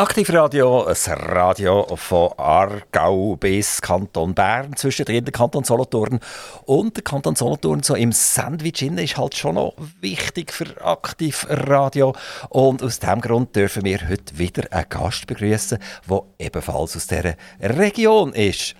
Aktivradio, 0.00 0.86
ein 0.86 1.12
Radio 1.12 1.86
von 1.94 2.32
Aargau 2.38 3.36
bis 3.36 3.82
Kanton 3.82 4.34
Bern, 4.34 4.74
zwischendrin 4.74 5.26
der 5.26 5.32
Kanton 5.32 5.62
Solothurn 5.62 6.20
und 6.64 6.96
der 6.96 7.04
Kanton 7.04 7.36
Solothurn 7.36 7.82
so 7.82 7.94
im 7.94 8.10
Sandwich 8.10 8.80
ist 8.80 9.18
halt 9.18 9.36
schon 9.36 9.56
noch 9.56 9.74
wichtig 10.00 10.54
für 10.54 10.82
Aktivradio 10.82 12.14
und 12.48 12.82
aus 12.82 12.98
diesem 12.98 13.20
Grund 13.20 13.54
dürfen 13.54 13.84
wir 13.84 14.08
heute 14.08 14.38
wieder 14.38 14.72
einen 14.72 14.88
Gast 14.88 15.26
begrüßen, 15.26 15.78
der 16.08 16.22
ebenfalls 16.38 16.96
aus 16.96 17.06
dieser 17.06 17.34
Region 17.60 18.32
ist. 18.32 18.76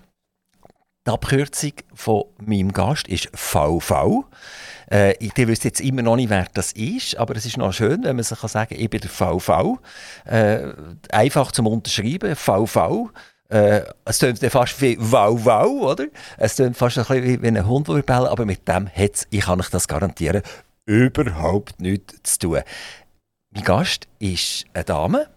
Die 1.07 1.11
Abkürzung 1.11 1.73
von 1.93 2.25
meinem 2.39 2.73
Gast 2.73 3.09
ist 3.09 3.29
VV. 3.35 4.25
Äh, 4.91 5.15
ich 5.25 5.37
wüsste 5.37 5.69
jetzt 5.69 5.81
immer 5.81 6.03
noch 6.03 6.17
nicht, 6.17 6.31
wer 6.31 6.47
das 6.53 6.73
ist, 6.73 7.17
aber 7.17 7.37
es 7.37 7.47
ist 7.47 7.57
noch 7.57 7.73
schön, 7.73 8.03
wenn 8.03 8.17
man 8.17 8.25
sich 8.25 8.39
kann 8.39 8.49
sagen 8.49 8.71
kann, 8.71 8.81
ich 8.81 8.91
bin 8.91 9.01
der 9.01 9.11
VV. 9.11 9.79
Äh, 10.25 10.73
einfach 11.11 11.53
zum 11.53 11.67
Unterschreiben, 11.67 12.35
VV. 12.35 13.11
Äh, 13.49 13.83
es 14.05 14.19
klingt 14.19 14.39
fast 14.39 14.81
wie 14.81 14.97
Wow 14.99 15.45
Wow, 15.45 15.93
oder? 15.93 16.07
Es 16.39 16.57
klingt 16.57 16.77
fast 16.77 16.99
ein 16.99 17.05
bisschen 17.05 17.43
wie 17.43 17.49
ein 17.49 17.67
Hund, 17.67 17.89
der 17.89 18.03
bellen, 18.03 18.27
aber 18.27 18.45
mit 18.45 18.67
dem 18.67 18.89
hat 18.89 19.15
es, 19.15 19.27
ich 19.31 19.45
kann 19.45 19.61
euch 19.61 19.71
das 19.71 19.89
garantieren, 19.89 20.43
überhaupt 20.87 21.81
nichts 21.81 22.39
zu 22.39 22.39
tun. 22.39 22.61
Mein 23.51 23.65
Gast 23.65 24.09
ist 24.19 24.65
eine 24.73 24.85
Dame 24.85 25.29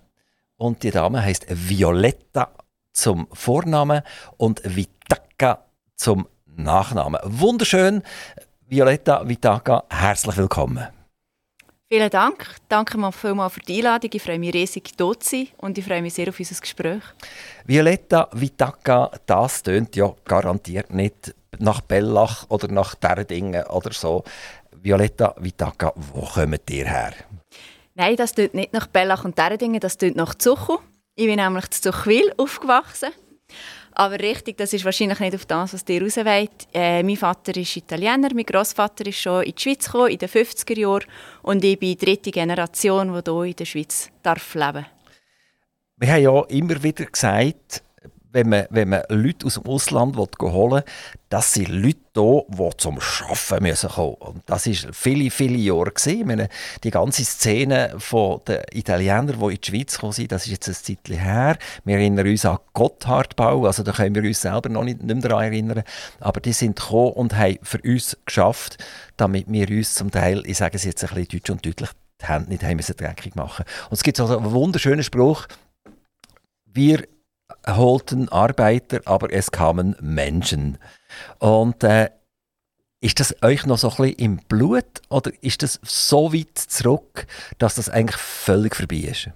und 0.57 0.83
die 0.83 0.91
Dame 0.91 1.23
heißt 1.23 1.47
Violetta 1.49 2.51
zum 2.91 3.27
Vornamen 3.33 4.01
und 4.37 4.61
Vitaka 4.63 5.65
zum 5.95 6.27
Nachnamen. 6.45 7.19
Wunderschön. 7.23 8.03
Violetta 8.73 9.21
Vitaka, 9.23 9.83
herzlich 9.87 10.35
willkommen. 10.35 10.87
Vielen 11.91 12.09
Dank. 12.09 12.55
Danke 12.67 12.97
mal 12.97 13.11
vielmals 13.11 13.53
für 13.53 13.59
die 13.59 13.77
Einladung. 13.77 14.09
Ich 14.11 14.23
freue 14.23 14.39
mich 14.39 14.51
riesig, 14.51 14.95
hier 14.97 14.97
zu 14.97 15.13
sein 15.21 15.47
und 15.57 15.77
ich 15.77 15.85
freue 15.85 16.01
mich 16.01 16.15
sehr 16.15 16.29
auf 16.29 16.39
unser 16.39 16.59
Gespräch. 16.59 17.03
Violetta 17.67 18.29
Vitaka, 18.31 19.11
das 19.27 19.61
tönt 19.61 19.95
ja 19.95 20.11
garantiert 20.25 20.91
nicht 20.91 21.35
nach 21.59 21.81
Bellach 21.81 22.49
oder 22.49 22.67
nach 22.67 22.95
dieser 22.95 23.25
Dingen 23.25 23.63
oder 23.67 23.93
so. 23.93 24.23
Violetta 24.81 25.35
Vitaka, 25.37 25.93
wo 25.95 26.21
kommt 26.21 26.67
ihr 26.71 26.87
her? 26.87 27.13
Nein, 27.93 28.15
das 28.15 28.33
tönt 28.33 28.55
nicht 28.55 28.73
nach 28.73 28.87
Bellach 28.87 29.23
und 29.23 29.37
dieser 29.37 29.57
Dingen, 29.57 29.81
das 29.81 29.99
tönt 29.99 30.15
nach 30.15 30.33
Zuchu. 30.33 30.79
Ich 31.13 31.27
bin 31.27 31.35
nämlich 31.35 31.69
zu 31.69 31.91
Zuchwil 31.91 32.33
aufgewachsen. 32.37 33.11
Aber 33.95 34.19
richtig, 34.19 34.57
das 34.57 34.73
ist 34.73 34.85
wahrscheinlich 34.85 35.19
nicht 35.19 35.35
auf 35.35 35.45
das, 35.45 35.73
was 35.73 35.85
dir 35.85 36.01
raus 36.01 36.17
äh, 36.17 37.03
Mein 37.03 37.15
Vater 37.15 37.55
ist 37.55 37.77
Italiener, 37.77 38.29
mein 38.33 38.45
Großvater 38.45 39.05
ist 39.05 39.19
schon 39.19 39.43
in 39.43 39.53
die 39.55 39.61
Schweiz 39.61 39.85
gekommen, 39.85 40.09
in 40.09 40.17
den 40.17 40.29
50er 40.29 40.79
Jahren. 40.79 41.03
Und 41.43 41.63
ich 41.63 41.77
bin 41.77 41.97
die 41.97 42.05
dritte 42.05 42.31
Generation, 42.31 43.13
die 43.13 43.31
hier 43.31 43.43
in 43.43 43.55
der 43.55 43.65
Schweiz 43.65 44.09
darf 44.23 44.55
leben 44.55 44.85
Wir 45.97 46.07
haben 46.11 46.23
ja 46.23 46.41
immer 46.49 46.81
wieder 46.81 47.05
gesagt, 47.05 47.83
wenn 48.33 48.49
man, 48.49 48.65
wenn 48.71 48.89
man 48.89 49.03
Leute 49.09 49.45
aus 49.45 49.53
dem 49.55 49.65
Ausland 49.67 50.17
holen 50.17 50.71
will, 50.71 50.83
das 51.29 51.53
sind 51.53 51.69
Leute 51.69 51.97
hier, 52.15 52.43
die 52.49 52.77
zum 52.77 52.99
Arbeiten 52.99 53.63
müssen 53.63 53.89
Und 53.89 54.43
das 54.45 54.67
war 54.67 54.93
viele, 54.93 55.31
viele 55.31 55.57
Jahre. 55.57 55.91
Gewesen. 55.91 56.27
meine, 56.27 56.49
die 56.83 56.91
ganze 56.91 57.23
Szene 57.23 57.95
der 58.47 58.75
Italiener, 58.75 59.33
die 59.33 59.45
in 59.45 59.61
die 59.61 59.71
Schweiz 59.71 59.93
gekommen 59.93 60.13
sind, 60.13 60.31
das 60.31 60.45
ist 60.45 60.51
jetzt 60.51 60.67
ein 60.67 60.73
Zeitchen 60.73 61.17
her. 61.17 61.57
Wir 61.85 61.97
erinnern 61.97 62.27
uns 62.27 62.45
an 62.45 62.57
Gotthardbau, 62.73 63.65
also 63.65 63.83
da 63.83 63.91
können 63.91 64.15
wir 64.15 64.23
uns 64.23 64.41
selber 64.41 64.69
noch 64.69 64.83
nicht, 64.83 65.01
nicht 65.01 65.15
mehr 65.15 65.29
daran 65.29 65.45
erinnern. 65.45 65.83
Aber 66.19 66.39
die 66.39 66.53
sind 66.53 66.79
gekommen 66.79 67.13
und 67.13 67.35
haben 67.35 67.57
für 67.61 67.79
uns 67.81 68.17
geschafft, 68.25 68.83
damit 69.15 69.45
wir 69.47 69.69
uns 69.69 69.93
zum 69.93 70.11
Teil, 70.11 70.43
ich 70.45 70.57
sage 70.57 70.75
es 70.75 70.83
jetzt 70.83 71.03
ein 71.03 71.09
bisschen 71.09 71.39
deutsch 71.39 71.49
und 71.51 71.65
deutlich, 71.65 71.89
die 72.21 72.27
Hände 72.27 72.49
nicht 72.49 72.63
haben 72.63 72.77
müssen 72.77 72.95
dreckig 72.97 73.35
machen. 73.35 73.65
Und 73.89 73.93
es 73.93 74.03
gibt 74.03 74.17
so 74.17 74.25
einen 74.25 74.51
wunderschönen 74.51 75.03
Spruch, 75.03 75.47
wir 76.65 77.03
holten 77.67 78.29
Arbeiter, 78.29 79.01
aber 79.05 79.31
es 79.31 79.51
kamen 79.51 79.95
Menschen. 79.99 80.77
Und 81.39 81.83
äh, 81.83 82.09
ist 82.99 83.19
das 83.19 83.35
euch 83.43 83.65
noch 83.65 83.77
so 83.77 83.89
ein 83.89 83.95
bisschen 83.97 84.15
im 84.15 84.37
Blut 84.47 85.01
oder 85.09 85.31
ist 85.41 85.61
das 85.61 85.79
so 85.83 86.33
weit 86.33 86.57
zurück, 86.57 87.27
dass 87.57 87.75
das 87.75 87.89
eigentlich 87.89 88.19
völlig 88.19 88.75
vorbei 88.75 89.09
ist? 89.11 89.29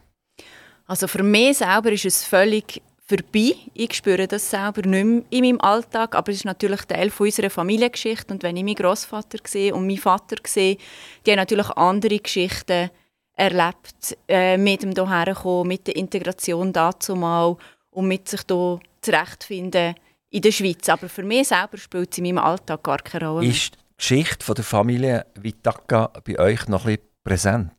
Also 0.86 1.08
für 1.08 1.22
mich 1.22 1.58
selber 1.58 1.92
ist 1.92 2.06
es 2.06 2.24
völlig 2.24 2.82
vorbei. 3.06 3.56
Ich 3.74 3.94
spüre 3.94 4.28
das 4.28 4.50
selber 4.50 4.88
nicht 4.88 5.06
mehr 5.06 5.24
in 5.30 5.44
meinem 5.44 5.62
Alltag, 5.62 6.16
aber 6.16 6.32
es 6.32 6.38
ist 6.38 6.46
natürlich 6.46 6.82
Teil 6.84 7.12
unserer 7.18 7.50
Familiengeschichte. 7.50 8.34
Und 8.34 8.44
wenn 8.44 8.56
ich 8.56 8.64
meinen 8.64 8.76
Großvater 8.76 9.40
sehe 9.46 9.76
und 9.76 9.86
meinen 9.86 9.98
Vater 9.98 10.38
sehe, 10.46 10.78
die 11.26 11.32
haben 11.32 11.38
natürlich 11.38 11.70
andere 11.72 12.20
Geschichten 12.20 12.90
erlebt, 13.34 14.18
äh, 14.28 14.58
mit 14.58 14.82
dem 14.82 14.94
hierherkommen, 14.94 15.68
mit 15.68 15.88
der 15.88 15.96
Integration 15.96 16.74
dazu 16.74 17.16
mal 17.16 17.58
und 17.98 18.08
mit 18.08 18.30
sich 18.30 18.42
hier 18.48 18.80
zurechtfinden 19.02 19.96
in 20.30 20.42
der 20.44 20.52
Schweiz. 20.52 20.88
Aber 20.88 21.10
für 21.10 21.24
mich 21.24 21.48
selber 21.48 21.78
spielt 21.78 22.12
es 22.12 22.18
in 22.20 22.26
meinem 22.26 22.38
Alltag 22.38 22.84
gar 22.84 23.00
keine 23.00 23.28
Rolle. 23.28 23.48
Ist 23.48 23.74
die 23.74 23.98
Geschichte 23.98 24.54
der 24.54 24.64
Familie 24.64 25.26
Vitaka 25.34 26.12
bei 26.24 26.38
euch 26.38 26.68
noch 26.68 26.86
ein 26.86 26.98
bisschen 26.98 27.12
präsent? 27.24 27.72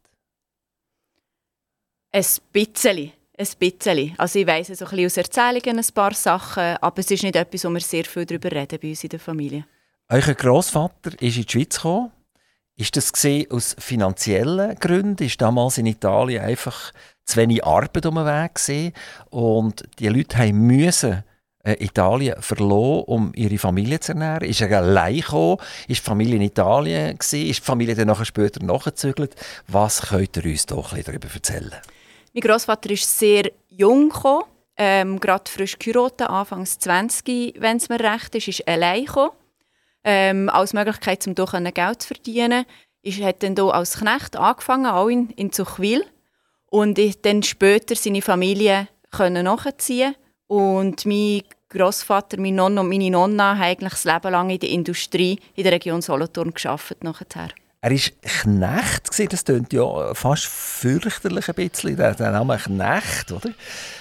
Ein 2.11 2.25
bisschen. 2.53 3.13
Ein 3.39 3.49
bisschen. 3.61 4.15
Also 4.19 4.41
ich 4.41 4.47
weiss 4.49 4.67
so 4.67 4.73
ein 4.73 4.91
bisschen 4.91 5.07
aus 5.07 5.17
Erzählungen 5.19 5.79
ein 5.79 5.95
paar 5.95 6.15
Sachen, 6.15 6.77
aber 6.81 6.99
es 6.99 7.11
ist 7.13 7.23
nicht 7.23 7.37
etwas, 7.37 7.65
wo 7.65 7.69
wir 7.71 7.81
sehr 7.81 8.05
viel 8.05 8.27
darüber 8.27 8.51
reden 8.51 8.79
bei 8.83 8.89
uns 8.89 9.05
in 9.05 9.11
der 9.11 9.21
Familie. 9.21 9.67
Euer 10.09 10.35
Großvater 10.35 11.13
ist 11.23 11.37
in 11.37 11.45
die 11.45 11.53
Schweiz 11.53 11.77
gekommen. 11.77 12.11
Ist 12.79 12.97
das 12.97 13.13
aus 13.51 13.75
finanziellen 13.81 14.77
Gründen? 14.77 15.25
Ist 15.25 15.41
damals 15.41 15.79
in 15.79 15.87
Italien 15.87 16.45
einfach 16.45 16.93
zu 17.25 17.37
wenig 17.37 17.65
Arbeit 17.65 18.07
um 18.07 18.15
den 18.15 18.25
Weg 18.25 18.95
und 19.31 19.83
die 19.99 20.07
Leute 20.07 20.53
mussten 20.53 21.25
äh, 21.65 21.85
Italien 21.85 22.41
verloren, 22.41 23.03
um 23.09 23.33
ihre 23.35 23.59
Familie 23.59 23.99
zu 23.99 24.13
ernähren. 24.13 24.49
Ist 24.49 24.61
er 24.61 24.79
allein 24.79 25.17
gekommen? 25.17 25.57
Ist 25.89 26.03
die 26.03 26.09
Familie 26.09 26.37
in 26.37 26.43
Italien 26.43 27.19
gewesen? 27.19 27.49
Ist 27.49 27.59
die 27.59 27.65
Familie 27.65 27.97
dann 27.97 28.07
nachher 28.07 28.25
später 28.25 28.65
nachgezügelt? 28.65 29.35
Was 29.67 30.03
könnt 30.03 30.37
ihr 30.37 30.45
uns 30.45 30.67
doch 30.67 30.97
darüber 30.97 31.29
erzählen? 31.35 31.75
Mein 32.33 32.43
Großvater 32.43 32.91
ist 32.91 33.19
sehr 33.19 33.51
jung 33.71 34.11
gekommen, 34.11 34.45
ähm, 34.77 35.19
gerade 35.19 35.51
frisch 35.51 35.81
geheiratet, 35.81 36.29
Anfangs 36.29 36.79
20, 36.79 37.57
wenn 37.59 37.79
es 37.79 37.89
mir 37.89 37.99
recht 37.99 38.37
ist, 38.37 38.47
ist 38.47 38.69
allein 38.69 39.05
gekommen. 39.05 39.33
Ähm, 40.05 40.49
als 40.49 40.73
Möglichkeit, 40.73 41.27
um 41.27 41.35
hier 41.35 41.73
Geld 41.73 42.03
zu 42.03 42.09
verdienen. 42.09 42.65
Er 43.03 43.27
hat 43.27 43.43
dann 43.43 43.55
hier 43.55 43.75
als 43.75 43.99
Knecht 43.99 44.37
angefangen, 44.37 44.87
auch 44.87 45.09
in, 45.09 45.31
in 45.31 45.53
Zuchwil 45.53 46.05
und 46.71 46.99
ich 46.99 47.21
dann 47.21 47.43
später 47.43 47.95
seine 47.95 48.23
Familie 48.23 48.89
können 49.11 49.45
nachziehen 49.45 50.15
und 50.47 51.07
mein 51.07 51.43
Großvater, 51.71 52.41
mein 52.41 52.55
Nonna 52.55 52.81
und 52.81 52.89
meine 52.89 53.11
Nonna 53.11 53.55
haben 53.55 53.63
eigentlich 53.63 53.93
das 53.93 54.05
Leben 54.05 54.33
lang 54.33 54.51
in 54.51 54.59
der 54.59 54.71
Industrie 54.71 55.39
in 55.55 55.65
der 55.65 55.73
Region 55.73 56.03
Solothurn 56.03 56.53
geschafft 56.53 57.03
nachher. 57.05 57.51
Er 57.81 57.91
war 57.91 57.99
Knecht, 58.23 59.33
das 59.33 59.45
klingt 59.45 59.73
ja 59.73 60.15
fast 60.15 60.47
fürchterlich 60.47 61.49
ein 61.49 61.55
bisschen, 61.55 61.97
der, 61.97 62.15
Name 62.33 62.57
Knecht, 62.57 63.31
oder? 63.31 63.51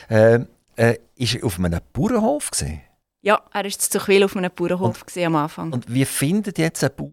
Ähm, 0.09 0.47
äh, 0.75 0.91
äh, 0.91 0.99
ist 1.15 1.35
er 1.35 1.45
auf 1.45 1.59
einem 1.59 1.79
Bauernhof? 1.93 2.51
Gewesen? 2.51 2.81
Ja, 3.21 3.41
er 3.51 3.63
war 3.63 3.71
zu 3.71 3.99
viel 3.99 4.23
auf 4.23 4.35
einem 4.35 4.51
Bauernhof 4.53 5.03
und, 5.03 5.23
am 5.23 5.35
Anfang. 5.35 5.73
Und 5.73 5.91
wie 5.91 6.05
findet 6.05 6.57
jetzt 6.57 6.83
ein 6.83 6.91
Bauer 6.95 7.11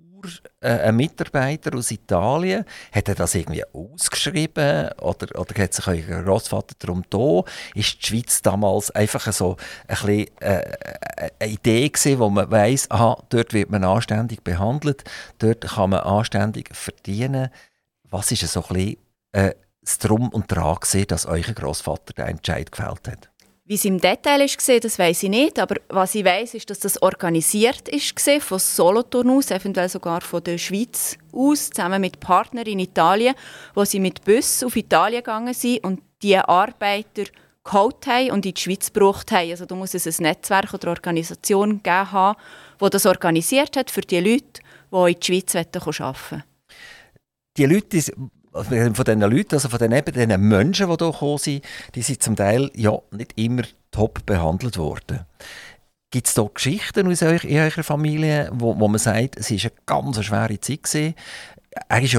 äh, 0.60 0.88
ein 0.88 0.96
Mitarbeiter 0.96 1.76
aus 1.76 1.90
Italien, 1.90 2.64
hat 2.92 3.08
er 3.08 3.14
das 3.14 3.34
irgendwie 3.34 3.64
ausgeschrieben 3.72 4.90
oder, 5.00 5.38
oder 5.38 5.62
hat 5.62 5.74
sich 5.74 5.86
euer 5.86 6.22
Großvater 6.22 6.74
darum 6.78 7.04
da? 7.10 7.42
Ist 7.74 8.02
die 8.02 8.06
Schweiz 8.06 8.42
damals 8.42 8.90
einfach 8.90 9.30
so 9.32 9.56
ein 9.86 9.96
bisschen, 9.96 10.40
äh, 10.40 10.72
eine 11.38 11.52
Idee 11.52 11.88
gewesen, 11.88 12.18
wo 12.18 12.30
man 12.30 12.50
weiss, 12.50 12.90
aha, 12.90 13.22
dort 13.28 13.52
wird 13.52 13.70
man 13.70 13.84
anständig 13.84 14.42
behandelt, 14.42 15.04
dort 15.38 15.62
kann 15.62 15.90
man 15.90 16.00
anständig 16.00 16.74
verdienen. 16.74 17.50
Was 18.08 18.32
ist 18.32 18.46
so 18.48 18.64
ein 18.64 18.74
bisschen 18.74 18.96
äh, 19.32 19.54
das 19.82 19.98
Drum 19.98 20.30
und 20.30 20.50
Dran 20.50 20.76
gewesen, 20.76 21.06
dass 21.08 21.26
euer 21.26 21.42
Großvater 21.42 22.14
den 22.14 22.26
Entscheid 22.26 22.72
gefällt 22.72 23.08
hat? 23.08 23.30
Wie 23.66 23.74
es 23.76 23.84
im 23.86 23.98
Detail 23.98 24.40
war, 24.40 24.80
das 24.80 24.98
weiß 24.98 25.22
ich 25.22 25.30
nicht. 25.30 25.58
Aber 25.58 25.76
was 25.88 26.14
ich 26.14 26.24
weiß, 26.24 26.52
ist, 26.52 26.68
dass 26.68 26.80
das 26.80 27.00
organisiert 27.00 27.88
ist 27.88 28.20
von 28.40 28.58
Solothurn 28.58 29.30
aus, 29.30 29.50
eventuell 29.50 29.88
sogar 29.88 30.20
von 30.20 30.44
der 30.44 30.58
Schweiz 30.58 31.16
aus, 31.32 31.70
zusammen 31.70 32.02
mit 32.02 32.20
Partnern 32.20 32.66
in 32.66 32.78
Italien, 32.78 33.34
wo 33.74 33.86
sie 33.86 34.00
mit 34.00 34.22
Bus 34.22 34.62
auf 34.62 34.76
Italien 34.76 35.22
gegangen 35.22 35.54
sind 35.54 35.82
und 35.82 36.02
die 36.22 36.36
Arbeiter 36.36 37.24
geholt 37.64 38.06
haben 38.06 38.32
und 38.32 38.44
in 38.44 38.52
die 38.52 38.60
Schweiz 38.60 38.92
gebracht 38.92 39.32
haben. 39.32 39.50
Also 39.50 39.64
da 39.64 39.74
muss 39.74 39.94
es 39.94 40.06
ein 40.06 40.22
Netzwerk 40.24 40.74
oder 40.74 40.88
Organisation 40.88 41.82
geben 41.82 42.12
haben, 42.12 42.38
die 42.82 42.90
das 42.90 43.06
organisiert 43.06 43.78
hat 43.78 43.90
für 43.90 44.02
die 44.02 44.20
Leute, 44.20 44.60
die 44.92 45.12
in 45.12 45.20
die 45.20 45.26
Schweiz 45.26 45.56
arbeiten 45.56 45.86
wollen. 45.86 46.44
Die 47.56 47.64
Leute, 47.64 47.98
von 48.54 49.04
diesen 49.04 49.20
Leuten, 49.20 49.54
also 49.54 49.68
von 49.68 49.78
den, 49.78 49.92
eben 49.92 50.12
diesen 50.12 50.48
Menschen, 50.48 50.86
die 50.88 50.96
hier 50.96 51.12
gekommen 51.12 51.38
sind, 51.38 51.64
die 51.94 52.02
sind 52.02 52.22
zum 52.22 52.36
Teil 52.36 52.70
ja 52.74 52.96
nicht 53.10 53.32
immer 53.36 53.62
top 53.90 54.24
behandelt 54.26 54.78
worden. 54.78 55.26
Gibt 56.10 56.28
es 56.28 56.34
da 56.34 56.48
Geschichten 56.52 57.10
aus 57.10 57.22
euch, 57.22 57.44
in 57.44 57.58
eurer 57.58 57.82
Familie, 57.82 58.48
wo, 58.52 58.78
wo 58.78 58.86
man 58.86 59.00
sagt, 59.00 59.36
es 59.36 59.50
war 59.50 59.58
eine 59.58 59.72
ganz 59.86 60.24
schwere 60.24 60.60
Zeit 60.60 60.84
gewesen? 60.84 61.14
Er 61.88 62.02
ist 62.02 62.16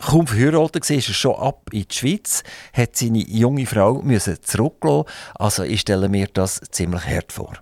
kaum 0.00 0.26
verheiratet 0.26 0.88
war, 0.88 0.96
ist 0.96 1.08
er 1.08 1.14
schon 1.14 1.34
ab 1.34 1.68
in 1.72 1.84
die 1.86 1.94
Schweiz, 1.94 2.42
hat 2.72 2.96
seine 2.96 3.18
junge 3.18 3.66
Frau 3.66 4.00
müssen 4.00 4.42
zurücklassen. 4.42 5.04
Also 5.34 5.64
ich 5.64 5.82
stelle 5.82 6.08
mir 6.08 6.28
das 6.32 6.60
ziemlich 6.70 7.04
hart 7.04 7.32
vor. 7.32 7.52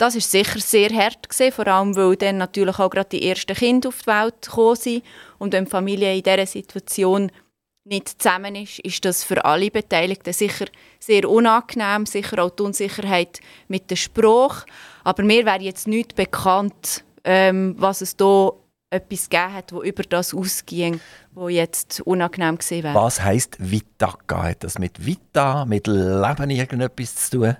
Das 0.00 0.14
ist 0.14 0.30
sicher 0.30 0.58
sehr 0.60 0.88
hart 0.88 1.28
gewesen, 1.28 1.52
vor 1.52 1.66
allem 1.66 1.94
weil 1.94 2.16
dann 2.16 2.38
natürlich 2.38 2.78
auch 2.78 2.88
gerade 2.88 3.10
die 3.10 3.28
ersten 3.28 3.54
Kinder 3.54 3.90
auf 3.90 4.00
die 4.00 4.06
Welt 4.06 4.40
gekommen 4.40 4.76
sind 4.76 5.04
und 5.38 5.52
wenn 5.52 5.66
die 5.66 5.70
Familie 5.70 6.16
in 6.16 6.22
dieser 6.22 6.46
Situation 6.46 7.30
nicht 7.84 8.22
zusammen 8.22 8.54
ist, 8.54 8.78
ist 8.78 9.04
das 9.04 9.22
für 9.22 9.44
alle 9.44 9.70
Beteiligten 9.70 10.32
sicher 10.32 10.64
sehr 10.98 11.28
unangenehm, 11.28 12.06
sicher 12.06 12.42
auch 12.42 12.48
die 12.48 12.62
Unsicherheit 12.62 13.40
mit 13.68 13.90
dem 13.90 13.98
Spruch. 13.98 14.64
Aber 15.04 15.22
mir 15.22 15.44
wäre 15.44 15.60
jetzt 15.60 15.86
nicht 15.86 16.14
bekannt, 16.14 17.04
ähm, 17.24 17.74
was 17.76 18.00
es 18.00 18.16
da 18.16 18.52
etwas 18.88 19.28
gegeben 19.28 19.52
hat, 19.52 19.70
das 19.70 19.82
über 19.82 20.02
das 20.04 20.32
ausging, 20.34 20.98
was 21.32 21.52
jetzt 21.52 22.00
unangenehm 22.06 22.56
gewesen 22.56 22.84
wäre. 22.84 22.94
Was 22.94 23.20
heisst 23.20 23.58
Vitaka? 23.58 24.44
Hat 24.44 24.64
das 24.64 24.78
mit 24.78 25.04
Vita, 25.04 25.66
mit 25.66 25.86
Leben 25.86 26.48
irgendetwas 26.48 27.16
zu 27.16 27.40
tun? 27.40 27.56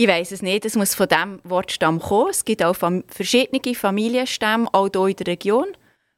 Ich 0.00 0.08
weiß 0.08 0.32
es 0.32 0.40
nicht. 0.40 0.64
Es 0.64 0.76
muss 0.76 0.94
von 0.94 1.08
diesem 1.08 1.40
Wortstamm 1.44 2.00
kommen. 2.00 2.30
Es 2.30 2.42
gibt 2.42 2.64
auch 2.64 2.74
verschiedene 2.74 3.74
Familienstämme, 3.74 4.66
auch 4.72 4.88
hier 4.90 5.08
in 5.08 5.16
der 5.16 5.26
Region 5.26 5.66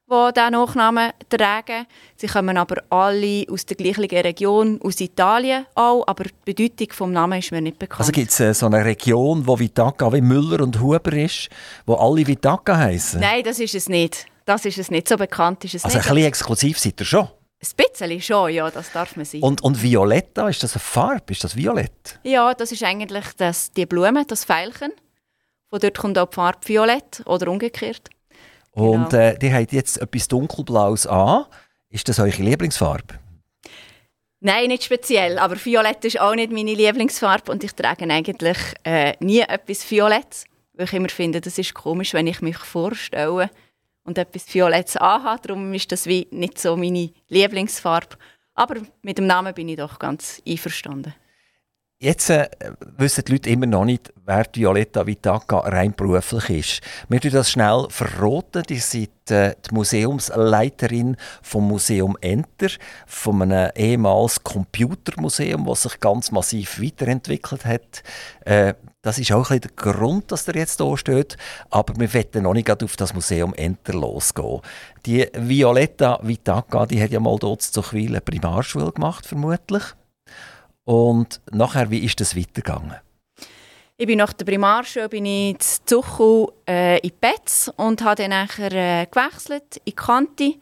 die 0.09 0.33
diesen 0.35 0.53
Nachnamen 0.53 1.11
tragen. 1.29 1.87
Sie 2.17 2.29
kommen 2.29 2.57
aber 2.59 2.83
alle 2.91 3.45
aus 3.51 3.67
der 3.67 3.77
gleichen 3.77 4.05
Region, 4.05 4.79
aus 4.83 5.01
Italien 5.01 5.67
auch, 5.75 6.05
aber 6.07 6.25
die 6.25 6.53
Bedeutung 6.53 6.87
des 6.87 7.01
Namens 7.01 7.47
ist 7.47 7.51
mir 7.51 7.63
nicht 7.63 7.79
bekannt. 7.79 8.01
Also 8.01 8.13
gibt 8.13 8.31
es 8.31 8.39
äh, 8.39 8.53
so 8.55 8.67
eine 8.67 8.85
Region, 8.85 9.45
wo 9.47 9.59
Vitaka 9.59 10.13
wie 10.13 10.21
Müller 10.21 10.61
und 10.61 10.79
Huber 10.79 11.13
ist, 11.15 11.49
wo 11.87 11.95
alle 11.95 12.27
Vitaka 12.27 12.77
heißen? 12.77 13.21
Nein, 13.21 13.43
das 13.43 13.59
ist 13.59 13.75
es 13.75 13.89
nicht. 13.89 14.27
Das 14.45 14.65
ist 14.65 14.79
es 14.79 14.91
nicht. 14.91 15.09
So 15.09 15.17
bekannt 15.17 15.65
ist 15.65 15.77
es 15.77 15.85
also 15.85 15.97
nicht. 15.97 16.05
Also 16.05 16.11
ein 16.11 16.17
bisschen 16.17 16.29
exklusiv 16.29 16.79
seid 16.79 17.01
ihr 17.01 17.07
schon? 17.07 17.29
Ein 17.63 17.77
bisschen 17.77 18.21
schon, 18.21 18.53
ja, 18.53 18.71
das 18.71 18.91
darf 18.91 19.15
man 19.15 19.25
sein. 19.25 19.41
Und, 19.41 19.63
und 19.63 19.81
Violetta, 19.81 20.49
ist 20.49 20.65
das 20.65 20.75
eine 20.75 20.81
Farbe? 20.81 21.33
Ist 21.33 21.45
das 21.45 21.55
Violett? 21.55 22.19
Ja, 22.25 22.55
das 22.55 22.73
ist 22.73 22.83
eigentlich 22.83 23.25
das, 23.37 23.71
die 23.71 23.87
Blume, 23.87 24.25
das 24.27 24.45
Veilchen. 24.45 24.93
Von 25.71 25.79
dort 25.79 25.97
kommt 25.97 26.19
auch 26.19 26.29
die 26.29 26.35
Farbe 26.35 26.67
Violett 26.67 27.23
oder 27.25 27.49
umgekehrt. 27.49 28.11
Und 28.73 29.11
genau. 29.11 29.23
äh, 29.23 29.39
die 29.39 29.55
habt 29.55 29.73
jetzt 29.73 30.01
etwas 30.01 30.27
dunkelblaues 30.27 31.07
an. 31.07 31.45
Ist 31.89 32.09
das 32.09 32.19
eure 32.19 32.43
Lieblingsfarbe? 32.43 33.15
Nein, 34.41 34.69
nicht 34.69 34.83
speziell. 34.83 35.39
Aber 35.39 35.55
Violett 35.65 36.05
ist 36.05 36.21
auch 36.21 36.35
nicht 36.35 36.51
meine 36.51 36.75
Lieblingsfarbe 36.75 37.53
und 37.53 37.63
ich 37.63 37.73
trage 37.73 38.11
eigentlich 38.11 38.59
äh, 38.83 39.15
nie 39.21 39.41
etwas 39.41 39.89
Violetts, 39.89 40.47
weil 40.73 40.87
ich 40.87 40.93
immer 40.95 41.11
finde, 41.11 41.41
das 41.41 41.59
ist 41.59 41.75
komisch, 41.75 42.13
wenn 42.13 42.27
ich 42.27 42.41
mich 42.41 42.59
vorstelle 42.59 43.51
und 44.05 44.19
etwas 44.19 44.53
Violetts 44.53 44.97
anhabe. 44.97 45.49
Darum 45.49 45.73
ist 45.75 45.93
das 45.93 46.07
wie 46.07 46.27
nicht 46.31 46.59
so 46.59 46.77
meine 46.77 47.11
Lieblingsfarbe. 47.29 48.17
Aber 48.55 48.77
mit 49.03 49.19
dem 49.19 49.27
Namen 49.27 49.55
bin 49.55 49.69
ich 49.69 49.77
doch 49.77 49.99
ganz 49.99 50.43
einverstanden. 50.47 51.15
Jetzt 52.03 52.31
äh, 52.31 52.49
wissen 52.99 53.23
die 53.25 53.31
Leute 53.31 53.51
immer 53.51 53.67
noch 53.67 53.85
nicht, 53.85 54.13
wer 54.27 54.45
Violetta 54.53 55.07
Vitaka 55.07 55.59
rein 55.59 55.95
beruflich 55.95 56.51
ist. 56.51 56.81
Wir 57.09 57.21
tun 57.21 57.31
das 57.31 57.53
schnell 57.53 57.87
verraten. 57.91 58.65
Die 58.69 58.81
sind 58.81 59.31
äh, 59.31 59.55
die 59.65 59.73
Museumsleiterin 59.73 61.17
vom 61.43 61.69
Museum 61.69 62.19
Enter, 62.21 62.71
von 63.07 63.43
einem 63.43 63.71
ehemals 63.77 64.43
Computermuseum, 64.43 65.65
das 65.65 65.83
sich 65.85 66.01
ganz 66.01 66.33
massiv 66.33 66.83
weiterentwickelt 66.83 67.65
hat. 67.65 68.03
Äh, 68.47 68.75
das 69.03 69.21
ist 69.21 69.31
auch 69.31 69.53
ein 69.53 69.61
der 69.61 69.71
Grund, 69.71 70.33
dass 70.33 70.49
er 70.49 70.57
jetzt 70.57 70.81
hier 70.81 70.99
steht. 70.99 71.37
Aber 71.71 71.95
wir 72.01 72.13
wollen 72.13 72.43
noch 72.43 72.55
nicht 72.55 72.83
auf 72.83 72.97
das 72.97 73.15
Museum 73.15 73.55
Enter 73.55 73.93
losgehen. 73.93 74.61
Die 75.07 75.29
Violetta 75.35 76.19
Vitaka, 76.21 76.85
die 76.85 77.01
hat 77.01 77.13
ja 77.13 77.21
mal 77.21 77.39
dort 77.39 77.63
zu 77.63 77.81
Primarschule 77.81 78.91
gemacht, 78.91 79.25
vermutlich. 79.25 79.85
Und 80.85 81.41
nachher, 81.51 81.91
wie 81.91 82.05
ist 82.05 82.21
das 82.21 82.37
weitergegangen? 82.37 82.97
Ich 83.97 84.07
bin 84.07 84.19
nach 84.19 84.33
der 84.33 84.45
Primarschule 84.45 85.09
bin 85.09 85.27
ich 85.27 85.59
zu 85.61 85.85
Zuchu 85.85 86.49
äh, 86.69 86.99
in 87.07 87.13
Betz 87.21 87.71
und 87.77 88.03
habe 88.03 88.23
dann 88.23 88.31
nachher 88.31 88.73
äh, 88.73 89.07
gewechselt 89.07 89.81
in 89.85 89.95
Kanti 89.95 90.61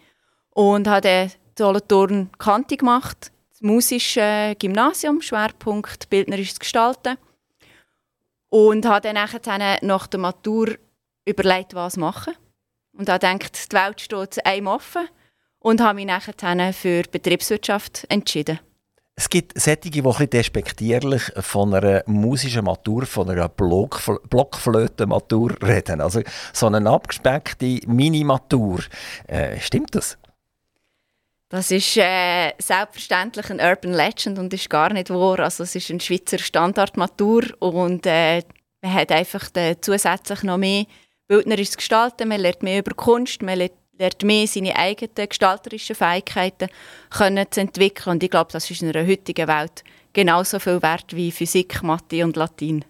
und 0.50 0.86
habe 0.86 1.00
dann 1.00 1.30
Solothurn 1.56 2.30
Kanti 2.38 2.76
gemacht, 2.76 3.30
das 3.50 3.60
musische 3.62 4.54
Gymnasium, 4.58 5.20
Schwerpunkt 5.20 6.10
bildnerisches 6.10 6.58
Gestalten. 6.58 7.16
Und 8.48 8.84
habe 8.84 9.02
dann 9.02 9.14
nachher 9.14 9.78
nach 9.82 10.06
der 10.06 10.20
Matur 10.20 10.76
überlegt, 11.24 11.74
was 11.74 11.96
machen. 11.96 12.34
Und 12.92 13.08
habe 13.08 13.20
gedacht, 13.20 13.72
die 13.72 13.76
Welt 13.76 14.00
steht 14.00 14.44
einem 14.44 14.66
offen 14.66 15.08
und 15.60 15.80
habe 15.80 15.94
mich 15.94 16.06
nachher 16.06 16.72
für 16.72 17.02
Betriebswirtschaft 17.04 18.06
entschieden. 18.08 18.58
Es 19.20 19.28
gibt 19.28 19.60
solche, 19.60 19.90
die 19.90 20.02
ein 20.02 20.30
despektierlich 20.30 21.20
von 21.40 21.74
einer 21.74 22.02
musischen 22.06 22.64
Matur, 22.64 23.04
von 23.04 23.28
einer 23.28 23.50
Blockfl 23.50 24.18
Blockflöte-Matur 24.30 25.56
reden. 25.62 26.00
Also 26.00 26.22
so 26.54 26.68
eine 26.68 26.88
abgespeckte 26.88 27.80
Mini-Matur. 27.86 28.80
Äh, 29.26 29.60
stimmt 29.60 29.94
das? 29.94 30.16
Das 31.50 31.70
ist 31.70 31.98
äh, 31.98 32.54
selbstverständlich 32.58 33.50
ein 33.50 33.60
Urban 33.60 33.92
Legend 33.92 34.38
und 34.38 34.54
ist 34.54 34.70
gar 34.70 34.90
nicht 34.90 35.10
wahr. 35.10 35.40
Also 35.40 35.64
es 35.64 35.74
ist 35.74 35.90
ein 35.90 36.00
Schweizer 36.00 36.38
Standardmatur 36.38 37.42
und 37.58 38.06
äh, 38.06 38.42
man 38.80 38.94
hat 38.94 39.12
einfach 39.12 39.50
zusätzlich 39.82 40.44
noch 40.44 40.56
mehr 40.56 40.86
bildnerisches 41.28 41.76
Gestalten, 41.76 42.28
man 42.28 42.40
lernt 42.40 42.62
mehr 42.62 42.78
über 42.78 42.94
Kunst, 42.94 43.42
man 43.42 43.58
lernt 43.58 43.74
lernt 44.00 44.22
mehr 44.24 44.46
seine 44.46 44.74
eigenen 44.76 45.28
gestalterischen 45.28 45.94
Fähigkeiten 45.94 46.68
können 47.10 47.46
zu 47.50 47.60
entwickeln. 47.60 48.14
Und 48.14 48.22
ich 48.22 48.30
glaube, 48.30 48.50
das 48.50 48.70
ist 48.70 48.82
in 48.82 48.88
einer 48.88 49.06
heutigen 49.06 49.46
Welt 49.46 49.84
genauso 50.12 50.58
viel 50.58 50.82
wert 50.82 51.14
wie 51.14 51.30
Physik, 51.30 51.82
Mathe 51.82 52.24
und 52.24 52.36
Latein. 52.36 52.84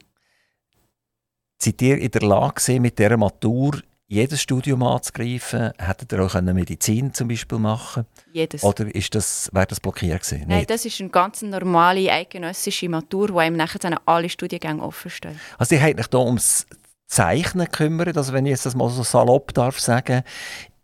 Seid 1.59 1.83
ihr 1.83 1.99
in 1.99 2.11
der 2.11 2.23
Lage, 2.23 2.81
mit 2.81 2.99
dieser 2.99 3.17
Matur 3.17 3.83
jedes 4.07 4.41
Studium 4.41 4.83
anzugreifen? 4.83 5.73
Hättet 5.79 6.13
ihr 6.13 6.25
auch 6.25 6.41
Medizin 6.41 7.13
zum 7.13 7.29
Beispiel 7.29 7.59
machen 7.59 8.07
Jedes. 8.33 8.63
Oder 8.63 8.95
ist 8.95 9.15
das, 9.15 9.51
wäre 9.53 9.67
das 9.67 9.81
blockiert 9.81 10.23
gewesen? 10.23 10.45
Nein, 10.47 10.59
Nicht. 10.59 10.71
das 10.71 10.85
ist 10.85 11.01
eine 11.01 11.11
ganz 11.11 11.43
normale 11.43 12.11
eidgenössische 12.11 12.89
Matur, 12.89 13.29
die 13.29 13.39
einem 13.39 13.57
nachher 13.57 14.01
alle 14.07 14.29
Studiengänge 14.29 14.83
offen 14.83 15.11
steht. 15.11 15.37
Also 15.59 15.75
ihr 15.75 15.83
habt 15.83 15.99
euch 15.99 16.07
hier 16.11 16.21
ums 16.21 16.67
Zeichnen 17.11 17.69
kümmern, 17.71 18.17
also 18.17 18.33
wenn 18.33 18.47
ich 18.47 18.51
jetzt 18.51 18.67
das 18.67 18.77
mal 18.77 18.89
so 18.89 19.03
salopp 19.03 19.53
darf 19.53 19.81
sagen, 19.81 20.23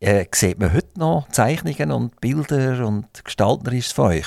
äh, 0.07 0.27
sieht 0.33 0.59
man 0.59 0.73
heute 0.73 0.99
noch 0.99 1.29
Zeichnungen 1.31 1.91
und 1.91 2.21
Bilder 2.21 2.87
und 2.87 3.07
Gestalterisches 3.25 3.93
von 3.93 4.07
euch? 4.07 4.27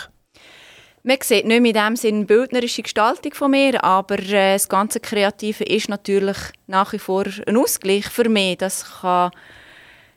Man 1.03 1.17
sieht 1.23 1.45
nicht 1.45 1.61
mit 1.61 1.75
dem 1.75 1.95
Sinn 1.95 2.27
bildnerische 2.27 2.83
Gestaltung 2.83 3.33
von 3.33 3.51
mir, 3.51 3.81
aber 3.83 4.19
äh, 4.19 4.53
das 4.53 4.67
ganze 4.67 4.99
Kreative 4.99 5.63
ist 5.63 5.87
natürlich 5.87 6.37
nach 6.67 6.91
wie 6.91 6.99
vor 6.99 7.23
ein 7.47 7.57
Ausgleich 7.57 8.05
für 8.09 8.27
mich. 8.27 8.57
Das 8.57 8.99
kann 9.01 9.31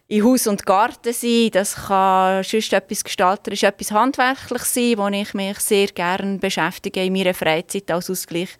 in 0.08 0.24
Haus 0.24 0.46
und 0.46 0.66
Garten 0.66 1.12
sein, 1.12 1.50
das 1.52 1.86
kann 1.86 2.42
sonst 2.42 2.72
etwas 2.72 3.04
gestalterisch, 3.04 3.62
etwas 3.62 3.92
handwerklich 3.92 4.62
sein, 4.62 4.98
wo 4.98 5.06
ich 5.08 5.32
mich 5.32 5.58
sehr 5.60 5.86
gerne 5.86 6.38
beschäftige 6.38 7.04
in 7.04 7.12
meiner 7.12 7.32
Freizeit 7.32 7.90
als 7.90 8.10
Ausgleich 8.10 8.50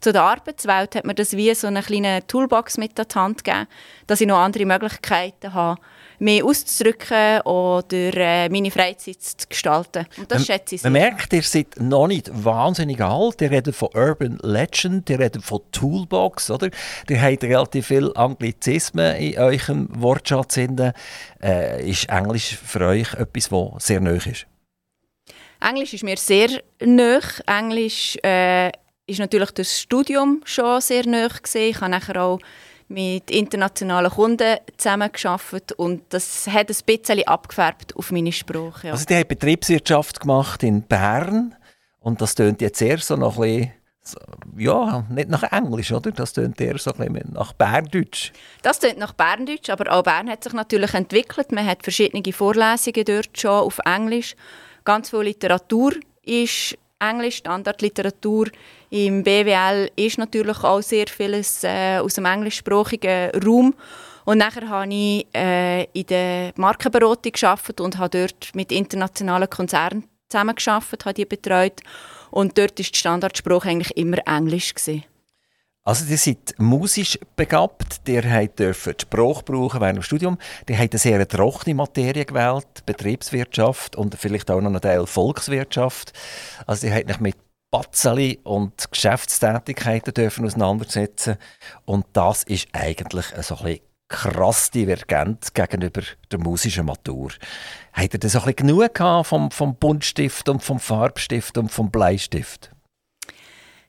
zu 0.00 0.12
der 0.12 0.22
Arbeitswelt 0.22 0.94
hat 0.94 1.04
mir 1.04 1.14
das 1.14 1.36
wie 1.36 1.54
so 1.54 1.66
eine 1.66 1.82
kleine 1.82 2.26
Toolbox 2.26 2.78
mit 2.78 2.98
an 2.98 3.06
die 3.10 3.18
Hand 3.18 3.44
gegeben, 3.44 3.66
dass 4.06 4.20
ich 4.20 4.26
noch 4.26 4.38
andere 4.38 4.64
Möglichkeiten 4.64 5.52
habe, 5.52 5.80
mehr 6.18 6.44
auszudrücken 6.44 7.40
oder 7.42 8.14
äh, 8.14 8.48
meine 8.48 8.70
Freizeit 8.70 9.22
zu 9.22 9.48
gestalten. 9.48 10.06
Und 10.16 10.30
das 10.30 10.38
man, 10.38 10.46
schätze 10.46 10.74
ich 10.74 10.82
sehr. 10.82 10.90
Man 10.90 11.00
merkt, 11.00 11.32
ihr 11.32 11.42
seid 11.42 11.80
noch 11.80 12.06
nicht 12.06 12.30
wahnsinnig 12.32 13.00
alt. 13.00 13.40
Ihr 13.40 13.50
redet 13.50 13.74
von 13.74 13.88
Urban 13.94 14.38
Legend, 14.42 15.08
ihr 15.10 15.18
redet 15.18 15.42
von 15.42 15.60
Toolbox, 15.72 16.50
oder? 16.50 16.70
Ihr 17.08 17.20
habt 17.20 17.42
relativ 17.44 17.86
viel 17.86 18.12
Anglizismen 18.14 19.16
in 19.16 19.38
eurem 19.38 19.88
Wortschatz. 19.90 20.58
Äh, 20.58 21.90
ist 21.90 22.08
Englisch 22.08 22.56
für 22.56 22.86
euch 22.86 23.14
etwas, 23.14 23.48
das 23.48 23.86
sehr 23.86 24.00
nöch 24.00 24.26
ist? 24.26 24.46
Englisch 25.60 25.92
ist 25.92 26.04
mir 26.04 26.16
sehr 26.16 26.62
nöch. 26.80 27.40
Englisch 27.46 28.16
äh, 28.22 28.70
ist 29.10 29.18
natürlich 29.18 29.50
das 29.50 29.80
Studium 29.80 30.40
schon 30.44 30.80
sehr 30.80 31.06
nöch 31.06 31.42
gesehen. 31.42 31.70
Ich 31.70 31.80
habe 31.80 31.90
nachher 31.90 32.22
auch 32.22 32.38
mit 32.88 33.30
internationalen 33.30 34.10
Kunden 34.10 34.58
zusammengearbeitet 34.76 35.72
und 35.72 36.02
das 36.08 36.46
hat 36.48 36.70
ein 36.70 36.76
bisschen 36.84 37.26
abgefärbt 37.26 37.96
auf 37.96 38.10
meine 38.10 38.32
Sprache. 38.32 38.88
Ja. 38.88 38.92
Also 38.92 39.04
die 39.04 39.14
haben 39.14 39.28
Betriebswirtschaft 39.28 40.20
gemacht 40.20 40.62
in 40.62 40.82
Bern 40.82 41.54
und 42.00 42.20
das 42.20 42.34
tönt 42.34 42.60
jetzt 42.60 42.82
eher 42.82 42.98
so 42.98 43.16
noch 43.16 43.38
ein 43.38 43.72
bisschen, 44.02 44.20
ja, 44.56 45.04
nicht 45.08 45.28
nach 45.28 45.44
Englisch, 45.44 45.92
oder? 45.92 46.10
Das 46.10 46.32
tönt 46.32 46.60
eher 46.60 46.78
so 46.78 46.92
ein 46.92 47.12
bisschen 47.12 47.32
nach 47.32 47.52
Berndeutsch. 47.52 48.32
Das 48.62 48.80
tönt 48.80 48.98
nach 48.98 49.12
Berndeutsch, 49.12 49.70
aber 49.70 49.92
auch 49.92 50.02
Bern 50.02 50.28
hat 50.28 50.42
sich 50.42 50.52
natürlich 50.52 50.94
entwickelt. 50.94 51.52
Man 51.52 51.66
hat 51.66 51.82
verschiedene 51.82 52.32
Vorlesungen 52.32 53.04
dort 53.04 53.38
schon 53.38 53.50
auf 53.50 53.78
Englisch. 53.84 54.34
Ganz 54.84 55.10
viel 55.10 55.20
Literatur 55.20 55.92
ist 56.24 56.76
Englisch, 57.00 57.36
Standardliteratur. 57.36 58.48
Im 58.90 59.22
BWL 59.22 59.90
ist 59.96 60.18
natürlich 60.18 60.62
auch 60.62 60.82
sehr 60.82 61.06
vieles 61.08 61.64
äh, 61.64 61.98
aus 61.98 62.14
dem 62.14 62.26
englischsprachigen 62.26 63.30
Raum. 63.44 63.74
Und 64.24 64.38
nachher 64.38 64.68
habe 64.68 64.92
ich 64.92 65.26
äh, 65.34 65.84
in 65.92 66.06
der 66.06 66.52
Markenberatung 66.56 67.32
gearbeitet 67.32 67.80
und 67.80 67.98
habe 67.98 68.18
dort 68.18 68.54
mit 68.54 68.70
internationalen 68.70 69.48
Konzernen 69.48 70.04
zusammengearbeitet, 70.28 71.04
habe 71.04 71.14
die 71.14 71.24
betreut. 71.24 71.80
Und 72.30 72.56
dort 72.56 72.78
war 72.78 72.84
der 72.84 72.84
Standardspruch 72.84 73.64
eigentlich 73.64 73.96
immer 73.96 74.18
Englisch. 74.26 74.74
Gewesen. 74.74 75.04
Also, 75.82 76.04
ihr 76.10 76.18
seid 76.18 76.54
musisch 76.58 77.18
begabt, 77.36 78.02
ihr 78.06 78.22
dürft 78.48 78.86
die 78.86 79.02
Sprache 79.02 79.42
brauchen 79.42 79.80
während 79.80 79.96
dem 79.96 80.02
Studium, 80.02 80.38
ihr 80.68 80.78
habt 80.78 80.92
eine 80.92 80.98
sehr 80.98 81.26
trockene 81.26 81.74
Materie 81.74 82.26
gewählt, 82.26 82.84
Betriebswirtschaft 82.84 83.96
und 83.96 84.14
vielleicht 84.14 84.50
auch 84.50 84.60
noch 84.60 84.70
einen 84.70 84.80
Teil 84.80 85.06
Volkswirtschaft. 85.06 86.12
Also, 86.66 86.86
ihr 86.86 86.94
habt 86.94 87.10
euch 87.10 87.20
mit 87.20 87.36
Batzeli 87.70 88.40
und 88.42 88.90
Geschäftstätigkeiten 88.90 90.12
dürfen 90.12 90.44
auseinandersetzen 90.44 91.36
und 91.84 92.04
das 92.12 92.42
ist 92.42 92.68
eigentlich 92.72 93.26
so 93.42 93.56
ein 93.56 93.64
bisschen 93.64 93.80
krass 94.08 94.70
divergent 94.72 95.54
gegenüber 95.54 96.02
der 96.30 96.40
musischen 96.40 96.86
Matur. 96.86 97.30
Habt 97.92 98.14
ihr 98.14 98.20
das 98.20 98.32
so 98.32 98.42
ein 98.42 98.56
genug 98.56 98.98
vom, 99.22 99.50
vom 99.50 99.76
Buntstift 99.76 100.48
und 100.48 100.62
vom 100.62 100.80
Farbstift 100.80 101.56
und 101.56 101.70
vom 101.70 101.90
Bleistift? 101.90 102.70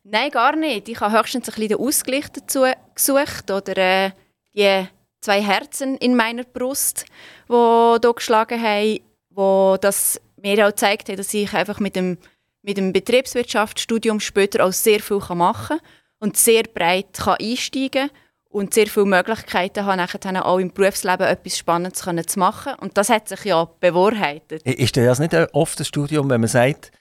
Nein, 0.03 0.31
gar 0.31 0.55
nicht. 0.55 0.89
Ich 0.89 1.00
habe 1.00 1.17
höchstens 1.17 1.48
ein 1.48 1.53
bisschen 1.53 1.70
den 1.70 1.77
Ausgleich 1.77 2.29
dazu 2.31 2.65
gesucht 2.96 3.51
oder 3.51 3.77
äh, 3.77 4.12
die 4.53 4.88
zwei 5.22 5.41
Herzen 5.41 5.96
in 5.98 6.15
meiner 6.15 6.43
Brust, 6.43 7.05
die 7.48 7.53
hier 7.53 8.13
geschlagen 8.13 8.62
haben, 8.62 9.00
wo 9.29 9.77
das 9.79 10.20
mir 10.38 10.65
auch 10.65 10.72
gezeigt 10.72 11.10
hat, 11.10 11.20
dass 11.20 11.34
ich 11.34 11.53
einfach 11.53 11.79
mit 11.79 11.96
dem, 11.96 12.17
mit 12.63 12.77
dem 12.77 12.93
Betriebswirtschaftsstudium 12.93 14.20
später 14.20 14.65
auch 14.65 14.74
sehr 14.74 15.00
viel 15.00 15.22
machen 15.36 15.77
kann 15.77 15.88
und 16.20 16.38
sehr 16.38 16.63
breit 16.63 17.13
kann 17.13 17.38
einsteigen 17.39 18.10
kann 18.10 18.17
und 18.50 18.74
sehr 18.74 18.88
viele 18.88 19.05
Möglichkeiten 19.05 19.86
habe, 19.86 19.98
nachher 19.98 20.46
auch 20.46 20.60
im 20.60 20.74
Berufsleben 20.74 21.25
etwas 21.25 21.58
Spannendes 21.58 22.01
zu 22.27 22.39
machen. 22.39 22.74
Und 22.79 22.98
das 22.98 23.10
hat 23.10 23.29
sich 23.29 23.46
ja 23.46 23.65
bewahrheitet. 23.79 24.63
Ist 24.63 24.98
das 24.98 25.20
nicht 25.20 25.34
oft 25.53 25.79
ein 25.79 25.86
Studium, 25.86 26.29
wenn 26.29 26.41
man 26.41 26.50
sagt, 26.50 26.91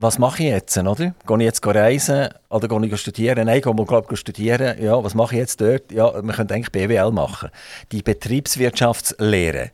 was 0.00 0.18
mache 0.18 0.42
ich 0.42 0.48
jetzt, 0.48 0.78
oder? 0.78 1.14
Gehe 1.26 1.36
ich 1.36 1.42
jetzt 1.42 1.64
reisen 1.64 2.30
oder 2.48 2.68
gehe 2.68 2.86
ich 2.86 3.00
studieren? 3.00 3.46
Nein, 3.46 3.60
gehe 3.60 4.02
ich 4.10 4.18
studieren. 4.18 4.82
Ja, 4.82 5.04
was 5.04 5.14
mache 5.14 5.34
ich 5.34 5.40
jetzt 5.40 5.60
dort? 5.60 5.92
Ja, 5.92 6.10
man 6.22 6.34
könnte 6.34 6.54
eigentlich 6.54 6.72
BWL 6.72 7.12
machen. 7.12 7.50
Die 7.92 8.02
Betriebswirtschaftslehre. 8.02 9.72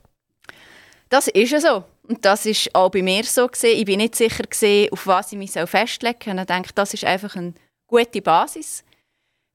Das 1.09 1.29
ist 1.29 1.53
ja 1.53 1.61
so. 1.61 1.85
Und 2.09 2.25
das 2.25 2.45
ist 2.45 2.75
auch 2.75 2.91
bei 2.91 3.03
mir 3.03 3.23
so 3.25 3.47
gesehen. 3.47 3.79
Ich 3.79 3.85
bin 3.85 3.99
nicht 3.99 4.17
sicher 4.17 4.45
gesehen, 4.45 4.93
auf 4.93 5.07
was 5.07 5.33
ich 5.33 5.39
mich 5.39 5.53
festlegen 5.53 6.19
soll. 6.25 6.39
Ich 6.41 6.47
denke, 6.47 6.71
das 6.75 6.93
ist 6.93 7.05
einfach 7.05 7.37
eine 7.37 7.55
gute 7.87 8.21
Basis 8.21 8.85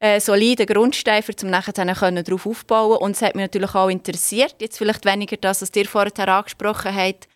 äh, 0.02 0.20
soliden 0.20 0.66
Grundstein, 0.66 1.24
um 1.44 1.50
nachher 1.50 1.74
darauf 1.74 2.46
aufbauen 2.46 2.98
Und 2.98 3.12
es 3.12 3.22
hat 3.22 3.36
mich 3.36 3.44
natürlich 3.44 3.76
auch 3.76 3.90
interessiert, 3.90 4.56
jetzt 4.60 4.78
vielleicht 4.78 5.06
weniger 5.06 5.38
das, 5.38 5.62
was 5.62 5.70
ihr 5.76 5.86
vorher 5.86 6.28
angesprochen 6.28 6.94
habt, 6.94 7.28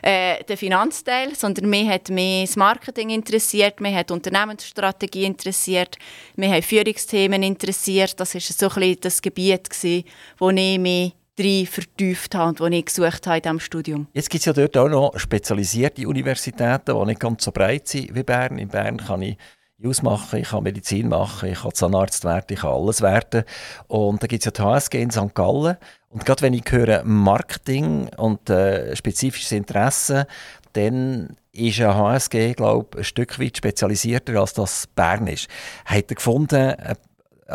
äh, 0.00 0.42
der 0.44 0.56
Finanzteil, 0.56 1.34
sondern 1.34 1.68
mich 1.68 1.88
hat 1.88 2.08
mehr 2.08 2.46
das 2.46 2.56
Marketing 2.56 3.10
interessiert, 3.10 3.80
mich 3.80 3.94
hat 3.94 4.10
Unternehmensstrategie 4.10 5.24
interessiert, 5.24 5.96
mich 6.36 6.50
hat 6.50 6.64
Führungsthemen 6.64 7.42
interessiert. 7.42 8.18
Das 8.18 8.34
war 8.34 8.40
so 8.40 8.68
ein 8.68 8.74
bisschen 8.74 9.00
das 9.00 9.22
Gebiet, 9.22 9.68
gewesen, 9.68 10.04
wo 10.38 10.50
ich 10.50 10.78
mich 10.78 11.12
drin 11.36 11.66
vertieft 11.66 12.34
habe 12.34 12.50
und 12.50 12.60
wo 12.60 12.66
ich 12.66 12.84
gesucht 12.84 13.26
habe 13.26 13.36
in 13.36 13.42
diesem 13.42 13.60
Studium. 13.60 14.06
Jetzt 14.12 14.30
gibt 14.30 14.40
es 14.40 14.46
ja 14.46 14.52
dort 14.52 14.76
auch 14.76 14.88
noch 14.88 15.18
spezialisierte 15.18 16.06
Universitäten, 16.06 16.98
die 16.98 17.06
nicht 17.06 17.20
ganz 17.20 17.44
so 17.44 17.52
breit 17.52 17.88
sind 17.88 18.14
wie 18.14 18.22
Bern. 18.22 18.58
In 18.58 18.68
Bern 18.68 18.98
kann 18.98 19.22
ich 19.22 19.36
Jus 19.82 20.00
machen, 20.02 20.38
ich 20.38 20.50
kann 20.50 20.62
Medizin 20.62 21.08
machen, 21.08 21.48
ich 21.48 21.62
kann 21.62 21.74
Zahnarzt 21.74 22.24
werden, 22.24 22.46
ich 22.50 22.60
kann 22.60 22.70
alles 22.70 23.02
werden. 23.02 23.42
Und 23.88 24.22
da 24.22 24.28
gibt 24.28 24.42
es 24.42 24.44
ja 24.44 24.52
die 24.52 24.62
HSG 24.62 25.02
in 25.02 25.10
St. 25.10 25.34
Gallen. 25.34 25.76
Und 26.08 26.24
gerade 26.24 26.42
wenn 26.42 26.52
ich 26.52 26.62
höre 26.70 27.02
Marketing 27.02 28.08
und 28.16 28.48
äh, 28.48 28.94
spezifisches 28.94 29.50
Interesse, 29.50 30.28
dann 30.74 31.36
ist 31.50 31.80
ein 31.80 31.96
HSG, 31.96 32.52
glaube 32.52 32.98
ein 32.98 33.04
Stück 33.04 33.40
weit 33.40 33.56
spezialisierter 33.56 34.38
als 34.38 34.52
das 34.52 34.86
Bern 34.86 35.26
ist. 35.26 35.48
Hat 35.84 36.10
er 36.10 36.14
gefunden, 36.14 36.54
äh, 36.54 36.94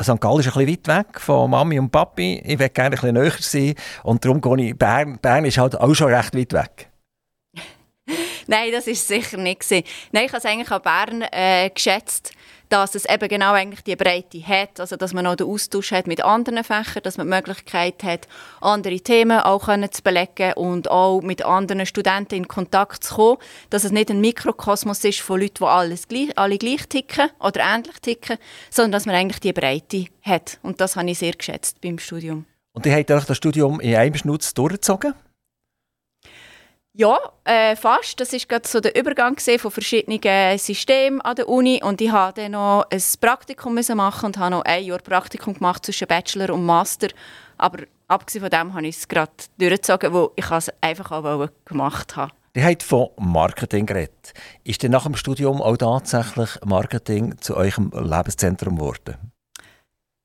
St. 0.01 0.19
Gallen 0.19 0.41
ist 0.41 0.47
ein 0.47 0.65
bisschen 0.65 0.67
weit 0.67 0.87
weg 1.07 1.21
von 1.21 1.49
Mami 1.49 1.79
und 1.79 1.91
Papi. 1.91 2.41
Ich 2.43 2.59
will 2.59 2.67
gerne 2.69 2.89
ein 2.89 2.91
bisschen 2.91 3.13
näher 3.13 3.31
sein. 3.39 3.73
Und 4.03 4.25
darum 4.25 4.41
gehe 4.41 4.69
ich, 4.69 4.77
Bern, 4.77 5.17
Bern 5.21 5.45
ist 5.45 5.57
halt 5.57 5.79
auch 5.79 5.93
schon 5.93 6.13
recht 6.13 6.35
weit 6.35 6.51
weg. 6.51 6.86
Nein, 8.47 8.71
das 8.71 8.87
ist 8.87 9.07
sicher 9.07 9.37
nicht. 9.37 9.69
Nein, 9.69 10.25
ich 10.25 10.31
habe 10.31 10.37
es 10.37 10.45
eigentlich 10.45 10.71
an 10.71 10.81
Bern 10.81 11.21
äh, 11.31 11.69
geschätzt, 11.69 12.31
dass 12.69 12.95
es 12.95 13.05
eben 13.05 13.27
genau 13.27 13.53
eigentlich 13.53 13.83
die 13.83 13.95
Breite 13.95 14.45
hat, 14.45 14.79
also 14.79 14.95
dass 14.95 15.13
man 15.13 15.27
auch 15.27 15.35
den 15.35 15.47
Austausch 15.47 15.91
hat 15.91 16.07
mit 16.07 16.23
anderen 16.23 16.63
Fächern, 16.63 17.03
dass 17.03 17.17
man 17.17 17.27
die 17.27 17.35
Möglichkeit 17.35 18.03
hat, 18.03 18.27
andere 18.61 18.99
Themen 18.99 19.39
auch 19.39 19.65
können 19.65 19.91
zu 19.91 20.01
belegen 20.01 20.53
und 20.53 20.89
auch 20.89 21.21
mit 21.21 21.43
anderen 21.43 21.85
Studenten 21.85 22.35
in 22.35 22.47
Kontakt 22.47 23.03
zu 23.03 23.15
kommen, 23.15 23.37
dass 23.69 23.83
es 23.83 23.91
nicht 23.91 24.09
ein 24.09 24.21
Mikrokosmos 24.21 25.03
ist 25.03 25.19
von 25.19 25.39
Leuten, 25.39 25.55
die 25.59 25.65
alles 25.65 26.07
gleich, 26.07 26.37
alle 26.37 26.57
gleich 26.57 26.87
ticken 26.87 27.29
oder 27.39 27.61
ähnlich 27.61 27.99
ticken, 28.01 28.37
sondern 28.69 28.93
dass 28.93 29.05
man 29.05 29.15
eigentlich 29.15 29.39
die 29.39 29.53
Breite 29.53 30.05
hat 30.23 30.59
und 30.63 30.81
das 30.81 30.95
habe 30.95 31.09
ich 31.09 31.19
sehr 31.19 31.33
geschätzt 31.33 31.79
beim 31.81 31.99
Studium. 31.99 32.45
Und 32.73 32.85
ihr 32.85 32.95
habt 32.95 33.09
das 33.09 33.37
Studium 33.37 33.79
in 33.79 33.95
einem 33.95 34.15
Schnutz 34.15 34.53
durchgezogen? 34.53 35.13
Ja, 36.99 37.19
äh, 37.43 37.75
fast. 37.75 38.19
Das 38.19 38.33
war 38.33 38.39
gerade 38.39 38.67
so 38.67 38.79
der 38.79 38.99
Übergang 38.99 39.37
von 39.37 39.69
verschiedenen 39.69 40.57
Systemen 40.57 41.21
an 41.21 41.35
der 41.35 41.47
Uni. 41.47 41.79
Und 41.83 42.01
ich 42.01 42.11
musste 42.11 42.41
dann 42.41 42.53
noch 42.53 42.87
ein 42.89 43.03
Praktikum 43.21 43.75
machen 43.75 44.25
und 44.25 44.37
habe 44.39 44.49
noch 44.49 44.63
ein 44.63 44.83
Jahr 44.83 44.97
Praktikum 44.97 45.53
gemacht 45.53 45.85
zwischen 45.85 46.07
Bachelor 46.07 46.51
und 46.51 46.65
Master. 46.65 47.09
Aber 47.59 47.83
abgesehen 48.07 48.41
von 48.41 48.49
dem 48.49 48.73
habe 48.73 48.87
ich 48.87 48.97
es 48.97 49.07
gerade 49.07 49.31
durchgezogen, 49.59 50.11
wo 50.11 50.31
ich 50.35 50.49
es 50.49 50.71
einfach 50.81 51.11
auch 51.11 51.47
gemacht 51.65 52.15
habe. 52.15 52.31
Ihr 52.55 52.65
habt 52.65 52.81
von 52.81 53.09
Marketing 53.17 53.85
geredet. 53.85 54.33
Ist 54.63 54.81
denn 54.81 54.89
nach 54.89 55.03
dem 55.03 55.15
Studium 55.15 55.61
auch 55.61 55.77
tatsächlich 55.77 56.49
Marketing 56.65 57.37
zu 57.39 57.55
eurem 57.55 57.91
Lebenszentrum 57.93 58.75
geworden? 58.75 59.17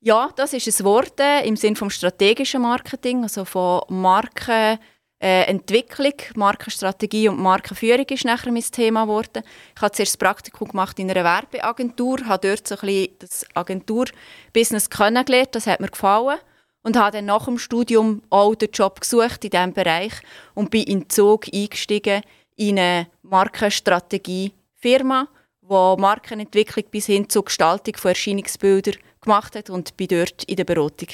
Ja, 0.00 0.30
das 0.34 0.54
ist 0.54 0.66
es 0.66 0.78
geworden 0.78 1.44
im 1.44 1.56
Sinne 1.56 1.74
des 1.74 1.94
strategischen 1.94 2.62
Marketing, 2.62 3.24
also 3.24 3.44
von 3.44 3.82
Marken 3.88 4.78
äh, 5.22 5.44
Entwicklung, 5.44 6.14
Markenstrategie 6.34 7.28
und 7.28 7.38
Markenführung 7.38 8.06
ist 8.06 8.24
nachher 8.24 8.50
mein 8.50 8.62
Thema 8.62 9.04
geworden. 9.04 9.44
Ich 9.74 9.80
habe 9.80 9.92
zuerst 9.92 10.14
das 10.14 10.16
Praktikum 10.16 10.68
gemacht 10.68 10.98
in 10.98 11.08
einer 11.08 11.22
Werbeagentur, 11.22 12.26
habe 12.26 12.48
dort 12.48 12.66
so 12.66 12.74
ein 12.74 12.80
bisschen 12.80 13.14
das 13.20 13.46
Agenturbusiness 13.54 14.90
kennengelernt, 14.90 15.54
das 15.54 15.68
hat 15.68 15.80
mir 15.80 15.88
gefallen 15.88 16.38
und 16.82 16.96
habe 16.96 17.16
dann 17.16 17.26
nach 17.26 17.44
dem 17.44 17.58
Studium 17.58 18.22
auch 18.30 18.56
den 18.56 18.72
Job 18.72 19.00
gesucht 19.00 19.44
in 19.44 19.50
diesem 19.50 19.72
Bereich 19.72 20.14
und 20.54 20.70
bin 20.70 20.82
in 20.82 21.08
Zug 21.08 21.46
eingestiegen 21.54 22.22
in 22.56 22.80
eine 22.80 23.06
Markenstrategie-Firma, 23.22 25.28
die 25.62 26.00
Markenentwicklung 26.00 26.86
bis 26.90 27.06
hin 27.06 27.28
zur 27.28 27.44
Gestaltung 27.44 27.94
von 27.96 28.08
Erscheinungsbildern 28.08 28.96
gemacht 29.22 29.56
hat 29.56 29.70
und 29.70 29.96
bin 29.96 30.08
dort 30.08 30.44
in 30.44 30.56
der 30.56 30.64
Beratung. 30.64 31.08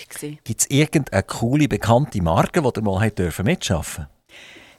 Gibt 0.44 0.60
es 0.60 0.70
irgendeine 0.70 1.22
coole, 1.22 1.68
bekannte 1.68 2.22
Marke, 2.22 2.60
die 2.60 2.66
ihr 2.66 2.82
mal 2.82 3.00
mitarbeiten 3.00 3.58
durfte? 3.66 4.08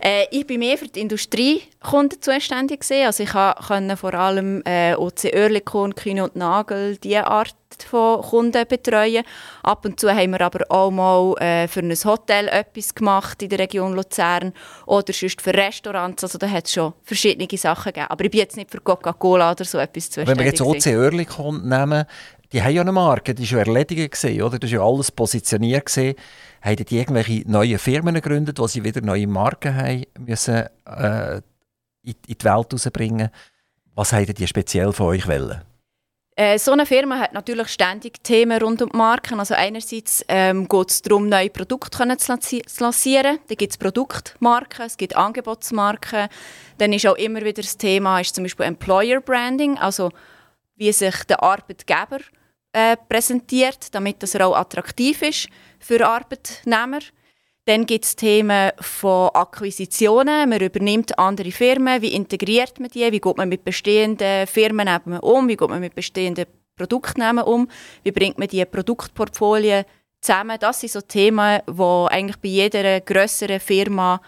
Äh, 0.01 0.27
ich 0.31 0.47
bin 0.47 0.59
mehr 0.59 0.77
für 0.77 0.87
die 0.87 1.01
Industriekunden 1.01 2.21
zuständig 2.21 2.81
gewesen. 2.81 3.05
Also 3.05 3.23
ich 3.23 3.31
konnte 3.31 3.97
vor 3.97 4.13
allem 4.13 4.61
äh, 4.65 4.95
OC 4.95 5.25
Oerlikon, 5.35 5.93
Kühne 5.93 6.23
und 6.23 6.37
Nagel 6.37 6.95
diese 6.97 7.27
Art 7.27 7.53
von 7.85 8.21
Kunden 8.21 8.65
betreuen. 8.65 9.25
Ab 9.61 9.83
und 9.85 9.99
zu 9.99 10.09
haben 10.09 10.31
wir 10.31 10.41
aber 10.41 10.65
auch 10.69 10.89
mal 10.89 11.35
äh, 11.41 11.67
für 11.67 11.81
ein 11.81 11.93
Hotel 11.93 12.47
etwas 12.47 12.95
gemacht 12.95 13.43
in 13.43 13.49
der 13.49 13.59
Region 13.59 13.93
Luzern 13.93 14.53
oder 14.85 15.11
sonst 15.11 15.41
für 15.41 15.53
Restaurants. 15.53 16.23
Also 16.23 16.37
da 16.37 16.49
hat 16.49 16.67
es 16.67 16.73
schon 16.73 16.93
verschiedene 17.03 17.47
Sachen 17.57 17.91
gegeben. 17.91 18.07
Aber 18.09 18.23
ich 18.23 18.31
bin 18.31 18.39
jetzt 18.39 18.55
nicht 18.55 18.71
für 18.71 18.79
Coca-Cola 18.79 19.51
oder 19.51 19.65
so 19.65 19.79
etwas 19.79 20.05
zuständig. 20.05 20.29
Wenn 20.29 20.39
wir 20.39 20.45
jetzt 20.45 20.61
OC 20.61 20.97
Oerlikon 20.97 21.67
nehmen, 21.67 22.05
die 22.51 22.63
haben 22.63 22.73
ja 22.73 22.81
eine 22.81 22.91
Marke, 22.91 23.35
die 23.35 23.43
war 23.43 23.47
schon 23.47 23.59
erledigt, 23.59 24.13
gewesen, 24.13 24.41
oder? 24.41 24.57
Das 24.57 24.71
war 24.71 24.79
ja 24.79 24.85
alles 24.85 25.11
positioniert. 25.11 25.85
Gewesen. 25.85 26.15
Haben 26.61 26.75
die 26.77 26.97
irgendwelche 26.97 27.43
neuen 27.49 27.77
Firmen 27.77 28.15
gegründet, 28.15 28.59
wo 28.59 28.67
sie 28.67 28.83
wieder 28.83 29.01
neue 29.01 29.27
Marken 29.27 29.75
haben 29.75 30.05
müssen, 30.17 30.65
äh, 30.85 31.37
in, 32.01 32.15
in 32.27 32.37
die 32.37 32.43
Welt 32.43 32.67
herausbringen? 32.71 33.29
Was 33.93 34.13
haben 34.13 34.25
die 34.25 34.47
speziell 34.47 34.91
von 34.93 35.07
euch 35.07 35.27
wollen? 35.27 35.61
Äh, 36.35 36.57
so 36.57 36.71
eine 36.71 36.85
Firma 36.85 37.19
hat 37.19 37.33
natürlich 37.33 37.67
ständig 37.67 38.23
Themen 38.23 38.61
rund 38.61 38.81
um 38.81 38.89
die 38.89 38.97
Marken. 38.97 39.39
Also 39.39 39.55
einerseits 39.55 40.23
ähm, 40.29 40.69
geht 40.69 40.89
es 40.89 41.01
darum, 41.01 41.27
neue 41.27 41.49
Produkte 41.49 42.17
zu 42.17 42.31
lancieren. 42.79 43.39
Dann 43.47 43.57
gibt 43.57 43.73
es 43.73 43.77
Produktmarken, 43.77 44.85
es 44.85 44.95
gibt 44.95 45.17
Angebotsmarken. 45.17 46.29
Dann 46.77 46.93
ist 46.93 47.05
auch 47.05 47.17
immer 47.17 47.41
wieder 47.41 47.61
das 47.61 47.77
Thema 47.77 48.21
ist 48.21 48.35
zum 48.35 48.45
Beispiel 48.45 48.65
Employer 48.65 49.19
Branding, 49.19 49.77
also 49.77 50.11
wie 50.77 50.93
sich 50.93 51.25
der 51.25 51.43
Arbeitgeber 51.43 52.19
äh, 52.73 52.97
präsentiert, 53.07 53.93
damit 53.93 54.21
das 54.23 54.35
auch 54.35 54.55
attraktiv 54.55 55.21
ist 55.21 55.47
für 55.79 56.05
Arbeitnehmer. 56.05 56.99
Dann 57.65 57.85
gibt 57.85 58.05
es 58.05 58.15
Themen 58.15 58.71
von 58.79 59.29
Akquisitionen. 59.33 60.49
Man 60.49 60.59
übernimmt 60.59 61.17
andere 61.19 61.51
Firmen. 61.51 62.01
Wie 62.01 62.13
integriert 62.13 62.79
man 62.79 62.89
die? 62.89 63.11
Wie 63.11 63.19
geht 63.19 63.37
man 63.37 63.49
mit 63.49 63.63
bestehenden 63.63 64.47
Firmen 64.47 64.87
um? 65.21 65.47
Wie 65.47 65.55
geht 65.55 65.69
man 65.69 65.79
mit 65.79 65.93
bestehenden 65.93 66.45
Produktnamen 66.75 67.43
um? 67.43 67.67
Wie 68.03 68.11
bringt 68.11 68.39
man 68.39 68.47
die 68.47 68.65
Produktportfolien 68.65 69.85
zusammen. 70.21 70.57
Das 70.59 70.79
sind 70.79 70.91
so 70.91 71.01
Themen, 71.01 71.61
die 71.67 72.07
eigentlich 72.09 72.37
bei 72.37 72.49
jeder 72.49 73.01
größeren 73.01 73.59
Firma 73.59 74.21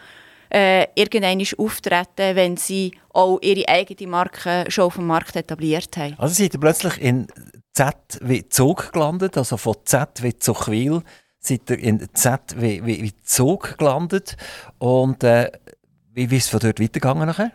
äh, 0.50 0.88
irgendwann 0.96 1.44
auftreten, 1.58 2.36
wenn 2.36 2.58
sie 2.58 2.94
auch 3.14 3.40
ihre 3.42 3.68
eigene 3.68 4.10
Marke 4.10 4.66
schon 4.70 4.86
auf 4.86 4.96
dem 4.96 5.08
Markt 5.08 5.36
etabliert 5.36 5.96
haben. 5.98 6.16
Also 6.18 6.44
ihr 6.44 6.50
plötzlich 6.50 7.00
in 7.02 7.28
Z 7.74 8.20
Zug 8.50 8.92
gelandet, 8.92 9.38
also 9.38 9.58
von 9.58 9.76
Z 9.86 10.24
wie 10.24 10.38
Zuchwil 10.38 11.02
seid 11.40 11.70
ihr 11.70 11.80
in 11.80 12.08
Z 12.14 12.56
wie, 12.58 13.14
Zug 13.24 13.78
gelandet 13.78 14.38
und 14.78 15.24
äh, 15.24 15.52
wie, 16.14 16.26
ist 16.26 16.46
es 16.46 16.50
von 16.50 16.60
dort 16.60 16.80
weitergegangen 16.80 17.28
nachher? 17.28 17.52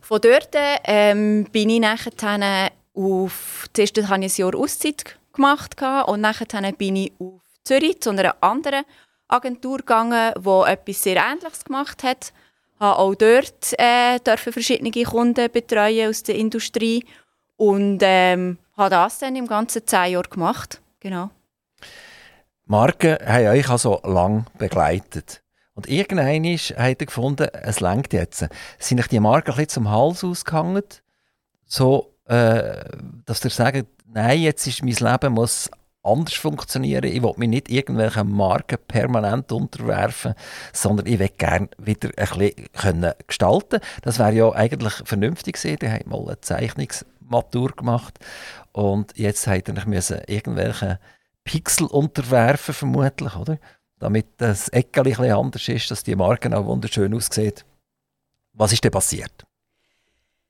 Von 0.00 0.20
dort 0.20 0.50
ähm, 0.84 1.46
bin 1.50 1.70
ich 1.70 1.80
nachher 1.80 2.70
auf, 2.94 3.66
zuerst 3.72 3.96
habe 4.08 4.24
ich 4.24 4.38
ein 4.38 4.40
Jahr 4.40 4.54
Auszeit 4.54 5.16
gemacht 5.32 5.76
und 6.06 6.20
nachher 6.20 6.72
bin 6.72 6.96
ich 6.96 7.12
auf 7.18 7.42
Zürich 7.64 8.00
zu 8.00 8.10
einer 8.10 8.36
anderen 8.40 8.84
Agentur 9.28 9.78
gegangen, 9.78 10.32
die 10.36 10.70
etwas 10.70 11.02
sehr 11.02 11.16
Ähnliches 11.16 11.64
gemacht 11.64 12.02
hat. 12.04 12.32
Ich 12.78 12.78
durfte 12.78 12.98
auch 12.98 13.14
dort 13.14 13.78
äh, 13.78 14.52
verschiedene 14.52 15.04
Kunden 15.04 15.50
betreuen 15.50 16.08
aus 16.08 16.22
der 16.22 16.36
Industrie 16.36 17.04
und 17.56 18.00
ähm, 18.02 18.58
habe 18.76 18.90
das 18.90 19.18
dann 19.18 19.36
im 19.36 19.46
ganzen 19.46 19.86
zehn 19.86 20.12
Jahren 20.12 20.30
gemacht. 20.30 20.80
Genau. 21.00 21.30
Marken 22.64 23.16
haben 23.24 23.46
euch 23.46 23.68
also 23.68 24.00
lang 24.04 24.46
begleitet. 24.58 25.42
Und 25.74 25.88
irgendwann 25.88 26.44
habt 26.44 27.00
ihr 27.00 27.06
gefunden, 27.06 27.48
es 27.52 27.80
längt 27.80 28.12
jetzt. 28.12 28.46
Sind 28.78 28.98
euch 28.98 29.08
die 29.08 29.20
Marken 29.20 29.50
ein 29.50 29.56
bisschen 29.56 29.84
zum 29.84 29.90
Hals 29.90 30.24
ausgehangen? 30.24 30.84
So, 31.66 32.14
äh, 32.24 32.82
dass 33.24 33.44
ihr 33.44 33.50
sagt, 33.50 33.86
nein, 34.06 34.40
jetzt 34.40 34.66
ist 34.66 34.82
mein 34.82 34.94
Leben 34.94 35.34
muss 35.34 35.70
anders 36.02 36.34
funktionieren. 36.34 37.04
Ich 37.04 37.22
will 37.22 37.34
mich 37.36 37.48
nicht 37.48 37.68
irgendwelchen 37.68 38.30
Marken 38.30 38.78
permanent 38.86 39.52
unterwerfen, 39.52 40.34
sondern 40.72 41.06
ich 41.06 41.18
will 41.18 41.30
gerne 41.36 41.68
wieder 41.78 42.10
ein 42.16 42.38
bisschen 42.38 42.72
können 42.72 43.12
gestalten 43.26 43.80
Das 44.02 44.18
wäre 44.18 44.32
ja 44.32 44.52
eigentlich 44.52 44.94
vernünftig 45.04 45.56
gewesen. 45.56 45.78
Die 45.80 45.88
haben 45.90 46.08
mal 46.08 46.20
eine 46.20 46.40
Zeichnungsmatur 47.26 47.72
gemacht 47.72 48.18
und 48.72 49.16
jetzt 49.16 49.46
hat 49.46 49.68
er 49.68 49.86
müssen 49.86 50.20
irgendwelche 50.26 50.98
Pixel 51.44 51.86
unterwerfen 51.86 52.74
vermutlich, 52.74 53.36
oder? 53.36 53.58
Damit 53.98 54.26
das 54.38 54.68
Eckchen 54.68 55.06
ein 55.06 55.32
anders 55.32 55.68
ist, 55.68 55.90
dass 55.90 56.02
die 56.02 56.16
Marke 56.16 56.54
auch 56.56 56.66
wunderschön 56.66 57.14
aussieht. 57.14 57.64
Was 58.52 58.72
ist 58.72 58.84
denn 58.84 58.90
passiert? 58.90 59.46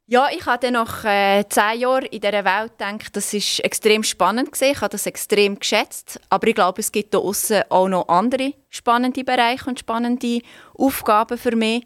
Ja, 0.08 0.28
ich 0.30 0.46
habe 0.46 0.70
nach 0.70 1.04
äh, 1.04 1.44
zehn 1.48 1.80
Jahren 1.80 2.06
in 2.06 2.20
dieser 2.20 2.44
Welt 2.44 2.78
gedacht, 2.78 3.16
das 3.16 3.34
ist 3.34 3.58
extrem 3.60 4.04
spannend 4.04 4.52
gewesen. 4.52 4.72
Ich 4.72 4.80
habe 4.80 4.92
das 4.92 5.06
extrem 5.06 5.58
geschätzt. 5.58 6.20
Aber 6.28 6.46
ich 6.46 6.54
glaube, 6.54 6.80
es 6.80 6.92
gibt 6.92 7.12
da 7.12 7.18
außen 7.18 7.64
auch 7.70 7.88
noch 7.88 8.08
andere 8.08 8.54
spannende 8.70 9.24
Bereiche 9.24 9.68
und 9.68 9.80
spannende 9.80 10.42
Aufgaben 10.74 11.36
für 11.36 11.56
mich. 11.56 11.84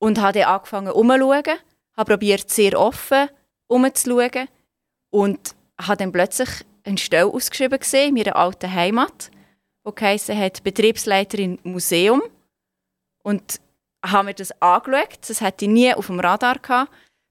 Und 0.00 0.20
habe 0.20 0.40
dann 0.40 0.48
angefangen 0.48 0.90
umzuschauen, 0.92 1.58
habe 1.96 2.12
probiert 2.12 2.50
sehr 2.50 2.78
offen 2.78 3.28
umzuschauen 3.70 4.48
und 5.10 5.54
habe 5.80 5.96
dann 5.96 6.12
plötzlich 6.12 6.48
eine 6.84 6.98
Stelle 6.98 7.26
ausgeschrieben 7.26 7.78
gesehen 7.78 8.08
in 8.08 8.14
meiner 8.14 8.36
alten 8.36 8.72
Heimat, 8.72 9.30
wo 9.84 9.92
geheißen 9.92 10.36
hat 10.36 10.62
Betriebsleiterin 10.62 11.58
Museum 11.62 12.22
und 13.22 13.60
habe 14.04 14.26
mir 14.26 14.34
das 14.34 14.52
angeschaut. 14.60 15.18
Das 15.28 15.40
hatte 15.40 15.64
ich 15.64 15.70
nie 15.70 15.94
auf 15.94 16.06
dem 16.06 16.20
Radar 16.20 16.58
gehabt 16.58 16.90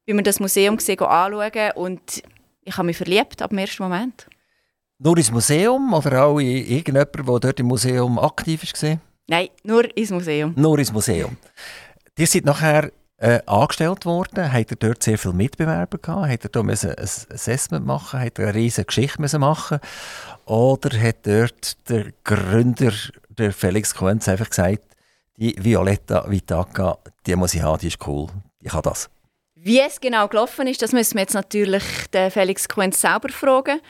wie 0.09 0.15
wir 0.15 0.23
das 0.23 0.39
Museum 0.39 0.75
gesehen 0.77 0.99
anschauen 1.01 1.71
und 1.75 2.23
ich 2.63 2.75
habe 2.75 2.87
mich 2.87 2.97
verliebt 2.97 3.43
ab 3.43 3.51
dem 3.51 3.59
ersten 3.59 3.83
Moment. 3.83 4.25
Nur 4.97 5.15
ins 5.17 5.31
Museum 5.31 5.93
oder 5.93 6.25
auch 6.25 6.39
in 6.39 6.47
irgendjemand, 6.47 7.13
der 7.13 7.23
dort 7.23 7.59
im 7.59 7.67
Museum 7.67 8.17
aktiv 8.17 8.63
war? 8.63 8.99
Nein, 9.27 9.49
nur 9.63 9.95
ins 9.95 10.09
Museum. 10.09 10.53
Nur 10.57 10.79
ins 10.79 10.91
Museum. 10.91 11.37
Ihr 12.17 12.25
seid 12.25 12.43
nachher 12.43 12.91
äh, 13.19 13.41
angestellt 13.45 14.05
worden, 14.05 14.51
habt 14.51 14.71
ihr 14.71 14.77
dort 14.77 15.03
sehr 15.03 15.17
viele 15.17 15.33
Mitbewerber 15.33 15.97
gehabt, 15.97 16.29
habt 16.29 16.45
ihr 16.45 16.49
da 16.49 16.61
ein 16.61 16.69
Assessment 16.69 17.85
machen, 17.85 18.21
habt 18.21 18.39
ihr 18.39 18.45
eine 18.45 18.55
riesige 18.55 18.85
Geschichte 18.85 19.21
müssen 19.21 19.41
machen 19.41 19.79
oder 20.45 20.97
hat 20.99 21.27
dort 21.27 21.89
der 21.89 22.13
Gründer, 22.23 22.93
der 23.29 23.51
Felix 23.51 23.93
Kuenz, 23.93 24.27
einfach 24.27 24.49
gesagt, 24.49 24.83
die 25.37 25.55
Violetta 25.57 26.29
Vitaka, 26.29 26.97
die 27.25 27.35
muss 27.35 27.53
ich 27.53 27.61
haben, 27.61 27.79
die 27.79 27.87
ist 27.87 28.05
cool, 28.07 28.27
ich 28.61 28.73
habe 28.73 28.89
das. 28.89 29.09
Wie 29.55 29.79
es 29.79 29.99
genau 29.99 30.29
gelaufen 30.29 30.67
ist, 30.67 30.81
das 30.81 30.93
müssen 30.93 31.15
wir 31.15 31.21
jetzt 31.21 31.33
natürlich 31.33 31.83
den 32.13 32.31
Felix 32.31 32.69
Quenz 32.69 33.01
selber 33.01 33.27
fragen. 33.27 33.81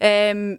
Ähm, 0.00 0.58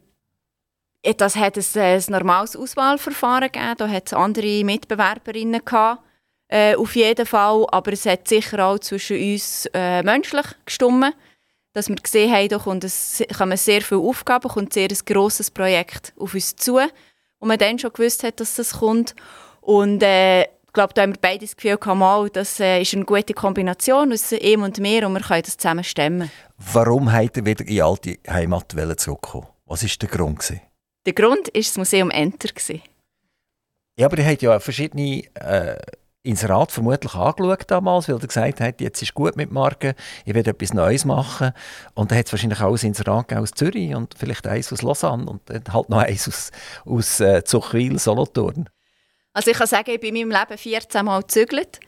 das 1.17 1.35
hat 1.35 1.57
ein, 1.57 1.81
ein 1.81 2.03
normales 2.09 2.55
Auswahlverfahren 2.55 3.51
gegeben. 3.51 3.73
Da 3.77 3.87
hat 3.87 4.07
es 4.07 4.13
andere 4.13 4.63
Mitbewerberinnen 4.63 5.65
gehabt, 5.65 6.03
äh, 6.49 6.75
auf 6.75 6.95
jeden 6.95 7.25
Fall. 7.25 7.65
Aber 7.71 7.93
es 7.93 8.05
hat 8.05 8.27
sicher 8.27 8.65
auch 8.65 8.79
zwischen 8.79 9.17
uns 9.17 9.67
äh, 9.73 10.03
menschlich 10.03 10.45
gestimmt, 10.65 11.15
dass 11.73 11.87
wir 11.87 11.95
gesehen 11.95 12.31
haben, 12.31 12.49
da 12.49 12.57
kommt 12.57 12.83
es, 12.83 13.23
kommen 13.37 13.57
sehr 13.57 13.81
viele 13.81 14.01
Aufgaben, 14.01 14.49
kommt 14.49 14.73
sehr 14.73 14.89
ein 14.89 14.97
grosses 15.05 15.49
Projekt 15.51 16.13
auf 16.17 16.33
uns 16.33 16.55
zu, 16.55 16.79
wo 17.39 17.45
man 17.45 17.57
dann 17.57 17.79
schon 17.79 17.93
gewusst 17.93 18.23
hat, 18.23 18.39
dass 18.39 18.55
das 18.55 18.79
kommt. 18.79 19.15
Und 19.61 20.03
äh, 20.03 20.41
ich 20.41 20.73
glaube, 20.73 20.93
da 20.93 21.03
haben 21.03 21.13
wir 21.13 21.19
beide 21.21 21.45
das 21.45 21.55
Gefühl 21.55 21.77
gehabt, 21.77 22.35
das 22.35 22.59
äh, 22.59 22.81
ist 22.81 22.93
eine 22.93 23.05
gute 23.05 23.33
Kombination 23.33 24.11
aus 24.11 24.31
ihm 24.31 24.63
und 24.63 24.79
mir 24.79 25.07
und 25.07 25.13
wir 25.13 25.21
können 25.21 25.43
das 25.43 25.57
zusammen 25.57 25.83
stemmen. 25.83 26.31
Warum 26.57 27.11
hat 27.11 27.37
er 27.37 27.45
wieder 27.45 27.61
in 27.61 27.67
die 27.67 27.81
alte 27.81 28.17
Heimat 28.29 28.71
zurückkommen? 28.97 29.47
Was 29.65 29.83
war 29.83 29.89
der 30.01 30.09
Grund? 30.09 30.39
Gewesen? 30.39 30.61
Der 31.05 31.13
Grund 31.13 31.47
war 31.47 31.53
das 31.53 31.77
Museum 31.77 32.11
Enter. 32.11 32.49
Gewesen. 32.49 32.81
Ja, 33.97 34.05
aber 34.05 34.17
er 34.19 34.31
hat 34.31 34.41
ja 34.41 34.59
verschiedene 34.59 35.23
äh, 35.35 35.77
Inserate 36.23 36.73
vermutlich 36.73 37.15
angeschaut 37.15 37.71
damals, 37.71 38.09
weil 38.09 38.17
er 38.17 38.27
gesagt 38.27 38.59
hat, 38.59 38.81
jetzt 38.81 39.01
ist 39.01 39.13
gut 39.13 39.37
mit 39.37 39.51
Marken, 39.51 39.93
ich 40.25 40.35
will 40.35 40.47
etwas 40.47 40.73
Neues 40.73 41.05
machen. 41.05 41.51
Und 41.93 42.11
dann 42.11 42.17
hat 42.17 42.25
es 42.25 42.33
wahrscheinlich 42.33 42.61
auch 42.61 42.75
ein 42.75 42.85
Inserat 42.85 43.31
aus 43.33 43.51
Zürich 43.51 43.95
und 43.95 44.15
vielleicht 44.17 44.45
eins 44.45 44.73
aus 44.73 44.81
Lausanne 44.81 45.25
und 45.25 45.41
dann 45.45 45.63
halt 45.71 45.89
noch 45.89 45.99
eins 45.99 46.27
aus, 46.27 46.51
aus 46.85 47.19
äh, 47.21 47.43
Zuchwil, 47.43 47.97
Solothurn. 47.99 48.69
Also 49.33 49.51
ich 49.51 49.57
kann 49.57 49.67
sagen, 49.67 49.91
ich 49.91 49.99
bin 49.99 50.15
in 50.15 50.27
meinem 50.27 50.41
Leben 50.41 50.57
14 50.57 51.05
Mal 51.05 51.21
gezügelt. 51.21 51.79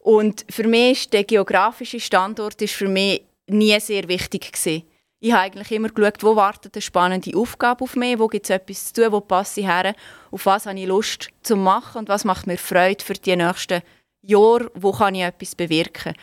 Und 0.00 0.44
für 0.50 0.66
mich 0.66 1.00
ist 1.00 1.12
der 1.12 1.24
geografische 1.24 2.00
Standort 2.00 2.60
ist 2.60 2.74
für 2.74 2.88
mich 2.88 3.22
nie 3.46 3.78
sehr 3.80 4.06
wichtig 4.08 4.52
gewesen. 4.52 4.82
Ich 5.20 5.32
habe 5.32 5.42
eigentlich 5.42 5.72
immer 5.72 5.88
geschaut, 5.88 6.22
wo 6.22 6.36
wartet 6.36 6.76
eine 6.76 6.82
spannende 6.82 7.36
Aufgabe 7.36 7.82
auf 7.82 7.96
mich, 7.96 8.18
wo 8.18 8.28
gibt 8.28 8.46
es 8.46 8.50
etwas 8.50 8.92
zu 8.92 9.02
tun, 9.02 9.12
wo 9.12 9.20
passe 9.20 9.60
ich 9.60 9.66
her, 9.66 9.94
auf 10.30 10.46
was 10.46 10.66
habe 10.66 10.78
ich 10.78 10.86
Lust 10.86 11.30
zu 11.42 11.56
machen 11.56 11.98
und 11.98 12.08
was 12.08 12.24
macht 12.24 12.46
mir 12.46 12.56
Freude 12.56 13.04
für 13.04 13.14
die 13.14 13.34
nächsten 13.34 13.82
Jahre, 14.22 14.70
wo 14.74 14.92
kann 14.92 15.16
ich 15.16 15.22
etwas 15.22 15.56
bewirken. 15.56 16.14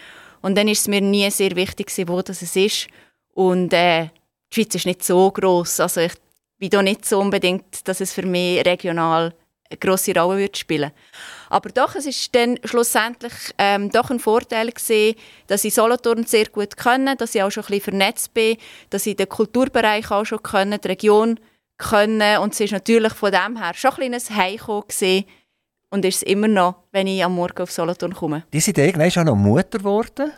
Und 0.41 0.55
dann 0.57 0.69
ist 0.69 0.81
es 0.81 0.87
mir 0.87 1.01
nie 1.01 1.29
sehr 1.29 1.55
wichtig 1.57 1.91
wo 2.07 2.21
das 2.21 2.41
ist. 2.41 2.87
Und 3.33 3.73
äh, 3.73 4.09
die 4.53 4.61
Schweiz 4.61 4.75
ist 4.75 4.85
nicht 4.85 5.03
so 5.03 5.29
groß, 5.29 5.81
also 5.81 6.01
ich 6.01 6.13
bin 6.57 6.69
da 6.69 6.81
nicht 6.81 7.05
so 7.05 7.19
unbedingt, 7.19 7.85
dass 7.87 7.99
es 7.99 8.13
für 8.13 8.25
mich 8.25 8.65
regional 8.65 9.33
grosse 9.79 10.13
Rolle 10.13 10.39
wird 10.39 10.57
spielen 10.57 10.91
Aber 11.49 11.69
doch, 11.69 11.95
es 11.95 12.05
ist 12.05 12.33
dann 12.35 12.59
schlussendlich 12.63 13.33
ähm, 13.57 13.89
doch 13.89 14.09
ein 14.09 14.19
Vorteil 14.19 14.71
gewesen, 14.71 15.17
dass 15.47 15.63
ich 15.63 15.73
Solothurn 15.73 16.25
sehr 16.25 16.45
gut 16.45 16.77
kenne, 16.77 17.15
dass 17.15 17.35
ich 17.35 17.43
auch 17.43 17.49
schon 17.49 17.63
ein 17.63 17.67
bisschen 17.67 17.83
vernetzt 17.83 18.33
bin, 18.33 18.57
dass 18.89 19.05
ich 19.05 19.15
den 19.15 19.29
Kulturbereich 19.29 20.11
auch 20.11 20.25
schon 20.25 20.43
kenne, 20.43 20.79
die 20.79 20.87
Region 20.87 21.39
können 21.77 22.37
und 22.39 22.53
es 22.53 22.59
ist 22.59 22.71
natürlich 22.71 23.13
von 23.13 23.31
dem 23.31 23.57
her 23.57 23.73
schon 23.73 23.91
ein 23.91 23.95
kleines 23.95 24.29
Heimkommen 24.29 24.87
gewesen 24.87 25.25
und 25.89 26.05
ist 26.05 26.17
es 26.17 26.23
immer 26.23 26.47
noch, 26.47 26.83
wenn 26.91 27.07
ich 27.07 27.23
am 27.23 27.35
Morgen 27.35 27.61
auf 27.61 27.71
Solothurn 27.71 28.13
komme. 28.13 28.43
Die 28.53 28.59
sind 28.59 28.77
irgendwann 28.77 29.11
schon 29.11 29.25
noch 29.25 29.35
Mutter 29.35 29.79
geworden? 29.79 30.31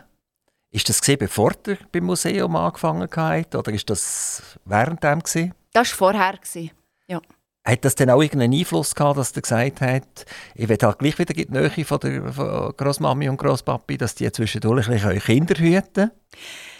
Ist 0.70 0.88
das 0.88 1.00
gesehen, 1.00 1.18
bevor 1.18 1.52
ihr 1.66 1.78
beim 1.92 2.04
Museum 2.04 2.54
angefangen 2.56 3.08
habt 3.14 3.54
oder 3.54 3.72
ist 3.72 3.88
das 3.88 4.58
während 4.64 5.02
dem 5.02 5.20
gewesen? 5.20 5.54
Das 5.72 5.90
war 5.90 5.96
vorher 6.12 6.32
gewesen. 6.34 6.70
ja. 7.06 7.20
Hat 7.68 7.84
das 7.84 7.96
denn 7.96 8.08
auch 8.08 8.22
irgendeinen 8.22 8.58
Einfluss 8.58 8.94
gehabt, 8.94 9.18
dass 9.18 9.32
er 9.32 9.42
gesagt 9.42 9.82
hat, 9.82 10.24
ich 10.54 10.70
will 10.70 10.78
halt 10.80 10.98
gleich 10.98 11.18
wieder 11.18 11.34
die 11.34 11.46
Nähe 11.50 11.84
von 11.84 12.00
der 12.00 12.32
von 12.32 12.74
Großmami 12.74 13.28
und 13.28 13.36
Großpapi, 13.36 13.98
dass 13.98 14.14
die 14.14 14.32
zwischendurch 14.32 14.88
eure 14.88 15.18
Kinder 15.18 15.54
hüten? 15.54 16.10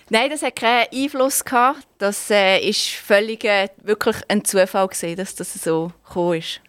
Nein, 0.09 0.31
das 0.31 0.41
hat 0.41 0.57
keinen 0.57 0.87
Einfluss 0.91 1.45
gehabt. 1.45 1.87
Das 1.99 2.31
äh, 2.31 2.67
ist 2.67 2.89
völlig 2.89 3.45
äh, 3.45 3.69
wirklich 3.83 4.17
ein 4.29 4.47
Zufall 4.47 4.89
gewesen, 4.89 5.17
dass 5.17 5.35
das 5.35 5.53
so 5.53 5.93
gekommen 6.07 6.39
ist. 6.39 6.63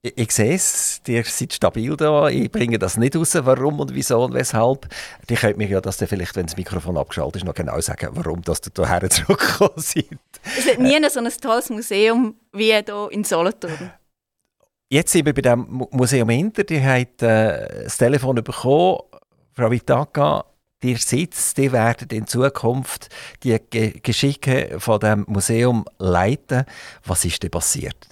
Ich, 0.00 0.16
ich 0.16 0.30
sehe 0.30 0.54
es, 0.54 1.02
ihr 1.06 1.24
seid 1.24 1.52
stabil 1.52 1.94
da. 1.96 2.28
Ich 2.28 2.50
bringe 2.50 2.78
das 2.78 2.96
nicht 2.96 3.16
raus, 3.16 3.34
warum 3.34 3.80
und 3.80 3.94
wieso 3.94 4.24
und 4.24 4.32
weshalb. 4.32 4.88
Die 5.28 5.34
könnt 5.34 5.58
mir 5.58 5.68
ja 5.68 5.82
das 5.82 5.98
dann 5.98 6.08
vielleicht, 6.08 6.36
wenn 6.36 6.46
das 6.46 6.56
Mikrofon 6.56 6.96
abgeschaltet 6.96 7.42
ist, 7.42 7.44
noch 7.44 7.54
genau 7.54 7.78
sagen, 7.80 8.10
warum 8.12 8.40
dass 8.40 8.62
ihr 8.64 8.86
hierher 8.86 9.10
zurückgekommen 9.10 9.72
seid. 9.76 10.18
Es 10.56 10.70
hat 10.70 10.78
nie 10.78 10.98
so 11.10 11.20
ein 11.20 11.30
tolles 11.42 11.68
Museum 11.68 12.36
wie 12.58 12.72
hier 12.74 13.08
in 13.10 13.24
Solothurn. 13.24 13.92
Jetzt 14.90 15.12
sind 15.12 15.26
wir 15.26 15.34
bei 15.34 15.42
dem 15.42 15.86
Museum 15.90 16.30
Inter. 16.30 16.64
Die 16.64 16.82
hat 16.82 17.22
äh, 17.22 17.84
das 17.84 17.98
Telefon 17.98 18.36
bekommen. 18.36 19.00
Frau 19.52 19.70
Vitaka, 19.70 20.44
ihr 20.82 20.96
sitzt, 20.96 21.58
die 21.58 21.70
werden 21.72 22.08
in 22.10 22.26
Zukunft 22.26 23.08
die 23.42 23.58
Ge 23.70 24.00
Geschicke 24.00 24.76
von 24.78 25.00
dem 25.00 25.24
Museum 25.28 25.84
leiten. 25.98 26.64
Was 27.04 27.24
ist 27.24 27.42
denn 27.42 27.50
passiert? 27.50 28.08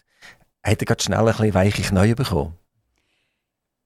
Hat 0.62 0.80
er 0.82 0.87
gerade 0.87 1.02
schnell 1.02 1.20
ein 1.20 1.26
bisschen 1.26 1.54
weiche 1.54 1.82
Knie 1.82 2.14
bekommen? 2.14 2.56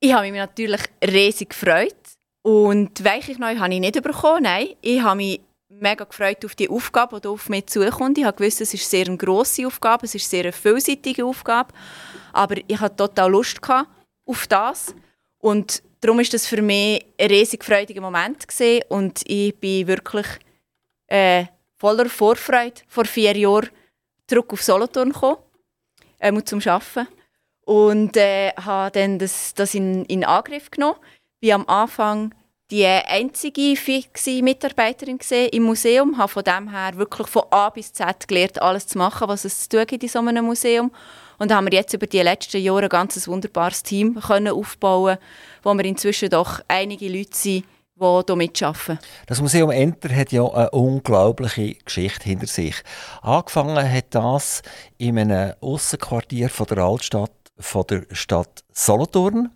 Ich 0.00 0.12
habe 0.12 0.30
mich 0.30 0.40
natürlich 0.40 0.80
riesig 1.04 1.50
gefreut. 1.50 1.94
Und 2.42 3.04
weiche 3.04 3.34
Knie 3.34 3.58
habe 3.58 3.74
ich 3.74 3.80
nicht 3.80 4.02
bekommen, 4.02 4.44
nein. 4.44 4.68
Ich 4.80 5.02
habe 5.02 5.16
mich 5.16 5.40
mega 5.80 6.04
gefreut 6.04 6.44
auf 6.44 6.54
die 6.54 6.68
Aufgabe, 6.68 7.20
die 7.20 7.28
auf 7.28 7.48
mich 7.48 7.66
zukommt. 7.66 8.18
Ich 8.18 8.24
wusste, 8.24 8.62
es 8.62 8.74
ist 8.74 8.88
sehr 8.88 9.06
eine 9.06 9.16
grosse 9.16 9.66
Aufgabe, 9.66 10.06
es 10.06 10.14
ist 10.14 10.28
sehr 10.28 10.44
eine 10.44 10.52
vielseitige 10.52 11.24
Aufgabe. 11.24 11.72
Aber 12.32 12.56
ich 12.66 12.78
hatte 12.78 12.96
total 12.96 13.30
Lust 13.30 13.60
auf 14.26 14.46
das. 14.46 14.94
Und 15.38 15.82
darum 16.00 16.18
war 16.18 16.24
das 16.24 16.46
für 16.46 16.62
mich 16.62 17.04
ein 17.18 17.28
riesig 17.28 17.64
freudiger 17.64 18.00
Moment 18.00 18.46
gewesen. 18.46 18.82
und 18.88 19.22
ich 19.26 19.56
bin 19.56 19.86
wirklich 19.86 20.26
äh, 21.06 21.46
voller 21.78 22.08
Vorfreude 22.08 22.82
vor 22.86 23.04
vier 23.04 23.36
Jahren 23.36 23.70
zurück 24.26 24.52
auf 24.52 24.62
Solothurn 24.62 25.12
gekommen, 25.12 25.38
äh, 26.18 26.42
zum 26.44 26.60
Arbeiten 26.60 27.08
und 27.64 28.16
äh, 28.16 28.52
habe 28.52 28.92
dann 28.92 29.18
das, 29.18 29.54
das 29.54 29.74
in, 29.74 30.04
in 30.06 30.24
Angriff 30.24 30.70
genommen. 30.70 30.98
War 31.42 31.54
am 31.54 31.66
Anfang 31.66 32.34
die 32.70 32.86
einzige 32.86 33.74
fixe 33.76 34.42
Mitarbeiterin 34.42 35.18
im 35.50 35.62
Museum, 35.64 36.16
habe 36.16 36.28
von 36.28 36.44
dem 36.44 36.70
her 36.70 36.96
wirklich 36.96 37.26
von 37.26 37.42
A 37.50 37.70
bis 37.70 37.92
Z 37.92 38.28
gelernt, 38.28 38.62
alles 38.62 38.86
zu 38.86 38.98
machen, 38.98 39.28
was 39.28 39.44
es 39.44 39.68
zu 39.68 39.76
tun 39.76 39.86
gibt 39.86 40.02
in 40.02 40.08
so 40.08 40.20
einem 40.20 40.44
Museum. 40.44 40.92
Und 41.38 41.52
haben 41.52 41.66
wir 41.66 41.72
jetzt 41.72 41.94
über 41.94 42.06
die 42.06 42.20
letzten 42.20 42.60
Jahre 42.60 42.82
ein 42.82 42.88
ganz 42.88 43.26
wunderbares 43.26 43.82
Team 43.82 44.20
können 44.20 44.52
aufbauen 44.52 45.18
wo 45.62 45.74
wir 45.74 45.84
inzwischen 45.84 46.30
doch 46.30 46.60
einige 46.68 47.08
Leute 47.08 47.36
sind, 47.36 47.64
die 47.96 48.22
hier 48.26 48.36
mitarbeiten. 48.36 48.98
Das 49.26 49.40
Museum 49.40 49.70
Enter 49.70 50.14
hat 50.14 50.32
ja 50.32 50.46
eine 50.46 50.70
unglaubliche 50.70 51.74
Geschichte 51.74 52.24
hinter 52.24 52.46
sich. 52.46 52.76
Angefangen 53.22 53.90
hat 53.90 54.14
das 54.14 54.62
in 54.98 55.18
einem 55.18 55.54
Aussenquartier 55.60 56.48
von 56.48 56.66
der 56.66 56.78
Altstadt 56.78 57.32
von 57.58 57.84
der 57.88 58.04
Stadt 58.12 58.64
Solothurn 58.72 59.50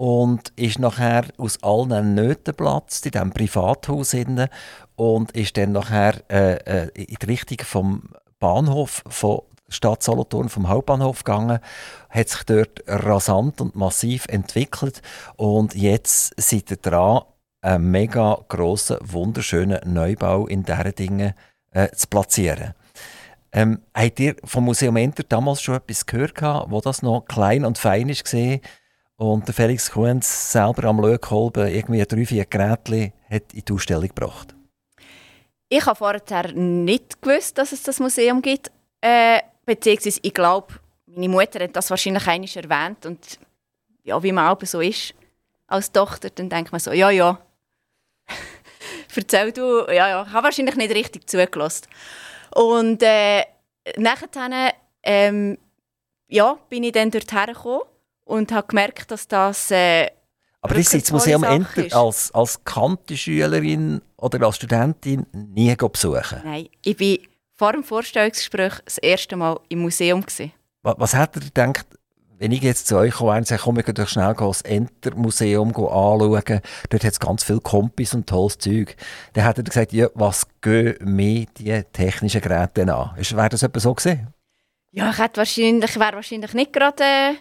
und 0.00 0.54
ist 0.56 0.78
nachher 0.78 1.26
aus 1.36 1.62
allen 1.62 2.14
Nöten 2.14 2.56
geplatzt 2.56 3.04
in 3.04 3.12
diesem 3.12 3.32
Privathaus 3.32 4.12
hinten 4.12 4.48
und 4.96 5.32
ist 5.32 5.58
dann 5.58 5.72
nachher 5.72 6.22
äh, 6.30 6.54
äh, 6.54 6.88
in 6.94 7.16
die 7.20 7.26
Richtung 7.26 7.58
vom 7.66 8.08
Bahnhof 8.38 9.02
von 9.06 9.42
Stadt 9.68 10.02
Solothurn 10.02 10.48
vom 10.48 10.70
Hauptbahnhof 10.70 11.22
gegangen, 11.22 11.58
hat 12.08 12.28
sich 12.30 12.44
dort 12.44 12.82
rasant 12.86 13.60
und 13.60 13.76
massiv 13.76 14.24
entwickelt 14.28 15.02
und 15.36 15.74
jetzt 15.74 16.32
seid 16.40 16.70
ihr 16.70 16.78
dran, 16.78 17.20
einen 17.60 17.90
mega 17.90 18.38
grossen, 18.48 18.96
wunderschönen 19.02 19.80
Neubau 19.84 20.46
in 20.46 20.62
diesen 20.62 20.94
Dingen 20.94 21.34
äh, 21.72 21.90
zu 21.90 22.06
platzieren. 22.06 22.72
Ähm, 23.52 23.82
habt 23.94 24.18
ihr 24.18 24.36
vom 24.44 24.64
Museum 24.64 24.96
Enter 24.96 25.24
damals 25.24 25.60
schon 25.60 25.74
etwas 25.74 26.06
gehört, 26.06 26.40
wo 26.70 26.80
das 26.80 27.02
noch 27.02 27.26
klein 27.26 27.66
und 27.66 27.76
fein 27.76 28.08
war 28.08 28.60
und 29.20 29.46
der 29.46 29.54
Felix 29.54 29.90
Kuhns 29.90 30.52
selber 30.52 30.84
am 30.84 30.98
Lökkolben 30.98 31.68
irgendwie 31.68 32.02
drei, 32.06 32.24
vier 32.24 32.46
Geräte 32.46 33.12
hat 33.28 33.52
in 33.52 33.62
die 33.66 33.72
Ausstellung 33.72 34.08
gebracht? 34.08 34.54
Ich 35.68 35.84
habe 35.84 35.94
vorher 35.94 36.52
nicht 36.54 37.20
gewusst, 37.20 37.58
dass 37.58 37.72
es 37.72 37.82
das 37.82 38.00
Museum 38.00 38.40
gibt. 38.40 38.72
Äh, 39.02 39.40
beziehungsweise, 39.66 40.20
ich 40.22 40.32
glaube, 40.32 40.68
meine 41.04 41.28
Mutter 41.28 41.62
hat 41.62 41.76
das 41.76 41.90
wahrscheinlich 41.90 42.26
einmal 42.26 42.48
erwähnt. 42.48 43.04
Und 43.04 43.38
ja, 44.04 44.22
wie 44.22 44.32
man 44.32 44.48
auch 44.48 44.64
so 44.64 44.80
ist 44.80 45.14
als 45.66 45.92
Tochter, 45.92 46.30
dann 46.30 46.48
denkt 46.48 46.72
man 46.72 46.80
so, 46.80 46.90
ja, 46.92 47.10
ja. 47.10 47.38
Erzähl 49.14 49.52
du, 49.52 49.84
ja, 49.88 50.08
ja. 50.08 50.22
Ich 50.26 50.32
habe 50.32 50.44
wahrscheinlich 50.44 50.76
nicht 50.76 50.94
richtig 50.94 51.28
zugelassen. 51.28 51.88
Und 52.54 53.02
äh, 53.02 53.44
nachher 53.96 54.72
ähm, 55.02 55.58
ja, 56.26 56.58
bin 56.70 56.84
ich 56.84 56.92
dann 56.92 57.10
dorthin 57.10 57.52
gekommen 57.52 57.82
und 58.30 58.52
habe 58.52 58.68
gemerkt, 58.68 59.10
dass 59.10 59.28
das. 59.28 59.70
Äh, 59.70 60.08
aber 60.62 60.74
das 60.74 61.10
Museum 61.10 61.42
Enter 61.42 61.96
als, 61.96 62.30
als 62.32 62.62
Kanti-Schülerin 62.64 64.02
oder 64.16 64.46
als 64.46 64.56
Studentin 64.56 65.26
nie 65.32 65.74
besuchen? 65.74 66.40
Nein, 66.44 66.68
ich 66.84 67.00
war 67.00 67.16
vor 67.54 67.72
dem 67.72 67.82
Vorstellungsgespräch 67.82 68.74
das 68.84 68.98
erste 68.98 69.36
Mal 69.36 69.58
im 69.68 69.80
Museum. 69.80 70.20
Gewesen. 70.20 70.52
Was, 70.82 70.94
was 70.98 71.14
hat 71.14 71.34
er 71.36 71.42
gedacht, 71.42 71.86
wenn 72.38 72.52
ich 72.52 72.62
jetzt 72.62 72.86
zu 72.86 72.96
euch 72.96 73.14
komme 73.14 73.36
und 73.36 73.46
sage, 73.46 73.62
komm, 73.62 73.76
wir 73.76 73.82
gehen 73.82 74.06
schnell 74.06 74.34
das 74.34 74.62
Enter-Museum 74.62 75.68
anschauen, 75.68 76.60
dort 76.88 77.04
hat 77.04 77.12
es 77.12 77.20
ganz 77.20 77.42
viele 77.42 77.60
Kompis 77.60 78.14
und 78.14 78.26
tolles 78.26 78.58
Zeug, 78.58 78.96
dann 79.32 79.44
hat 79.44 79.58
er 79.58 79.64
gesagt, 79.64 79.92
ja, 79.92 80.08
was 80.14 80.46
gehen 80.60 80.96
mir 81.00 81.46
die 81.58 81.82
technischen 81.92 82.40
Geräte 82.40 82.82
an? 82.94 83.16
Wäre 83.16 83.48
das 83.48 83.62
etwa 83.62 83.80
so 83.80 83.94
gewesen? 83.94 84.28
Ja, 84.92 85.10
ich 85.10 85.18
hätte 85.18 85.38
wahrscheinlich, 85.38 85.98
wäre 85.98 86.14
wahrscheinlich 86.14 86.54
nicht 86.54 86.72
gerade 86.72 87.02
äh, 87.02 87.34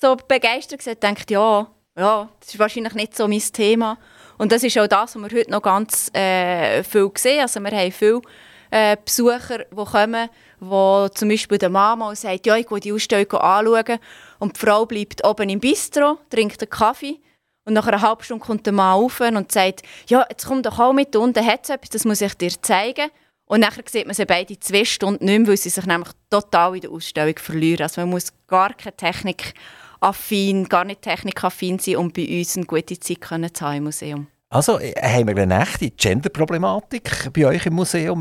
so 0.00 0.16
begeistert. 0.16 0.86
Ich 0.86 0.98
dachte, 0.98 1.34
ja, 1.34 1.66
ja, 1.96 2.28
das 2.40 2.48
ist 2.48 2.58
wahrscheinlich 2.58 2.94
nicht 2.94 3.16
so 3.16 3.28
mein 3.28 3.40
Thema. 3.40 3.98
Und 4.38 4.52
das 4.52 4.62
ist 4.62 4.78
auch 4.78 4.86
das, 4.86 5.14
was 5.14 5.22
wir 5.22 5.38
heute 5.38 5.50
noch 5.50 5.62
ganz 5.62 6.10
äh, 6.14 6.82
viel 6.82 7.10
sehen. 7.16 7.40
Also 7.40 7.60
wir 7.60 7.70
haben 7.70 7.92
viele 7.92 8.22
äh, 8.70 8.96
Besucher, 9.04 9.58
die 9.70 9.84
kommen, 9.84 10.30
wo 10.60 11.08
zum 11.08 11.28
Beispiel 11.28 11.58
der 11.58 11.68
Mama 11.68 12.14
sagt, 12.14 12.46
ja, 12.46 12.56
ich 12.56 12.66
gehe 12.66 12.80
die 12.80 12.92
Ausstellung 12.92 13.30
anschauen. 13.32 13.98
Und 14.38 14.56
die 14.56 14.60
Frau 14.60 14.86
bleibt 14.86 15.24
oben 15.26 15.50
im 15.50 15.60
Bistro, 15.60 16.18
trinkt 16.30 16.62
einen 16.62 16.70
Kaffee. 16.70 17.20
Und 17.66 17.74
nach 17.74 17.86
einer 17.86 18.00
halben 18.00 18.22
Stunde 18.22 18.44
kommt 18.44 18.64
der 18.64 18.72
Mann 18.72 18.94
rauf 18.94 19.20
und 19.20 19.52
sagt, 19.52 19.82
ja, 20.08 20.24
jetzt 20.30 20.46
komm 20.46 20.62
doch 20.62 20.78
auch 20.78 20.94
mit, 20.94 21.14
unten 21.14 21.44
hat 21.44 21.64
es 21.64 21.70
etwas, 21.70 21.90
das 21.90 22.04
muss 22.06 22.22
ich 22.22 22.34
dir 22.34 22.50
zeigen. 22.62 23.10
Und 23.44 23.60
nachher 23.60 23.82
sieht 23.86 24.06
man 24.06 24.14
sie 24.14 24.24
beide 24.24 24.58
zwei 24.58 24.84
Stunden 24.84 25.24
nicht 25.24 25.40
mehr, 25.40 25.48
weil 25.48 25.56
sie 25.56 25.68
sich 25.68 25.84
nämlich 25.84 26.08
total 26.30 26.76
in 26.76 26.80
der 26.82 26.90
Ausstellung 26.90 27.36
verlieren. 27.36 27.82
Also 27.82 28.00
man 28.00 28.10
muss 28.10 28.32
gar 28.46 28.72
keine 28.72 28.96
Technik 28.96 29.54
affin, 30.00 30.68
gar 30.68 30.84
nicht 30.84 31.02
technikaffin 31.02 31.78
sein, 31.78 31.96
um 31.96 32.12
bei 32.12 32.26
uns 32.26 32.56
eine 32.56 32.66
gute 32.66 32.98
Zeit 32.98 33.18
zu 33.54 33.64
haben 33.66 33.76
im 33.76 33.84
Museum. 33.84 34.26
Also 34.52 34.80
äh, 34.80 34.94
haben 35.00 35.28
wir 35.28 35.40
eine 35.40 35.62
echte 35.62 35.90
Gender-Problematik 35.90 37.32
bei 37.32 37.46
euch 37.46 37.66
im 37.66 37.74
Museum. 37.74 38.20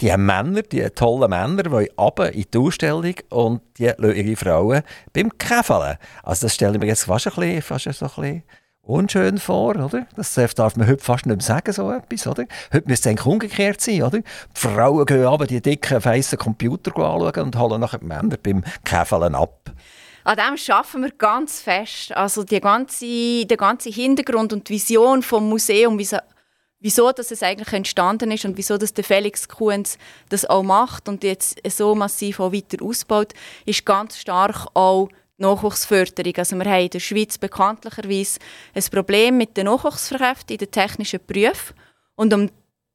Die 0.00 0.16
Männer, 0.16 0.62
die 0.62 0.88
tollen 0.94 1.28
Männer, 1.28 1.64
die 1.64 1.90
runter 1.98 2.32
in 2.32 2.46
die 2.52 2.58
Ausstellung 2.58 3.14
und 3.28 3.60
die 3.76 3.84
lassen 3.84 4.14
ihre 4.14 4.36
Frauen 4.36 4.82
beim 5.12 5.36
Käfeln. 5.36 5.98
Also 6.22 6.46
das 6.46 6.54
stelle 6.54 6.74
ich 6.74 6.80
mir 6.80 6.86
jetzt 6.86 7.04
fast 7.04 7.26
ein 7.26 7.34
bisschen, 7.34 7.60
fast 7.60 7.92
so 7.92 8.06
ein 8.06 8.10
bisschen 8.14 8.42
unschön 8.80 9.36
vor, 9.38 9.76
oder? 9.76 10.06
Das 10.16 10.34
darf 10.54 10.76
man 10.76 10.86
heute 10.86 11.04
fast 11.04 11.26
nicht 11.26 11.36
mehr 11.36 11.44
sagen, 11.44 11.72
so 11.74 11.90
etwas, 11.90 12.26
oder? 12.26 12.44
Heute 12.72 12.88
müsste 12.88 13.08
es 13.08 13.12
eigentlich 13.12 13.26
umgekehrt 13.26 13.82
sein, 13.82 14.02
oder? 14.02 14.20
Die 14.20 14.24
Frauen 14.54 15.04
gehen 15.04 15.26
aber 15.26 15.46
die 15.46 15.60
dicken, 15.60 16.00
feissen 16.00 16.38
Computer 16.38 16.90
anschauen 16.96 17.44
und 17.44 17.58
holen 17.58 17.82
nachher 17.82 17.98
die 17.98 18.06
Männer 18.06 18.36
beim 18.42 18.64
Käfeln 18.82 19.34
ab. 19.34 19.72
An 20.24 20.36
dem 20.36 20.74
arbeiten 20.74 21.02
wir 21.02 21.10
ganz 21.10 21.60
fest. 21.60 22.16
Also 22.16 22.44
die 22.44 22.60
ganze, 22.60 23.44
der 23.44 23.56
ganze 23.58 23.90
Hintergrund 23.90 24.54
und 24.54 24.68
die 24.68 24.74
Vision 24.74 25.22
vom 25.22 25.46
Museum, 25.50 25.98
wieso, 25.98 26.16
wieso 26.80 27.12
das 27.12 27.30
es 27.30 27.42
eigentlich 27.42 27.72
entstanden 27.74 28.30
ist 28.30 28.46
und 28.46 28.56
wieso 28.56 28.78
das 28.78 28.94
der 28.94 29.04
Felix 29.04 29.46
Kuhns 29.46 29.98
das 30.30 30.46
auch 30.46 30.62
macht 30.62 31.10
und 31.10 31.22
jetzt 31.24 31.60
so 31.68 31.94
massiv 31.94 32.40
auch 32.40 32.52
weiter 32.54 32.82
ausbaut, 32.82 33.34
ist 33.66 33.84
ganz 33.84 34.18
stark 34.18 34.66
auch 34.72 35.08
die 35.38 35.42
Nachwuchsförderung. 35.42 36.34
Also 36.38 36.56
wir 36.56 36.64
haben 36.64 36.84
in 36.84 36.90
der 36.90 37.00
Schweiz 37.00 37.36
bekanntlicherweise 37.36 38.40
ein 38.74 38.84
Problem 38.90 39.36
mit 39.36 39.58
den 39.58 39.66
Nachwuchskräften 39.66 40.54
in 40.54 40.58
den 40.58 40.70
technischen 40.70 41.20
Berufen. 41.26 41.76
Und 42.16 42.32
um 42.32 42.50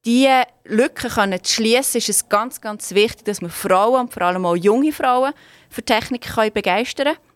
diese 0.06 0.44
Lücken 0.66 1.44
zu 1.44 1.54
schließen, 1.54 1.98
ist 1.98 2.10
es 2.10 2.30
ganz, 2.30 2.62
ganz 2.62 2.94
wichtig, 2.94 3.26
dass 3.26 3.42
wir 3.42 3.50
Frauen 3.50 4.02
und 4.02 4.14
vor 4.14 4.24
allem 4.24 4.46
auch 4.46 4.56
junge 4.56 4.92
Frauen 4.92 5.34
für 5.70 5.84
Technik 5.84 6.28
begeistern 6.54 7.16
können 7.16 7.29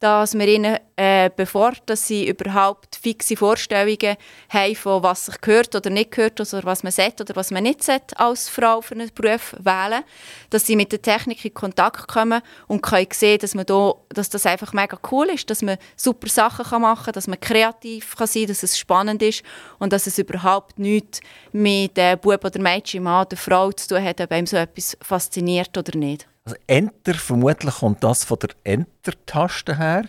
dass 0.00 0.38
wir 0.38 0.46
ihnen, 0.46 0.76
äh, 0.96 1.30
bevor 1.34 1.72
dass 1.86 2.06
sie 2.06 2.28
überhaupt 2.28 2.96
fixe 2.96 3.36
Vorstellungen 3.36 4.16
haben 4.48 4.74
von 4.76 5.02
was 5.02 5.26
sich 5.26 5.40
gehört 5.40 5.74
oder 5.74 5.90
nicht 5.90 6.12
gehört 6.12 6.40
oder 6.40 6.64
was 6.64 6.82
man 6.82 6.92
sollte 6.92 7.24
oder 7.24 7.36
was 7.36 7.50
man 7.50 7.64
nicht 7.64 7.82
sollte 7.82 8.18
als 8.18 8.48
Frau 8.48 8.80
für 8.80 8.94
einen 8.94 9.10
Beruf 9.14 9.54
wählen, 9.58 10.04
dass 10.50 10.66
sie 10.66 10.76
mit 10.76 10.92
der 10.92 11.02
Technik 11.02 11.44
in 11.44 11.54
Kontakt 11.54 12.06
kommen 12.08 12.42
und 12.68 12.82
können 12.82 13.08
sehen, 13.12 13.38
dass, 13.38 13.54
man 13.54 13.66
da, 13.66 13.94
dass 14.10 14.28
das 14.28 14.46
einfach 14.46 14.72
mega 14.72 14.98
cool 15.10 15.26
ist, 15.30 15.50
dass 15.50 15.62
man 15.62 15.78
super 15.96 16.28
Sachen 16.28 16.80
machen 16.80 17.04
kann, 17.06 17.14
dass 17.14 17.26
man 17.26 17.40
kreativ 17.40 18.16
kann 18.16 18.26
sein 18.26 18.42
kann, 18.42 18.48
dass 18.48 18.62
es 18.62 18.78
spannend 18.78 19.22
ist 19.22 19.42
und 19.78 19.92
dass 19.92 20.06
es 20.06 20.18
überhaupt 20.18 20.78
nichts 20.78 21.20
mit 21.52 21.96
dem 21.96 22.18
Bub 22.18 22.44
oder 22.44 22.60
Mädchen, 22.60 23.02
Mann 23.02 23.26
oder 23.26 23.36
Frau 23.36 23.72
zu 23.72 23.88
tun 23.88 24.04
hat, 24.04 24.20
ob 24.20 24.30
einem 24.30 24.46
so 24.46 24.56
etwas 24.56 24.96
fasziniert 25.00 25.76
oder 25.76 25.96
nicht. 25.96 26.28
Also 26.48 26.60
Enter, 26.66 27.12
vermutlich 27.12 27.74
kommt 27.74 28.02
das 28.02 28.24
von 28.24 28.38
der 28.38 28.48
Enter-Taste 28.64 29.76
her. 29.76 30.06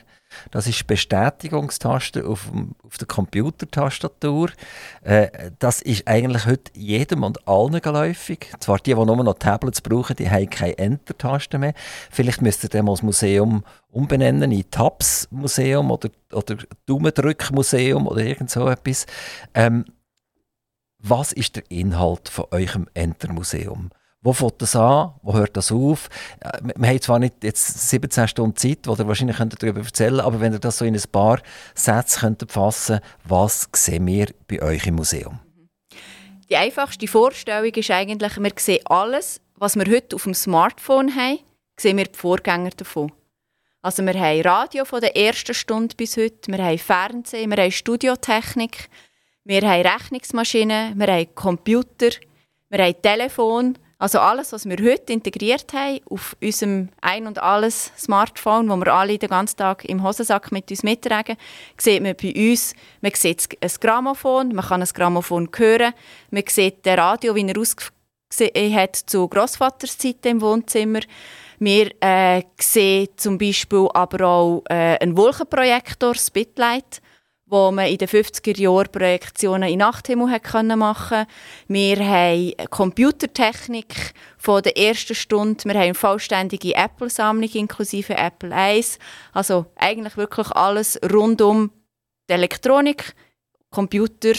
Das 0.52 0.68
ist 0.68 0.88
Bestätigungstaste 0.88 2.26
auf, 2.26 2.50
auf 2.82 2.98
der 2.98 3.08
Computertastatur. 3.08 4.50
Äh, 5.02 5.52
das 5.60 5.82
ist 5.82 6.08
eigentlich 6.08 6.46
heute 6.46 6.72
jedem 6.76 7.24
und 7.24 7.46
allen 7.46 7.82
geläufig. 7.82 8.54
Zwar 8.62 8.78
die, 8.78 8.94
die 8.94 9.06
nur 9.06 9.22
noch 9.22 9.34
Tablets 9.34 9.82
brauchen, 9.82 10.16
die 10.16 10.30
haben 10.30 10.50
keine 10.50 10.78
Enter-Taste 10.78 11.58
mehr. 11.58 11.74
Vielleicht 12.10 12.42
müsst 12.42 12.64
ihr 12.64 12.70
das 12.70 13.04
Museum 13.04 13.66
umbenennen 13.92 14.50
in 14.54 14.72
Tabs-Museum 14.72 15.92
oder, 15.92 16.10
oder 16.32 16.56
Daumendrück-Museum 16.86 18.08
oder 18.08 18.22
irgend 18.22 18.50
so 18.50 18.70
etwas. 18.70 19.08
Ähm, 19.54 19.84
was 21.00 21.34
ist 21.34 21.58
der 21.58 21.70
Inhalt 21.70 22.30
von 22.30 22.46
eurem 22.52 22.88
Enter-Museum? 22.94 23.90
Wo 24.22 24.34
fängt 24.34 24.62
das 24.62 24.76
an? 24.76 25.14
Wo 25.22 25.34
hört 25.34 25.56
das 25.56 25.72
auf? 25.72 26.10
Äh, 26.42 26.60
wir 26.76 26.90
haben 26.90 27.02
zwar 27.02 27.20
nicht 27.20 27.36
jetzt 27.44 27.90
17 27.90 28.28
Stunden 28.28 28.56
Zeit, 28.56 28.80
wo 28.86 28.94
ihr 28.94 29.08
wahrscheinlich 29.08 29.38
darüber 29.38 29.80
erzählen 29.80 30.16
könnt, 30.16 30.26
aber 30.26 30.42
wenn 30.42 30.54
ihr 30.54 30.60
das 30.60 30.78
so 30.78 30.86
in 30.86 30.96
ein 30.96 31.04
paar 31.12 31.40
Sätze 31.74 32.20
könnt 32.20 32.52
fassen 32.52 33.00
was 33.24 33.70
sehen 33.74 34.06
wir 34.08 34.28
bei 34.48 34.62
euch 34.62 34.86
im 34.88 34.96
Museum? 34.96 35.40
Die 36.50 36.58
einfachste 36.58 37.08
Vorstellung 37.08 37.72
ist 37.74 37.92
eigentlich, 37.92 38.38
wir 38.38 38.52
sehen 38.58 38.86
alles, 38.86 39.40
was 39.56 39.76
wir 39.76 39.86
heute 39.86 40.16
auf 40.16 40.24
dem 40.24 40.34
Smartphone 40.34 41.16
haben, 41.16 41.40
sehen 41.78 41.98
wir 41.98 42.06
die 42.06 42.18
Vorgänger 42.18 42.72
davon. 42.72 43.12
Also 43.82 44.04
wir 44.04 44.14
haben 44.14 44.42
Radio 44.42 44.84
von 44.84 45.00
der 45.00 45.16
ersten 45.16 45.54
Stunde 45.54 45.96
bis 45.96 46.18
heute, 46.18 46.52
wir 46.52 46.62
haben 46.62 46.78
Fernsehen, 46.78 47.50
wir 47.50 47.64
haben 47.64 47.72
Studiotechnik, 47.72 48.90
wir 49.46 49.62
haben 49.62 49.88
Rechnungsmaschinen, 49.88 51.00
wir 51.00 51.08
haben 51.08 51.34
Computer, 51.36 52.10
wir 52.70 52.84
haben 52.84 53.02
Telefon, 53.02 53.78
also 54.00 54.20
alles, 54.20 54.54
was 54.54 54.68
wir 54.68 54.78
heute 54.78 55.12
integriert 55.12 55.74
haben 55.74 56.00
auf 56.10 56.36
unserem 56.42 56.88
Ein- 57.02 57.28
und 57.28 57.38
Alles 57.38 57.92
Smartphone, 57.98 58.70
wo 58.70 58.78
wir 58.78 58.94
alle 58.94 59.18
den 59.18 59.30
ganzen 59.30 59.58
Tag 59.58 59.84
im 59.86 60.02
Hosensack 60.04 60.54
mit 60.54 60.72
uns 60.72 60.84
mittragen, 60.84 61.36
sieht 61.78 62.02
man 62.02 62.16
bei 62.16 62.34
uns, 62.34 62.74
man 63.02 63.12
sieht 63.14 63.58
ein 63.62 63.72
Grammophon, 63.82 64.56
man 64.56 64.66
kann 64.66 64.82
ein 64.82 64.88
Grammophon 64.88 65.50
hören, 65.54 65.94
man 66.32 66.44
sieht 66.48 66.86
den 66.86 66.98
Radio, 66.98 67.36
wie 67.36 67.46
er 67.46 67.60
ausgesehen 67.60 68.74
hat 68.74 68.96
zu 68.96 69.28
Großvaters 69.28 69.98
Zeit 69.98 70.26
im 70.26 70.40
Wohnzimmer. 70.40 71.02
Wir 71.60 71.92
äh, 72.02 72.44
sehen 72.58 73.10
zum 73.18 73.38
Beispiel 73.38 73.90
aber 73.94 74.26
auch 74.26 74.64
äh, 74.70 74.98
einen 75.02 75.18
Wolkenprojektor, 75.18 76.16
Spitlight, 76.16 77.02
wo 77.50 77.72
man 77.72 77.88
in 77.88 77.98
den 77.98 78.08
50er 78.08 78.58
Jahren 78.60 78.92
Projektionen 78.92 79.70
in 79.70 79.80
Nachthimmel 79.80 80.40
machen 80.78 81.26
Wir 81.68 81.98
haben 81.98 82.54
Computertechnik 82.70 84.14
von 84.38 84.62
der 84.62 84.78
ersten 84.78 85.16
Stunde. 85.16 85.66
Wir 85.66 85.74
haben 85.74 85.82
eine 85.82 85.94
vollständige 85.96 86.76
Apple-Sammlung 86.76 87.50
inklusive 87.52 88.16
Apple 88.16 88.52
I. 88.54 88.86
Also 89.34 89.66
eigentlich 89.76 90.16
wirklich 90.16 90.52
alles 90.52 91.00
rund 91.12 91.42
um 91.42 91.72
die 92.30 92.34
Elektronik, 92.34 93.16
Computer, 93.72 94.34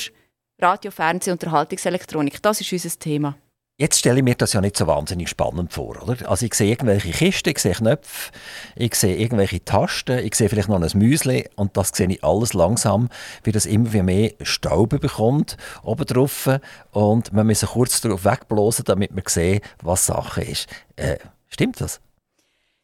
Radio, 0.60 0.90
Fernsehen, 0.90 1.32
Unterhaltungselektronik. 1.32 2.40
Das 2.40 2.60
ist 2.60 2.72
unser 2.72 2.98
Thema. 2.98 3.36
Jetzt 3.80 4.00
stelle 4.00 4.18
ich 4.18 4.24
mir 4.24 4.34
das 4.34 4.52
ja 4.52 4.60
nicht 4.60 4.76
so 4.76 4.86
wahnsinnig 4.86 5.30
spannend 5.30 5.72
vor, 5.72 6.02
oder? 6.02 6.28
Also 6.28 6.44
ich 6.44 6.52
sehe 6.52 6.70
irgendwelche 6.70 7.12
Kisten, 7.12 7.48
ich 7.48 7.60
sehe 7.60 7.72
Knöpfe, 7.72 8.30
ich 8.76 8.94
sehe 8.94 9.16
irgendwelche 9.16 9.64
Tasten, 9.64 10.18
ich 10.18 10.34
sehe 10.34 10.50
vielleicht 10.50 10.68
noch 10.68 10.78
ein 10.78 10.98
Müsli 10.98 11.48
und 11.56 11.78
das 11.78 11.88
sehe 11.88 12.08
ich 12.08 12.22
alles 12.22 12.52
langsam, 12.52 13.08
wie 13.42 13.52
das 13.52 13.64
immer 13.64 14.02
mehr 14.02 14.32
Staub 14.42 14.90
bekommt 15.00 15.56
oben 15.82 16.04
drauf 16.04 16.50
und 16.90 17.32
man 17.32 17.46
muss 17.46 17.64
kurz 17.64 18.02
darauf 18.02 18.26
wegblasen, 18.26 18.84
damit 18.84 19.12
man 19.12 19.24
sieht, 19.26 19.62
was 19.82 20.04
Sache 20.04 20.42
ist. 20.42 20.68
Äh, 20.96 21.16
stimmt 21.48 21.80
das? 21.80 22.02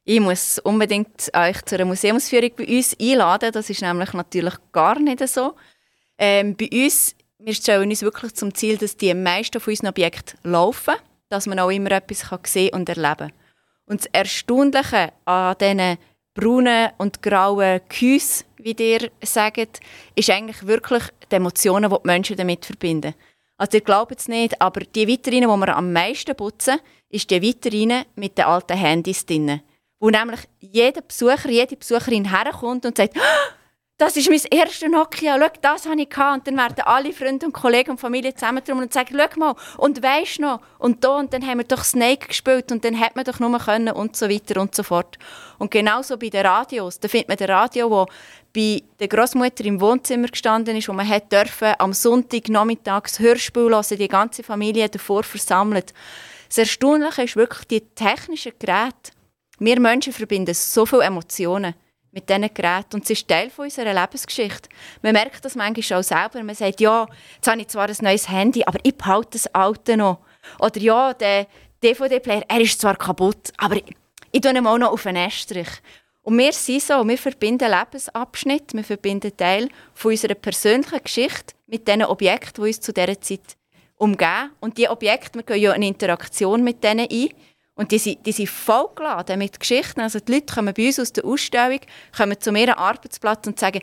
Ich 0.07 0.21
muss 0.21 0.59
unbedingt 0.61 1.31
euch 1.35 1.63
zu 1.67 1.75
einer 1.75 1.85
Museumsführung 1.85 2.53
bei 2.57 2.75
uns 2.75 2.97
einladen. 2.99 3.53
Das 3.53 3.69
ist 3.69 3.83
nämlich 3.83 4.15
natürlich 4.15 4.55
gar 4.73 4.99
nicht 4.99 5.29
so. 5.29 5.57
Ähm, 6.17 6.57
bei 6.57 6.71
uns 6.73 7.16
wir 7.39 7.55
stellen 7.55 7.91
uns 7.91 8.03
wirklich 8.03 8.35
zum 8.35 8.55
Ziel, 8.55 8.79
dass 8.79 8.97
die 8.97 9.13
meisten 9.15 9.61
von 9.61 9.73
unseren 9.73 9.89
Objekten 9.89 10.39
laufen, 10.43 10.95
dass 11.29 11.47
man 11.47 11.59
auch 11.59 11.71
immer 11.71 11.93
etwas 11.93 12.25
sehen 12.45 12.75
und 12.75 12.89
erleben 12.89 13.17
kann. 13.17 13.33
Und 13.87 14.01
das 14.01 14.07
Erstaunliche 14.13 15.13
an 15.25 15.57
diesen 15.61 15.99
braunen 16.35 16.91
und 16.99 17.23
grauen 17.23 17.81
Küssen, 17.89 18.47
wie 18.59 18.77
ihr 18.79 19.11
sagt, 19.23 19.81
ist 20.15 20.31
eigentlich 20.31 20.67
wirklich 20.67 21.05
die 21.31 21.37
Emotionen, 21.37 21.91
die 21.91 21.97
die 21.97 22.07
Menschen 22.07 22.37
damit 22.37 22.65
verbinden. 22.65 23.15
Also 23.57 23.79
ihr 23.79 23.85
glaubt 23.85 24.19
es 24.19 24.29
nicht, 24.29 24.61
aber 24.61 24.81
die 24.81 25.07
Vitrine, 25.07 25.47
die 25.47 25.53
wir 25.53 25.77
am 25.77 25.93
meisten 25.93 26.37
putzen, 26.37 26.79
ist 27.09 27.31
die 27.31 27.41
Vitrine 27.41 28.07
mit 28.17 28.37
den 28.37 28.45
alten 28.45 28.77
Handys 28.77 29.25
drin. 29.25 29.63
Wo 29.99 30.11
nämlich 30.11 30.41
jeder 30.61 31.01
Besucher, 31.01 31.49
jede 31.49 31.77
Besucherin 31.77 32.31
herkommt 32.31 32.85
und 32.85 32.97
sagt, 32.99 33.17
das 33.99 34.15
ist 34.17 34.29
mein 34.29 34.41
erster 34.51 34.89
Nokia, 34.89 35.39
schau, 35.39 35.49
das 35.63 35.87
habe 35.87 36.03
ich. 36.03 36.17
Und 36.19 36.47
dann 36.47 36.57
werden 36.57 36.81
alle 36.85 37.13
Freunde 37.15 37.47
und 37.47 37.53
Kollegen 37.53 37.93
und 37.93 38.01
Familie 38.01 38.35
zusammentrommeln 38.35 38.89
und 38.89 38.93
sagen, 38.93 39.17
schau 39.19 39.39
mal, 39.39 39.55
und 39.79 40.03
weisst 40.03 40.39
noch, 40.39 40.61
und 40.79 41.03
da, 41.03 41.17
und 41.17 41.33
dann 41.33 41.47
haben 41.47 41.59
wir 41.59 41.65
doch 41.65 41.83
Snake 41.83 42.29
gespielt 42.29 42.71
und 42.73 42.85
dann 42.85 43.01
hat 43.01 43.17
man 43.17 43.25
doch 43.25 43.41
nur 43.41 43.59
können 43.59 43.95
und 43.95 44.15
so 44.15 44.29
weiter 44.29 44.61
und 44.61 44.75
so 44.75 44.83
fort. 44.83 45.17
Und 45.59 45.71
genauso 45.71 46.19
bei 46.19 46.29
den 46.29 46.45
Radios, 46.45 47.01
da 47.01 47.09
findet 47.09 47.29
man 47.29 47.39
das 47.39 47.49
Radio, 47.49 47.91
wo 47.91 48.07
bei 48.55 48.83
der 49.01 49.09
Großmutter 49.09 49.65
im 49.65 49.81
Wohnzimmer 49.81 50.29
gestanden 50.29 50.77
ist, 50.77 50.89
wo 50.89 50.93
man 50.93 51.11
dürfen, 51.31 51.75
am 51.79 51.95
Sonntag 51.95 52.51
nachmittags 52.51 53.19
Hörspiel 53.19 53.71
hören, 53.71 53.99
die 53.99 54.09
ganze 54.09 54.43
Familie 54.43 54.91
davor 54.91 55.23
versammelt. 55.23 55.95
Das 56.49 56.59
Erstaunliche 56.59 57.23
ist 57.23 57.37
wirklich 57.37 57.67
die 57.69 57.81
technischen 57.81 58.53
Geräte. 58.59 59.13
Wir 59.59 59.81
Menschen 59.81 60.13
verbinden 60.13 60.55
so 60.55 60.85
viele 60.85 61.05
Emotionen 61.05 61.75
mit 62.17 62.31
diesen 62.31 62.53
Geräten. 62.53 62.95
Und 62.95 63.05
es 63.05 63.11
ist 63.11 63.29
Teil 63.29 63.51
unserer 63.57 63.93
Lebensgeschichte. 63.93 64.71
Man 65.03 65.13
merkt 65.13 65.45
das 65.45 65.55
manchmal 65.55 66.01
auch 66.01 66.03
selber. 66.03 66.43
Man 66.43 66.55
sagt, 66.55 66.81
ja, 66.81 67.07
jetzt 67.37 67.47
habe 67.47 67.61
ich 67.61 67.69
zwar 67.69 67.89
ein 67.89 67.97
neues 68.01 68.29
Handy, 68.29 68.65
aber 68.65 68.79
ich 68.83 68.97
behalte 68.97 69.33
das 69.33 69.47
alte 69.49 69.99
noch. 69.99 70.21
Oder 70.59 70.81
ja, 70.81 71.13
der 71.13 71.47
DVD-Player, 71.83 72.45
er 72.49 72.61
ist 72.61 72.81
zwar 72.81 72.97
kaputt, 72.97 73.53
aber 73.59 73.77
ich, 73.77 73.85
ich 74.33 74.41
tue 74.41 74.57
ihn 74.57 74.67
auch 74.67 74.79
noch 74.79 74.93
auf 74.93 75.07
einen 75.07 75.29
Estrich. 75.29 75.69
Und 76.23 76.39
wir 76.39 76.53
sind 76.53 76.83
so, 76.83 77.07
wir 77.07 77.19
verbinden 77.19 77.71
Lebensabschnitt, 77.71 78.73
wir 78.73 78.83
verbinden 78.83 79.37
Teil 79.37 79.69
von 79.95 80.13
unserer 80.13 80.35
persönlichen 80.35 81.03
Geschichte 81.05 81.55
mit 81.67 81.87
den 81.87 82.03
Objekten, 82.03 82.65
die 82.65 82.69
uns 82.69 82.81
zu 82.81 82.93
dieser 82.93 83.21
Zeit 83.21 83.57
umgeben. 83.97 84.51
Und 84.61 84.79
diese 84.79 84.91
Objekte, 84.91 85.39
wir 85.39 85.43
gehen 85.43 85.61
ja 85.63 85.73
eine 85.73 85.87
Interaktion 85.87 86.65
mit 86.65 86.83
denen 86.83 87.09
ein. 87.11 87.29
Und 87.77 87.93
die 87.93 87.99
sind, 87.99 88.27
die 88.27 88.33
sind 88.33 88.49
vollgeladen 88.49 89.39
mit 89.39 89.61
Geschichten. 89.61 90.01
Also 90.01 90.19
die 90.19 90.33
Leute 90.33 90.55
kommen 90.55 90.73
bei 90.75 90.87
uns 90.87 90.99
aus 90.99 91.13
der 91.13 91.25
Ausstellung, 91.27 91.81
kommen 92.17 92.41
zu 92.41 92.51
ihrem 92.51 92.75
Arbeitsplatz 92.75 93.47
und 93.47 93.61
sagen, 93.61 93.83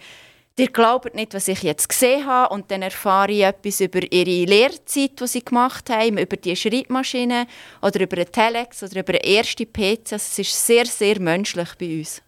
ihr 0.58 0.72
glaubt 0.72 1.14
nicht, 1.14 1.36
was 1.36 1.48
ich 1.48 1.62
jetzt 1.62 1.88
gesehen 1.88 2.26
habe. 2.26 2.54
Und 2.54 2.72
dann 2.72 2.82
erfahre 2.82 3.32
ich 3.32 3.44
etwas 3.44 3.82
über 3.82 4.00
ihre 4.12 4.50
Lehrzeit, 4.50 5.20
die 5.20 5.28
sie 5.28 5.46
gemacht 5.46 5.92
haben, 5.92 6.18
über 6.18 6.36
die 6.38 6.56
Schreibmaschine 6.56 7.46
oder 7.84 8.02
über 8.02 8.18
einen 8.18 8.32
Telex 8.32 8.82
oder 8.82 9.00
über 9.00 9.14
einen 9.14 9.24
ersten 9.24 9.72
PC. 9.72 10.12
Also 10.12 10.16
es 10.16 10.40
ist 10.40 10.66
sehr, 10.66 10.88
sehr 10.88 11.20
menschlich 11.20 11.70
bei 11.78 12.00
uns. 12.00 12.24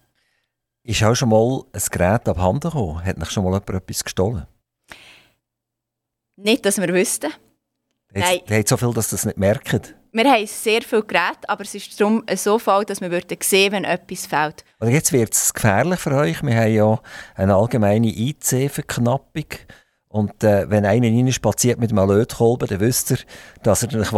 Ist 0.84 1.02
auch 1.02 1.16
schon 1.16 1.30
mal 1.30 1.64
ein 1.72 1.82
Gerät 1.90 2.28
abhanden 2.28 2.70
gekommen? 2.70 3.04
Hat 3.04 3.18
nicht 3.18 3.32
schon 3.32 3.42
mal 3.42 3.50
jemand 3.50 3.70
etwas 3.70 4.04
gestohlen? 4.04 4.46
Nicht, 6.36 6.64
dass 6.64 6.78
wir 6.78 6.88
wüssten. 6.94 7.32
Nein. 8.12 8.40
Hat 8.48 8.68
so 8.68 8.76
viel, 8.76 8.92
dass 8.92 9.10
sie 9.10 9.16
das 9.16 9.24
nicht 9.24 9.36
merken. 9.36 9.82
Wir 10.16 10.32
haben 10.32 10.46
sehr 10.46 10.80
viele 10.80 11.02
Geräte, 11.02 11.46
aber 11.46 11.62
es 11.62 11.74
ist 11.74 12.00
darum 12.00 12.24
so 12.36 12.58
fall, 12.58 12.86
dass 12.86 13.02
wir 13.02 13.10
sehen 13.42 13.72
wenn 13.72 13.84
etwas 13.84 14.24
fehlt. 14.24 14.64
Und 14.78 14.88
jetzt 14.88 15.12
wird 15.12 15.34
es 15.34 15.52
gefährlich 15.52 16.00
für 16.00 16.12
euch. 16.12 16.42
Wir 16.42 16.56
haben 16.56 16.72
ja 16.72 16.98
eine 17.34 17.54
allgemeine 17.54 18.06
IC-Verknappung. 18.06 19.44
Und 20.08 20.42
äh, 20.42 20.70
wenn 20.70 20.86
einer 20.86 21.08
rein 21.08 21.30
spaziert 21.30 21.78
mit 21.78 21.92
einem 21.92 22.08
Lötkolben, 22.08 22.66
dann 22.66 22.80
wisst 22.80 23.10
ihr, 23.10 23.18
dass 23.62 23.82
er 23.82 23.88
dann 23.88 24.04
ein 24.04 24.08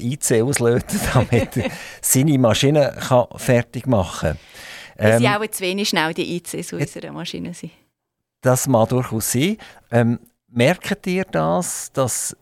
IC 0.00 0.42
auslöten 0.42 0.98
damit 1.14 1.56
er 1.56 1.70
seine 2.02 2.38
Maschine 2.40 2.96
kann 3.06 3.26
fertig 3.36 3.86
machen 3.86 4.30
kann. 4.98 5.12
Ähm, 5.12 5.18
sie 5.20 5.28
auch 5.28 5.46
zu 5.46 5.60
wenig 5.60 5.88
schnell, 5.88 6.12
die 6.12 6.38
ICs 6.38 6.72
unserer 6.72 7.12
Maschine 7.12 7.54
sind. 7.54 7.70
Das 8.40 8.66
mag 8.66 8.88
durchaus 8.88 9.30
sein. 9.30 9.58
Ähm, 9.92 10.18
merkt 10.48 11.06
ihr 11.06 11.24
das, 11.24 11.92
dass 11.92 12.36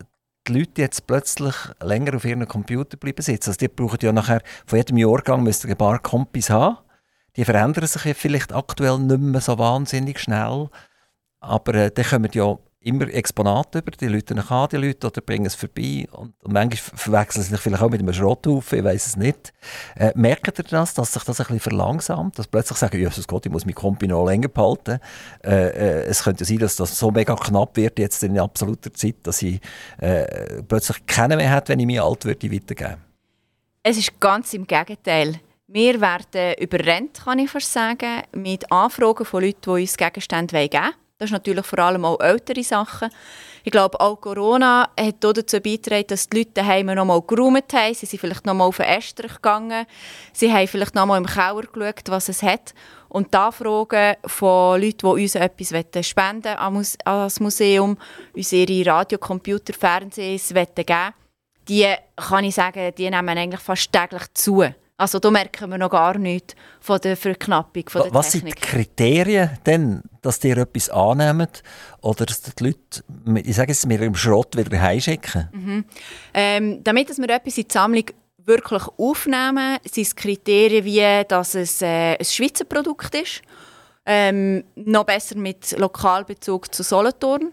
die 0.46 0.58
Leute 0.58 0.82
jetzt 0.82 1.06
plötzlich 1.06 1.54
länger 1.82 2.16
auf 2.16 2.24
ihren 2.24 2.46
Computer 2.46 2.96
bleiben 2.96 3.22
sitzen. 3.22 3.50
Also 3.50 3.58
die 3.58 3.68
brauchen 3.68 3.98
ja 4.02 4.12
nachher, 4.12 4.42
von 4.66 4.78
jedem 4.78 4.98
Jahrgang 4.98 5.42
müssen 5.42 5.70
ein 5.70 5.76
paar 5.76 5.98
Kompis 5.98 6.50
haben. 6.50 6.78
Die 7.36 7.44
verändern 7.44 7.86
sich 7.86 8.04
ja 8.04 8.14
vielleicht 8.14 8.52
aktuell 8.52 8.98
nicht 8.98 9.20
mehr 9.20 9.40
so 9.40 9.58
wahnsinnig 9.58 10.20
schnell. 10.20 10.68
Aber 11.40 11.74
äh, 11.74 11.90
dann 11.90 12.04
kommen 12.04 12.30
ja 12.32 12.58
immer 12.84 13.08
Exponate 13.08 13.78
über, 13.78 13.90
die 13.90 14.06
Leute 14.06 14.34
an, 14.36 14.68
die 14.70 14.76
Leute, 14.76 15.06
oder 15.06 15.20
bringen 15.20 15.46
es 15.46 15.54
vorbei. 15.54 16.06
Und, 16.12 16.34
und 16.42 16.52
manchmal 16.52 16.98
verwechseln 16.98 17.42
sie 17.42 17.50
sich 17.50 17.60
vielleicht 17.60 17.82
auch 17.82 17.90
mit 17.90 18.00
einem 18.00 18.12
Schrotthaufen, 18.12 18.78
ich 18.78 18.84
weiß 18.84 19.06
es 19.06 19.16
nicht. 19.16 19.52
Äh, 19.96 20.12
merkt 20.14 20.58
ihr 20.58 20.64
das, 20.64 20.94
dass 20.94 21.12
sich 21.12 21.24
das 21.24 21.40
ein 21.40 21.44
bisschen 21.44 21.60
verlangsamt? 21.60 22.38
Dass 22.38 22.46
plötzlich 22.46 22.78
sagen, 22.78 22.98
Jesus 22.98 23.26
Gott, 23.26 23.46
ich 23.46 23.52
muss 23.52 23.64
mein 23.64 23.74
Kompi 23.74 24.06
noch 24.06 24.26
länger 24.26 24.48
behalten. 24.48 25.00
Äh, 25.42 25.50
äh, 25.50 26.04
es 26.04 26.22
könnte 26.22 26.44
sein, 26.44 26.58
dass 26.58 26.76
das 26.76 26.98
so 26.98 27.10
mega 27.10 27.34
knapp 27.34 27.76
wird 27.76 27.98
jetzt 27.98 28.22
in 28.22 28.38
absoluter 28.38 28.92
Zeit, 28.92 29.16
dass 29.22 29.42
ich 29.42 29.60
äh, 29.98 30.62
plötzlich 30.62 31.04
keinen 31.06 31.38
mehr 31.38 31.54
hätte, 31.54 31.72
wenn 31.72 31.80
ich 31.80 31.86
mir 31.86 32.04
alt 32.04 32.24
würde 32.24 32.52
weitergeben. 32.52 33.02
Es 33.82 33.98
ist 33.98 34.18
ganz 34.20 34.54
im 34.54 34.66
Gegenteil. 34.66 35.40
Wir 35.66 36.00
werden 36.00 36.54
überrennt, 36.60 37.22
kann 37.24 37.38
ich 37.38 37.50
fast 37.50 37.72
sagen, 37.72 38.22
mit 38.32 38.70
Anfragen 38.70 39.24
von 39.24 39.42
Leuten, 39.42 39.60
die 39.62 39.70
uns 39.70 39.96
Gegenstände 39.96 40.68
geben 40.68 40.84
wollen. 40.84 40.94
Das 41.18 41.28
ist 41.28 41.32
natürlich 41.32 41.64
vor 41.64 41.78
allem 41.78 42.04
auch 42.04 42.18
ältere 42.18 42.64
Sachen. 42.64 43.08
Ich 43.62 43.70
glaube, 43.70 44.00
auch 44.00 44.20
Corona 44.20 44.90
hat 44.98 45.16
dazu 45.20 45.60
beigetragen, 45.60 46.08
dass 46.08 46.28
die 46.28 46.38
Leute 46.38 46.50
daheim 46.54 46.86
noch 46.86 47.04
mal 47.04 47.22
geräumt 47.22 47.72
haben. 47.72 47.94
Sie 47.94 48.06
sind 48.06 48.18
vielleicht 48.18 48.44
noch 48.44 48.54
mal 48.54 48.64
auf 48.64 48.78
den 48.78 48.86
Estrich 48.86 49.34
gegangen. 49.36 49.86
Sie 50.32 50.52
haben 50.52 50.66
vielleicht 50.66 50.94
noch 50.96 51.06
mal 51.06 51.16
im 51.16 51.26
Keller 51.26 51.62
geschaut, 51.62 52.08
was 52.08 52.28
es 52.28 52.42
hat. 52.42 52.74
Und 53.08 53.32
die 53.32 53.38
Anfragen 53.38 54.16
von 54.26 54.80
Leuten, 54.80 54.98
die 54.98 55.22
uns 55.22 55.34
etwas 55.36 56.06
spenden 56.06 56.56
an 56.56 56.84
das 57.04 57.38
Museum, 57.38 57.96
uns 58.34 58.52
ihre 58.52 58.90
Radio, 58.90 59.18
Computer, 59.18 59.72
Fernsehs 59.72 60.52
geben 60.52 61.14
die 61.68 61.94
kann 62.16 62.44
ich 62.44 62.54
sagen, 62.54 62.92
die 62.96 63.08
nehmen 63.08 63.38
eigentlich 63.38 63.60
fast 63.60 63.90
täglich 63.90 64.24
zu. 64.34 64.64
Also 64.96 65.18
da 65.18 65.30
merken 65.30 65.70
wir 65.70 65.78
noch 65.78 65.90
gar 65.90 66.16
nichts 66.18 66.54
von 66.80 67.00
der 67.00 67.16
Verknappung 67.16 67.88
von 67.88 68.02
der 68.02 68.14
Was 68.14 68.30
sind 68.30 68.46
die 68.46 68.52
Kriterien 68.52 69.50
denn, 69.66 70.02
dass 70.22 70.38
die 70.38 70.50
etwas 70.50 70.88
annehmen 70.88 71.48
oder 72.00 72.26
dass 72.26 72.42
die 72.42 72.64
Leute, 72.64 73.02
ich 73.44 73.56
sage 73.56 73.72
es 73.72 73.84
mir, 73.86 74.00
im 74.02 74.14
Schrott 74.14 74.56
wieder 74.56 74.80
heimschicken? 74.80 75.48
Mhm. 75.52 75.84
Ähm, 76.32 76.84
damit 76.84 77.10
dass 77.10 77.18
wir 77.18 77.28
etwas 77.28 77.58
in 77.58 77.64
die 77.64 77.72
Sammlung 77.72 78.04
wirklich 78.44 78.82
aufnehmen, 78.96 79.78
sind 79.84 80.06
es 80.06 80.14
Kriterien 80.14 80.84
wie, 80.84 81.24
dass 81.26 81.56
es 81.56 81.82
äh, 81.82 82.16
ein 82.16 82.24
Schweizer 82.24 82.64
Produkt 82.64 83.14
ist, 83.16 83.42
ähm, 84.06 84.62
noch 84.76 85.04
besser 85.04 85.36
mit 85.36 85.76
Lokalbezug 85.76 86.72
zu 86.72 86.84
Solothurn 86.84 87.52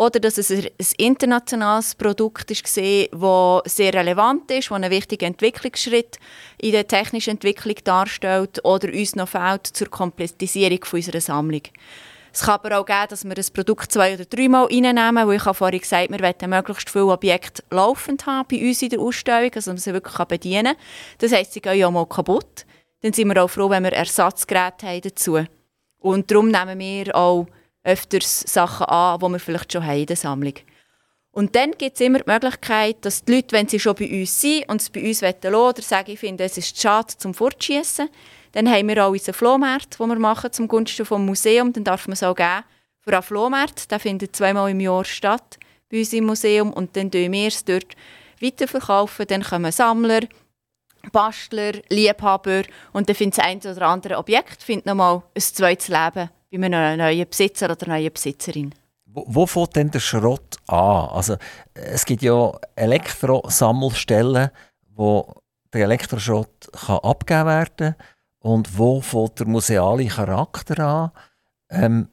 oder 0.00 0.18
dass 0.18 0.38
es 0.38 0.50
ein 0.50 0.66
internationales 0.96 1.94
Produkt 1.94 2.50
ist, 2.50 2.64
das 2.64 2.74
sehr 2.74 3.92
relevant 3.92 4.50
ist, 4.50 4.70
das 4.70 4.74
einen 4.74 4.90
wichtigen 4.90 5.26
Entwicklungsschritt 5.26 6.18
in 6.56 6.72
der 6.72 6.88
technischen 6.88 7.32
Entwicklung 7.32 7.76
darstellt 7.84 8.64
oder 8.64 8.88
uns 8.88 9.14
noch 9.14 9.28
fehlt 9.28 9.66
zur 9.66 9.88
Komplettisierung 9.90 10.78
unserer 10.90 11.20
Sammlung. 11.20 11.60
Es 12.32 12.40
kann 12.40 12.60
aber 12.62 12.80
auch 12.80 12.86
geben, 12.86 13.08
dass 13.10 13.24
wir 13.26 13.34
das 13.34 13.50
Produkt 13.50 13.92
zwei- 13.92 14.14
oder 14.14 14.24
dreimal 14.24 14.68
reinnehmen, 14.72 15.28
weil 15.28 15.36
ich 15.36 15.44
habe 15.44 15.54
vorhin 15.54 15.80
gesagt 15.80 16.10
wir 16.10 16.20
wollen 16.20 16.50
möglichst 16.50 16.88
viele 16.88 17.08
Objekte 17.08 17.62
laufend 17.70 18.24
haben 18.24 18.48
bei 18.50 18.66
uns 18.66 18.80
in 18.80 18.88
der 18.88 19.00
Ausstellung, 19.00 19.50
also 19.54 19.70
man 19.72 19.78
sie 19.78 19.92
wirklich 19.92 20.16
bedienen 20.24 20.76
kann. 20.76 20.82
Das 21.18 21.32
heisst, 21.32 21.52
sie 21.52 21.60
gehen 21.60 21.78
ja 21.78 21.90
mal 21.90 22.06
kaputt. 22.06 22.64
Dann 23.02 23.12
sind 23.12 23.28
wir 23.28 23.44
auch 23.44 23.48
froh, 23.48 23.68
wenn 23.68 23.84
wir 23.84 23.92
Ersatzgeräte 23.92 24.86
haben 24.86 25.00
dazu. 25.02 25.44
Und 25.98 26.30
darum 26.30 26.48
nehmen 26.50 26.78
wir 26.78 27.14
auch 27.14 27.46
öfters 27.84 28.40
Sachen 28.40 28.86
an, 28.86 29.18
die 29.18 29.28
wir 29.28 29.38
vielleicht 29.38 29.72
schon 29.72 29.84
haben 29.84 30.00
in 30.00 30.06
der 30.06 30.16
Sammlung. 30.16 30.54
Und 31.32 31.54
dann 31.54 31.72
gibt 31.72 31.94
es 31.94 32.00
immer 32.00 32.18
die 32.18 32.30
Möglichkeit, 32.30 32.96
dass 33.02 33.24
die 33.24 33.36
Leute, 33.36 33.52
wenn 33.52 33.68
sie 33.68 33.78
schon 33.78 33.94
bei 33.94 34.10
uns 34.20 34.40
sind 34.40 34.68
und 34.68 34.80
es 34.80 34.90
bei 34.90 35.06
uns 35.06 35.20
lassen 35.20 35.54
oder 35.54 35.82
sagen, 35.82 36.10
ich 36.10 36.18
finde, 36.18 36.44
es 36.44 36.58
ist 36.58 36.80
schade 36.80 37.14
zum 37.16 37.34
Fortschießen, 37.34 38.08
dann 38.52 38.68
haben 38.68 38.88
wir 38.88 39.06
auch 39.06 39.10
unseren 39.10 39.34
Flohmarkt, 39.34 40.00
den 40.00 40.08
wir 40.08 40.18
machen 40.18 40.52
zum 40.52 40.66
Gunsten 40.66 41.06
vom 41.06 41.24
Museum. 41.24 41.72
Dann 41.72 41.84
darf 41.84 42.08
man 42.08 42.14
es 42.14 42.22
auch 42.24 42.34
geben 42.34 42.64
für 42.98 43.12
einen 43.12 43.22
Flohmarkt. 43.22 43.90
Der 43.90 44.00
findet 44.00 44.34
zweimal 44.34 44.70
im 44.70 44.80
Jahr 44.80 45.04
statt 45.04 45.58
bei 45.88 46.00
uns 46.00 46.12
im 46.12 46.26
Museum 46.26 46.72
und 46.72 46.96
dann 46.96 47.12
verkaufen 47.12 47.32
wir 47.32 47.48
es 47.48 47.64
dort 47.64 47.96
weiterverkaufen. 48.40 49.26
Dann 49.28 49.42
kommen 49.44 49.70
Sammler, 49.70 50.22
Bastler, 51.12 51.74
Liebhaber 51.90 52.62
und 52.92 53.08
dann 53.08 53.16
findet 53.16 53.38
das 53.38 53.44
ein 53.44 53.58
oder 53.58 53.86
andere 53.86 54.18
Objekt 54.18 54.62
findet 54.64 54.86
nochmal 54.86 55.22
ein 55.34 55.40
zweites 55.40 55.88
Leben 55.88 56.30
bei 56.50 56.56
einem 56.56 56.98
neuen 56.98 57.28
Besitzer 57.28 57.70
oder 57.70 57.88
neuen 57.88 58.12
Besitzerin. 58.12 58.74
Wo, 59.06 59.24
wo 59.26 59.46
fängt 59.46 59.76
denn 59.76 59.90
der 59.90 60.00
Schrott 60.00 60.56
an? 60.66 61.08
Also, 61.08 61.36
es 61.74 62.04
gibt 62.04 62.22
ja 62.22 62.52
Elektrosammelstellen, 62.76 64.50
wo 64.94 65.34
der 65.72 65.84
Elektroschrott 65.84 66.70
kann 66.72 66.98
abgegeben 66.98 67.46
werden 67.46 67.94
kann. 67.94 68.06
Und 68.40 68.78
wo 68.78 69.00
fängt 69.00 69.40
der 69.40 69.46
museale 69.46 70.06
Charakter 70.06 70.78
an? 70.84 71.10
Ähm, 71.70 72.08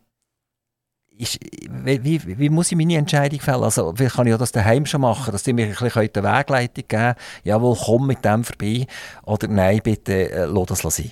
ist, 1.18 1.40
wie, 1.70 2.04
wie, 2.04 2.38
wie, 2.40 2.50
muss 2.50 2.72
ich 2.72 2.78
meine 2.78 2.96
Entscheidung 2.96 3.40
fällen? 3.40 3.64
Also, 3.64 3.94
vielleicht 3.96 4.16
kann 4.16 4.28
ich 4.28 4.38
das 4.38 4.52
daheim 4.52 4.86
schon 4.86 5.02
machen, 5.02 5.32
dass 5.32 5.44
die 5.44 5.54
mir 5.54 5.66
ein 5.66 5.72
bisschen 5.72 6.10
eine 6.16 6.38
Wegleitung 6.38 6.84
geben 6.88 7.16
Jawohl, 7.44 7.78
komm 7.80 8.08
mit 8.08 8.24
dem 8.24 8.44
vorbei. 8.44 8.86
Oder 9.24 9.48
nein, 9.48 9.82
bitte, 9.84 10.32
äh, 10.32 10.46
lass 10.46 10.82
das 10.82 10.96
sein. 10.96 11.12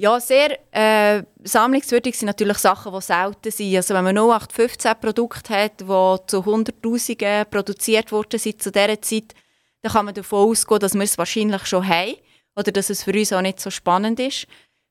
Ja, 0.00 0.18
sehr 0.18 0.58
äh, 0.72 1.24
sammlungswürdig 1.44 2.16
sind 2.16 2.28
natürlich 2.28 2.56
Sachen, 2.56 2.90
die 2.90 3.02
selten 3.02 3.50
sind. 3.50 3.76
Also 3.76 3.92
wenn 3.92 4.04
man 4.04 4.16
0815 4.16 4.92
Produkte 4.98 5.54
hat, 5.54 5.78
die 5.82 6.26
zu 6.26 6.42
Hunderttausenden 6.42 7.44
produziert 7.50 8.10
worden 8.10 8.38
sind 8.38 8.62
zu 8.62 8.72
dieser 8.72 9.02
Zeit, 9.02 9.34
dann 9.82 9.92
kann 9.92 10.06
man 10.06 10.14
davon 10.14 10.48
ausgehen, 10.48 10.80
dass 10.80 10.94
wir 10.94 11.02
es 11.02 11.18
wahrscheinlich 11.18 11.66
schon 11.66 11.86
haben 11.86 12.14
oder 12.56 12.72
dass 12.72 12.88
es 12.88 13.04
für 13.04 13.12
uns 13.12 13.30
auch 13.34 13.42
nicht 13.42 13.60
so 13.60 13.68
spannend 13.68 14.20
ist. 14.20 14.46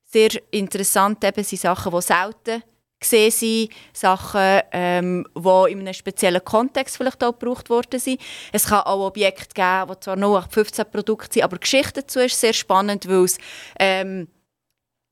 Sehr 0.05 0.29
interessant 0.51 1.23
eben 1.23 1.43
sind 1.43 1.59
Sachen, 1.59 1.91
die 1.91 2.01
selten 2.03 2.63
gesehen 2.99 3.31
sind, 3.31 3.71
Sachen, 3.93 4.61
ähm, 4.71 5.25
die 5.35 5.71
in 5.71 5.79
einem 5.79 5.93
speziellen 5.95 6.45
Kontext 6.45 6.97
vielleicht 6.97 7.23
auch 7.23 7.31
gebraucht 7.31 7.71
worden 7.71 7.99
sind. 7.99 8.21
Es 8.51 8.67
kann 8.67 8.81
auch 8.81 9.07
Objekte 9.07 9.55
geben, 9.55 9.91
die 9.91 9.99
zwar 10.01 10.17
0815 10.17 10.85
Produkte 10.91 11.33
sind, 11.33 11.43
aber 11.45 11.57
Geschichte 11.57 12.01
dazu 12.01 12.19
ist 12.19 12.39
sehr 12.39 12.53
spannend, 12.53 13.09
weil 13.09 13.23
es 13.23 13.39
ähm, 13.79 14.27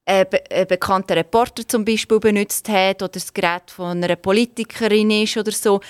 ein, 0.08 0.26
ein 0.50 0.68
bekannter 0.68 1.18
Reporter 1.18 1.68
zum 1.68 1.84
Beispiel 1.84 2.20
benutzt 2.20 2.68
hat 2.70 3.04
oder 3.04 3.12
das 3.12 3.34
Gerät 3.34 3.70
von 3.70 4.02
einer 4.02 4.16
Politikerin 4.16 5.12
ist 5.12 5.36
oder 5.36 5.52
so. 5.52 5.82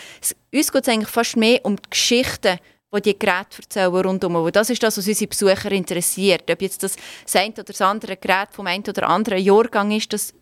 Uns 0.52 0.72
geht 0.72 0.84
es 0.84 0.90
eigentlich 0.90 1.10
fast 1.10 1.38
mehr 1.38 1.64
um 1.64 1.76
die 1.76 1.90
Geschichten, 1.90 2.58
die 2.96 3.02
die 3.02 3.20
Geräte 3.20 3.62
erzählen 3.62 3.94
rundum. 3.94 4.36
Und 4.36 4.56
das 4.56 4.72
ist 4.72 4.82
das, 4.82 4.98
was 4.98 5.08
unsere 5.08 5.28
Besucher 5.30 5.72
interessiert. 5.72 6.50
Ob 6.50 6.62
jetzt 6.62 6.82
das, 6.82 6.96
das 7.24 7.36
eine 7.36 7.54
oder 7.54 7.64
das 7.64 7.82
andere 7.82 8.18
Gerät 8.18 8.50
vom 8.52 8.66
einen 8.66 8.84
oder 8.88 9.08
anderen 9.08 9.44
Jahrgang 9.44 9.92
ist, 9.92 10.12
das 10.12 10.34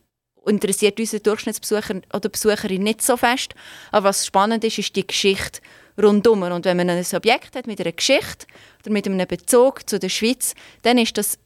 interessiert 0.46 1.00
unsere 1.00 1.22
Durchschnittsbesucher 1.22 2.02
oder 2.14 2.30
Besucherin 2.30 2.84
nicht 2.84 3.02
so 3.02 3.18
fest. 3.18 3.56
Aber 3.92 4.10
was 4.10 4.26
spannend 4.26 4.64
ist, 4.64 4.78
ist 4.78 4.96
die 4.96 5.06
Geschichte 5.06 5.60
rundum. 6.02 6.44
Und 6.44 6.64
wenn 6.64 6.78
man 6.78 6.90
ein 6.90 7.06
Objekt 7.14 7.56
hat 7.56 7.68
mit 7.68 7.82
einer 7.82 7.92
Geschichte 7.92 8.46
oder 8.84 8.94
mit 8.94 9.06
einem 9.06 9.28
Bezug 9.28 9.90
zu 9.90 10.00
der 10.00 10.10
Schweiz, 10.10 10.54
dann 10.84 10.98
ist 10.98 11.18
das 11.18 11.40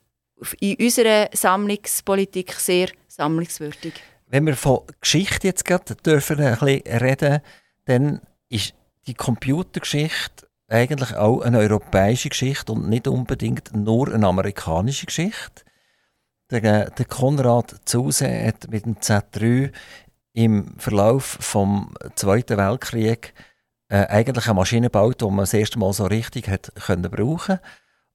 in 0.60 0.78
unserer 0.80 1.30
Sammlungspolitik 1.34 2.54
sehr 2.54 2.89
sammlungswürdig. 3.08 3.93
Wenn 4.28 4.45
wir 4.45 4.56
von 4.56 4.82
Geschichte 5.02 5.47
jetzt 5.47 5.65
gerade 5.65 5.95
dürfen 5.95 6.39
ein 6.39 6.58
bisschen 6.58 6.97
reden, 6.97 7.41
dann 7.86 8.21
ist 8.49 8.73
die 9.08 9.15
Computergeschichte 9.15 10.47
eigentlich 10.67 11.15
auch 11.15 11.41
eine 11.41 11.58
europäische 11.58 12.30
Geschichte 12.30 12.71
und 12.71 12.88
nicht 12.89 13.08
unbedingt 13.08 13.75
nur 13.75 14.13
eine 14.13 14.28
amerikanische 14.28 15.08
Geschichte. 15.08 15.63
Der, 16.52 16.89
der 16.91 17.06
Konrad 17.06 17.75
Zuse 17.86 18.28
hat 18.45 18.69
mit 18.69 18.86
dem 18.86 18.95
Z3 18.97 19.71
im 20.34 20.75
Verlauf 20.78 21.38
vom 21.39 21.93
Zweiten 22.15 22.58
Weltkrieg 22.58 23.34
äh, 23.88 24.06
eigentlich 24.08 24.45
eine 24.45 24.56
Maschine 24.56 24.88
gebaut, 24.88 25.21
die 25.21 25.25
man 25.25 25.39
das 25.39 25.54
erste 25.54 25.80
Mal 25.80 25.93
so 25.93 26.06
richtig 26.06 26.47
hat 26.47 26.71
können 26.75 27.10
brauchen 27.10 27.60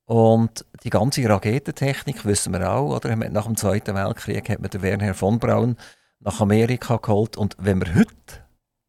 und 0.06 0.64
die 0.82 0.90
ganze 0.90 1.28
Raketentechnik 1.28 2.24
wissen 2.24 2.52
wir 2.52 2.70
auch, 2.70 2.94
oder? 2.96 3.16
Nach 3.16 3.46
dem 3.46 3.56
Zweiten 3.56 3.94
Weltkrieg 3.94 4.48
hat 4.50 4.60
man 4.60 4.70
den 4.70 4.82
Werner 4.82 5.14
von 5.14 5.38
Braun 5.38 5.76
nach 6.20 6.40
Amerika 6.40 6.96
geholt. 6.96 7.36
Und 7.36 7.56
wenn 7.58 7.80
wir 7.80 7.94
heute 7.94 8.14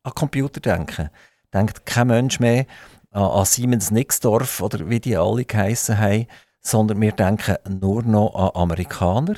an 0.03 0.13
Computer 0.13 0.59
denken, 0.59 1.09
denkt 1.53 1.85
kein 1.85 2.07
Mensch 2.07 2.39
mehr 2.39 2.65
an 3.11 3.45
Siemens 3.45 3.91
Nixdorf 3.91 4.61
oder 4.61 4.89
wie 4.89 4.99
die 4.99 5.15
alle 5.15 5.45
geheissen 5.45 5.97
haben, 5.97 6.27
sondern 6.59 6.99
wir 6.99 7.13
denken 7.13 7.55
nur 7.79 8.03
noch 8.03 8.35
an 8.35 8.61
Amerikaner. 8.61 9.35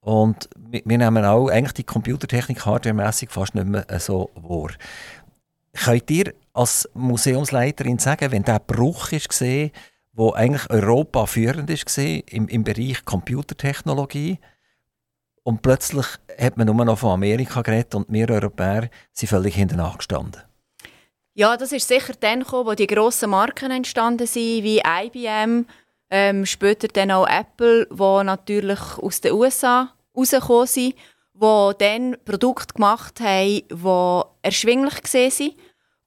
Und 0.00 0.48
wir 0.56 0.82
nehmen 0.98 1.24
auch 1.26 1.48
eigentlich 1.48 1.74
die 1.74 1.84
Computertechnik 1.84 2.64
hardwaremässig 2.64 3.30
fast 3.30 3.54
nicht 3.54 3.66
mehr 3.66 3.84
so 3.98 4.30
wahr. 4.34 4.70
Könnt 5.74 6.10
ihr 6.10 6.32
als 6.54 6.88
Museumsleiterin 6.94 7.98
sagen, 7.98 8.32
wenn 8.32 8.42
der 8.42 8.58
Bruch 8.58 9.12
ist 9.12 9.28
gesehen, 9.28 9.70
wo 10.20 10.34
eigentlich 10.34 10.68
Europa 10.68 11.24
führend 11.24 11.70
ist 11.70 11.96
im, 11.96 12.46
im 12.46 12.62
Bereich 12.62 13.06
Computertechnologie. 13.06 14.38
Und 15.44 15.62
plötzlich 15.62 16.04
hat 16.38 16.58
man 16.58 16.66
nur 16.66 16.84
noch 16.84 16.98
von 16.98 17.12
Amerika 17.12 17.62
geredet 17.62 17.94
und 17.94 18.04
wir 18.10 18.28
Europäer 18.28 18.90
sind 19.12 19.30
völlig 19.30 19.54
hinten 19.54 19.80
angestanden. 19.80 20.42
Ja, 21.32 21.56
das 21.56 21.72
ist 21.72 21.88
sicher 21.88 22.12
dann 22.20 22.40
gekommen, 22.40 22.66
wo 22.66 22.74
die 22.74 22.86
grossen 22.86 23.30
Marken 23.30 23.70
entstanden 23.70 24.26
sind, 24.26 24.62
wie 24.62 24.82
IBM, 24.84 25.64
ähm, 26.10 26.44
später 26.44 26.88
dann 26.88 27.12
auch 27.12 27.26
Apple, 27.26 27.86
wo 27.90 28.22
natürlich 28.22 28.98
aus 28.98 29.22
den 29.22 29.32
USA 29.32 29.94
rausgekommen 30.14 30.66
sind, 30.66 30.96
wo 31.32 31.72
dann 31.72 32.18
Produkte 32.26 32.74
gemacht 32.74 33.20
haben, 33.20 33.62
die 33.70 34.22
erschwinglich 34.42 35.02
waren 35.02 35.52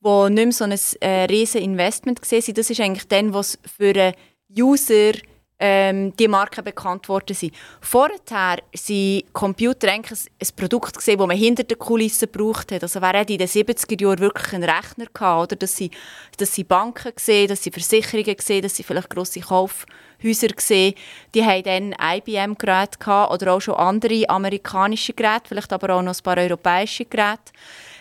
wo 0.03 0.27
nicht 0.27 0.43
mehr 0.43 0.51
so 0.51 0.65
ein 0.65 0.79
äh, 0.99 1.25
riesen 1.25 1.61
Investment 1.61 2.19
war. 2.21 2.53
Das 2.53 2.69
ist 2.69 2.79
eigentlich 2.81 3.07
dann, 3.07 3.33
was 3.33 3.57
für 3.77 3.89
einen 3.89 4.13
User 4.55 5.13
ähm, 5.59 6.13
die 6.17 6.27
Marken 6.27 6.61
bekannt 6.61 7.07
worden 7.07 7.33
sind. 7.33 7.53
Vorher 7.79 8.17
waren 8.27 9.23
Computer 9.31 9.89
eigentlich 9.89 10.19
ein, 10.41 10.47
Produkt, 10.57 10.97
das 10.97 11.17
man 11.17 11.37
hinter 11.37 11.63
den 11.63 11.79
Kulissen 11.79 12.29
gebraucht 12.29 12.73
hat. 12.73 12.83
Also 12.83 12.99
wer 13.01 13.13
hat 13.19 13.29
in 13.29 13.37
den 13.37 13.47
70er 13.47 14.01
Jahren 14.01 14.19
wirklich 14.19 14.53
einen 14.53 14.69
Rechner 14.69 15.05
gehabt, 15.05 15.53
oder? 15.53 15.55
Dass 15.55 15.77
sie, 15.77 15.89
dass 16.37 16.53
sie 16.53 16.65
Banken 16.65 17.15
gesehen, 17.15 17.47
dass 17.47 17.63
sie 17.63 17.71
Versicherungen 17.71 18.35
gesehen, 18.35 18.61
dass 18.61 18.75
sie 18.75 18.83
vielleicht 18.83 19.09
grosse 19.09 19.39
Kaufhäuser 19.39 20.47
gesehen. 20.49 20.95
Die 21.33 21.45
haben 21.45 21.63
dann 21.63 21.95
IBM-Geräte 22.17 22.97
oder 23.07 23.53
auch 23.53 23.61
schon 23.61 23.75
andere 23.75 24.29
amerikanische 24.29 25.13
Geräte, 25.13 25.47
vielleicht 25.47 25.71
aber 25.71 25.95
auch 25.95 26.01
noch 26.01 26.13
ein 26.13 26.23
paar 26.23 26.37
europäische 26.37 27.05
Geräte. 27.05 27.53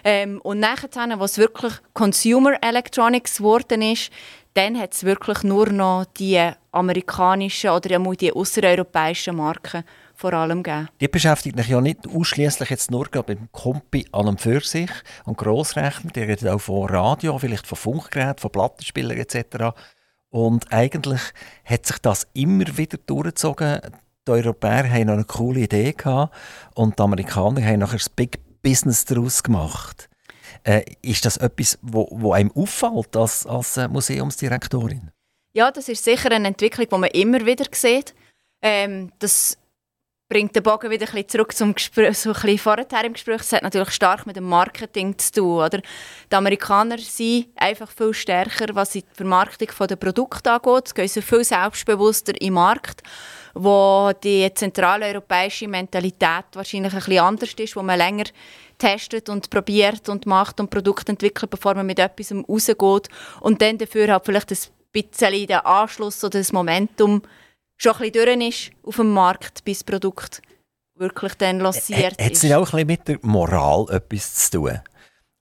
Ähm, 0.05 0.41
und 0.43 0.61
nachher, 0.61 0.89
was 1.19 1.39
wirklich 1.39 1.75
Consumer 1.95 2.55
Electronics 2.63 3.39
geworden 3.39 3.83
ist, 3.83 4.11
dann 4.55 4.79
hat 4.79 4.93
es 4.93 5.05
wirklich 5.05 5.43
nur 5.43 5.71
noch 5.71 6.05
die 6.05 6.51
amerikanischen 6.73 7.71
oder 7.71 7.99
die 7.99 8.33
außereuropäischen 8.33 9.37
Marken 9.37 9.85
vor 10.15 10.33
allem 10.35 10.63
gegeben. 10.63 10.89
Die 11.01 11.09
beschäftigt 11.09 11.57
sich 11.57 11.69
ja 11.69 11.81
nicht 11.81 12.07
ausschließlich 12.07 12.71
jetzt 12.71 12.91
nur 12.91 13.07
dem 13.07 13.51
Kompi 13.51 14.07
an 14.13 14.29
und 14.29 14.41
für 14.41 14.61
sich 14.61 14.91
und 15.25 15.39
Grossrechner, 15.39 16.11
die 16.11 16.21
redet 16.21 16.49
auch 16.49 16.61
von 16.61 16.89
Radio, 16.89 17.39
vielleicht 17.39 17.67
von 17.67 17.79
Funkgeräten, 17.79 18.39
von 18.39 18.53
Plattenspielern 18.53 19.17
etc. 19.17 19.75
Und 20.31 20.73
eigentlich 20.73 21.21
hat 21.65 21.87
sich 21.87 21.99
das 21.99 22.27
immer 22.35 22.77
wieder 22.77 22.99
durchgezogen. 23.07 23.81
Die 24.27 24.31
Europäer 24.31 24.89
haben 24.89 25.07
noch 25.07 25.15
eine 25.15 25.25
coole 25.25 25.61
Idee 25.61 25.93
gehabt 25.93 26.35
und 26.75 26.99
die 26.99 27.03
Amerikaner 27.03 27.65
haben 27.65 27.81
nachher 27.81 27.99
das 27.99 28.09
Big 28.09 28.39
Business 28.63 29.05
daraus 29.05 29.43
gemacht. 29.43 30.09
Äh, 30.65 30.85
ist 31.03 31.25
das 31.25 31.37
etwas, 31.39 31.79
wo, 31.83 32.09
wo 32.11 32.33
einem 32.33 32.53
auffällt 32.53 33.17
als, 33.17 33.47
als 33.47 33.77
äh, 33.77 33.89
Museumsdirektorin? 33.89 35.11
Ja, 35.55 35.71
das 35.71 35.89
ist 35.89 36.05
sicher 36.05 36.31
eine 36.31 36.49
Entwicklung, 36.49 36.87
die 36.89 36.99
man 36.99 37.11
immer 37.11 37.45
wieder 37.45 37.67
sieht. 37.73 38.15
Ähm, 38.63 39.13
das 39.19 39.59
bringt 40.33 40.57
den 40.57 40.63
Bogen 40.63 40.91
wieder 40.91 41.07
ein 41.07 41.13
bisschen 41.13 41.29
zurück 41.29 41.55
zum 41.55 41.75
Gespräch, 41.75 42.17
so 42.17 42.31
ein 42.31 42.35
bisschen 42.35 42.59
vorher 42.59 43.05
im 43.05 43.13
Gespräch. 43.13 43.43
Es 43.43 43.53
hat 43.53 43.63
natürlich 43.63 43.91
stark 43.91 44.25
mit 44.25 44.37
dem 44.37 44.45
Marketing 44.45 45.19
zu 45.19 45.33
tun. 45.33 45.57
Oder? 45.59 45.83
Die 46.31 46.35
Amerikaner 46.35 46.97
sind 46.97 47.49
einfach 47.55 47.91
viel 47.91 48.15
stärker, 48.15 48.75
was 48.75 48.93
die 48.93 49.05
Vermarktung 49.13 49.69
der 49.87 49.97
Produkte 49.97 50.53
angeht. 50.53 50.89
Sie 50.89 50.95
gehen 50.95 51.09
so 51.09 51.21
viel 51.21 51.45
selbstbewusster 51.45 52.41
im 52.41 52.55
Markt, 52.55 53.03
wo 53.55 54.13
die 54.23 54.53
zentraleuropäische 54.55 55.69
Mentalität 55.69 56.45
wahrscheinlich 56.55 56.93
ein 56.93 56.99
bisschen 56.99 57.19
anders 57.19 57.55
ist, 57.55 57.77
wo 57.77 57.83
man 57.83 57.99
länger 57.99 58.25
testet 58.79 59.29
und 59.29 59.51
probiert 59.51 60.09
und 60.09 60.27
macht 60.27 60.61
und 60.61 60.71
Produkte 60.71 61.13
entwickelt, 61.13 61.51
bevor 61.51 61.75
man 61.75 61.87
mit 61.87 61.99
etwas 61.99 62.33
rausgeht 62.33 63.09
und 63.41 63.63
dann 63.63 63.79
dafür 63.79 64.09
halt 64.09 64.25
vielleicht 64.25 64.51
ein 64.51 64.59
bisschen 64.93 65.47
den 65.47 65.59
Anschluss 65.59 66.23
oder 66.25 66.39
das 66.39 66.53
Momentum 66.53 67.23
schon 67.77 67.93
ein 67.95 68.11
bisschen 68.11 68.39
durch 68.39 68.49
ist 68.49 68.71
auf 68.85 68.97
dem 68.97 69.11
Markt, 69.11 69.65
bis 69.65 69.79
das 69.79 69.85
Produkt 69.85 70.43
wirklich 70.97 71.35
dann 71.35 71.61
lanciert 71.61 72.19
ist. 72.19 72.25
Hat 72.25 72.33
es 72.33 72.43
nicht 72.43 72.55
auch 72.55 72.73
ein 72.73 72.87
bisschen 72.87 72.87
mit 72.87 73.09
der 73.09 73.19
Moral 73.23 73.87
etwas 73.91 74.35
zu 74.35 74.59
tun? 74.59 74.81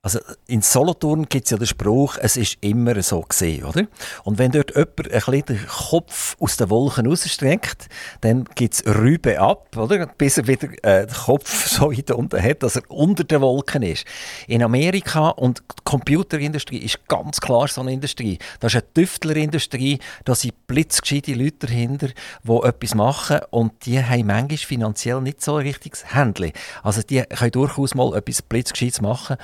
Also 0.03 0.17
in 0.47 0.63
Solothurn 0.63 1.29
gibt 1.29 1.45
es 1.45 1.51
ja 1.51 1.57
den 1.57 1.67
Spruch, 1.67 2.17
es 2.19 2.35
ist 2.35 2.57
immer 2.61 2.99
so 3.03 3.21
gesehen, 3.21 3.65
oder? 3.65 3.85
Und 4.23 4.39
wenn 4.39 4.51
dort 4.51 4.71
jemand 4.71 4.97
ein 4.99 5.05
bisschen 5.11 5.45
den 5.45 5.67
Kopf 5.67 6.35
aus 6.39 6.57
den 6.57 6.71
Wolken 6.71 7.05
rausstreckt, 7.05 7.87
dann 8.21 8.45
gibt 8.55 8.73
es 8.73 8.85
Rübe 8.87 9.39
ab, 9.39 9.77
oder? 9.77 10.07
Bis 10.07 10.39
er 10.39 10.47
wieder 10.47 10.69
äh, 10.83 11.05
den 11.05 11.13
Kopf 11.13 11.67
so 11.69 11.91
weit 11.91 12.09
unten 12.09 12.41
hat, 12.41 12.63
dass 12.63 12.77
er 12.77 12.89
unter 12.89 13.23
den 13.23 13.41
Wolken 13.41 13.83
ist. 13.83 14.05
In 14.47 14.63
Amerika 14.63 15.29
und 15.29 15.59
die 15.59 15.83
Computerindustrie 15.83 16.79
ist 16.79 17.07
ganz 17.07 17.39
klar 17.39 17.67
so 17.67 17.81
eine 17.81 17.93
Industrie. 17.93 18.39
Das 18.59 18.73
ist 18.73 18.81
eine 18.81 18.93
Tüftlerindustrie, 18.95 19.99
da 20.25 20.33
sind 20.33 20.65
blitzgescheite 20.65 21.35
Leute 21.35 21.67
dahinter, 21.67 22.07
die 22.43 22.51
etwas 22.63 22.95
machen 22.95 23.41
und 23.51 23.85
die 23.85 24.03
haben 24.03 24.25
manchmal 24.25 24.57
finanziell 24.57 25.21
nicht 25.21 25.43
so 25.43 25.57
ein 25.57 25.67
richtiges 25.67 26.15
Händchen. 26.15 26.53
Also 26.81 27.03
die 27.03 27.21
können 27.21 27.51
durchaus 27.51 27.93
mal 27.93 28.17
etwas 28.17 28.41
blitzgescheites 28.41 29.01
machen, 29.01 29.37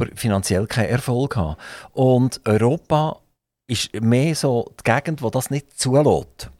aber 0.00 0.10
finanziell 0.14 0.66
keinen 0.66 0.88
Erfolg 0.88 1.36
haben. 1.36 1.56
Und 1.92 2.40
Europa 2.44 3.20
ist 3.66 3.92
mehr 4.00 4.34
so 4.34 4.72
die 4.80 4.90
Gegend, 4.90 5.22
wo 5.22 5.30
das 5.30 5.50
nicht 5.50 5.78
zulässt. 5.78 6.50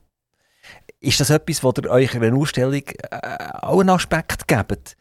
Ist 1.00 1.18
das 1.18 1.30
etwas, 1.30 1.64
wo 1.64 1.72
ihr 1.76 1.90
euch 1.90 2.14
in 2.14 2.22
einer 2.22 2.36
Ausstellung 2.36 2.82
äh, 3.10 3.18
auch 3.62 3.80
einen 3.80 3.90
Aspekt 3.90 4.46
gebt? 4.46 4.96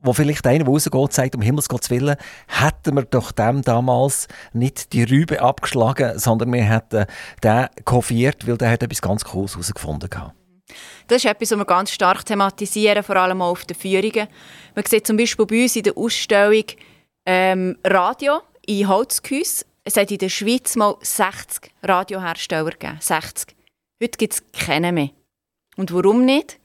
Wo 0.00 0.12
vielleicht 0.12 0.46
einer, 0.46 0.64
der 0.64 0.72
rausgeht, 0.72 1.12
sagt, 1.12 1.34
um 1.34 1.42
Himmels 1.42 1.68
Gottes 1.68 1.90
Willen, 1.90 2.16
hätten 2.46 2.94
wir 2.94 3.02
doch 3.02 3.32
dem 3.32 3.62
damals 3.62 4.28
nicht 4.52 4.92
die 4.92 5.02
Rübe 5.02 5.42
abgeschlagen, 5.42 6.18
sondern 6.18 6.52
wir 6.52 6.62
hätten 6.62 7.06
den 7.42 7.66
kopiert, 7.84 8.46
weil 8.46 8.56
der 8.56 8.70
hat 8.70 8.84
etwas 8.84 9.02
ganz 9.02 9.24
Cooles 9.24 9.52
herausgefunden 9.52 10.08
hat. 10.14 10.32
Das 11.08 11.24
ist 11.24 11.30
etwas, 11.30 11.50
was 11.50 11.58
wir 11.58 11.64
ganz 11.64 11.90
stark 11.90 12.24
thematisieren, 12.24 13.02
vor 13.02 13.16
allem 13.16 13.42
auch 13.42 13.50
auf 13.50 13.64
den 13.64 13.76
Führungen. 13.76 14.28
Man 14.74 14.84
sieht 14.84 15.06
zum 15.06 15.16
Beispiel 15.16 15.46
bei 15.46 15.62
uns 15.62 15.76
in 15.76 15.82
der 15.82 15.96
Ausstellung 15.96 16.64
ähm, 17.26 17.76
Radio 17.84 18.40
in 18.66 18.88
Holzgehäuse. 18.88 19.66
Es 19.84 19.96
hat 19.96 20.10
in 20.10 20.18
der 20.18 20.28
Schweiz 20.28 20.76
mal 20.76 20.96
60 21.00 21.72
Radiohersteller 21.82 22.70
gegeben. 22.70 22.98
60. 23.00 23.54
Heute 24.02 24.18
gibt 24.18 24.32
es 24.34 24.42
keine 24.52 24.92
mehr. 24.92 25.10
Und 25.76 25.92
warum 25.92 26.24
nicht? 26.24 26.58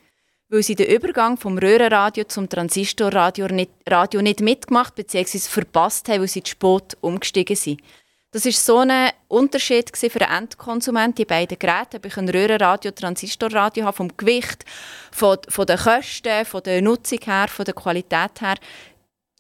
Weil 0.50 0.64
sie 0.64 0.76
den 0.76 0.88
Übergang 0.88 1.38
vom 1.38 1.58
Röhrenradio 1.58 2.26
zum 2.26 2.50
Transistorradio 2.50 3.48
nicht, 3.48 3.72
Radio 3.90 4.22
nicht 4.22 4.42
mitgemacht 4.42 4.96
bzw. 4.96 5.40
verpasst 5.40 6.10
haben, 6.10 6.22
weil 6.22 6.28
sie 6.28 6.44
zu 6.44 6.52
spät 6.52 6.98
umgestiegen 7.02 7.56
sind. 7.56 7.82
Das 8.34 8.46
war 8.46 8.52
so 8.54 8.78
ein 8.78 9.12
Unterschied 9.28 9.92
für 9.96 10.20
den 10.20 10.30
Endkonsument, 10.30 11.18
die 11.18 11.26
beiden 11.26 11.60
Geräte. 11.60 12.00
Ich 12.06 12.16
ein 12.16 12.30
Röhrenradio, 12.30 12.92
Transistorradio 12.92 13.84
habe, 13.84 13.96
vom 13.96 14.16
Gewicht, 14.16 14.64
von, 15.12 15.38
von 15.50 15.66
den 15.66 15.78
Kosten, 15.78 16.46
von 16.46 16.64
der 16.64 16.82
Nutzung 16.82 17.20
her, 17.26 17.50
von 17.50 17.66
der 17.66 17.74
Qualität 17.74 18.40
her. 18.40 18.56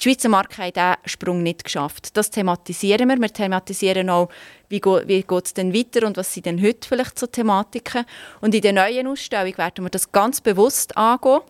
Die 0.01 0.09
Schweizer 0.09 0.29
Marke 0.29 0.63
hat 0.63 0.75
diesen 0.75 0.95
Sprung 1.05 1.43
nicht 1.43 1.63
geschafft. 1.63 2.17
Das 2.17 2.31
thematisieren 2.31 3.07
wir. 3.07 3.21
Wir 3.21 3.31
thematisieren 3.31 4.09
auch, 4.09 4.29
wie, 4.67 4.81
wie 4.81 5.21
geht 5.21 5.45
es 5.45 5.53
denn 5.53 5.75
weiter 5.75 6.07
und 6.07 6.17
was 6.17 6.33
sind 6.33 6.47
denn 6.47 6.59
heute 6.59 6.87
vielleicht 6.87 7.19
so 7.19 7.27
Thematiken. 7.27 8.05
Und 8.39 8.55
in 8.55 8.61
der 8.61 8.73
neuen 8.73 9.05
Ausstellung 9.05 9.55
werden 9.59 9.85
wir 9.85 9.91
das 9.91 10.11
ganz 10.11 10.41
bewusst 10.41 10.97
angehen. 10.97 11.41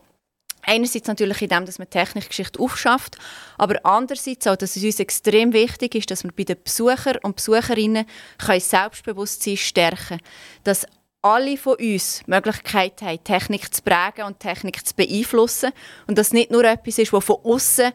Einerseits 0.63 1.07
natürlich 1.07 1.41
in 1.41 1.47
dem, 1.47 1.65
dass 1.65 1.79
man 1.79 1.89
Technikgeschichte 1.89 2.59
aufschafft, 2.59 3.17
aber 3.57 3.79
andererseits 3.85 4.45
auch, 4.47 4.57
dass 4.57 4.75
es 4.75 4.83
uns 4.83 4.99
extrem 4.99 5.53
wichtig 5.53 5.95
ist, 5.95 6.11
dass 6.11 6.25
wir 6.25 6.33
bei 6.33 6.43
den 6.43 6.61
Besuchern 6.61 7.19
und 7.23 7.37
Besucherinnen 7.37 8.05
Selbstbewusstsein 8.37 9.55
stärken 9.55 9.97
können. 10.07 10.21
Dass 10.65 10.85
alle 11.21 11.55
von 11.55 11.77
uns 11.77 12.23
die 12.25 12.31
Möglichkeit 12.31 13.01
haben, 13.01 13.23
Technik 13.23 13.73
zu 13.73 13.81
prägen 13.81 14.25
und 14.25 14.39
Technik 14.39 14.85
zu 14.85 14.93
beeinflussen 14.93 15.71
und 16.07 16.17
dass 16.17 16.33
nicht 16.33 16.51
nur 16.51 16.65
etwas 16.65 16.97
ist, 16.97 17.13
das 17.13 17.23
von 17.23 17.37
außen 17.43 17.93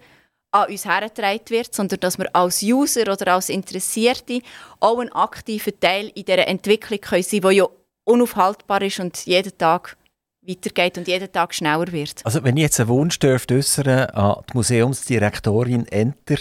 an 0.62 0.70
uns 0.70 0.84
hergetragen 0.84 1.48
wird, 1.48 1.74
sondern 1.74 2.00
dass 2.00 2.18
wir 2.18 2.34
als 2.34 2.62
User 2.62 3.12
oder 3.12 3.34
als 3.34 3.48
Interessierte 3.48 4.40
auch 4.80 4.98
ein 4.98 5.12
aktiver 5.12 5.78
Teil 5.78 6.10
in 6.14 6.24
dieser 6.24 6.46
Entwicklung 6.48 7.00
können 7.00 7.22
sein 7.22 7.40
können, 7.40 7.50
die 7.50 7.58
ja 7.58 7.66
unaufhaltbar 8.04 8.82
ist 8.82 9.00
und 9.00 9.26
jeden 9.26 9.56
Tag 9.58 9.96
weitergeht 10.42 10.98
und 10.98 11.08
jeden 11.08 11.30
Tag 11.32 11.54
schneller 11.54 11.90
wird. 11.92 12.20
Also 12.24 12.44
wenn 12.44 12.56
ich 12.56 12.62
jetzt 12.62 12.80
einen 12.80 12.88
Wunsch 12.88 13.18
dürfte 13.18 14.14
an 14.14 14.42
die 14.48 14.56
Museumsdirektorin 14.56 15.86
Enter, 15.88 16.36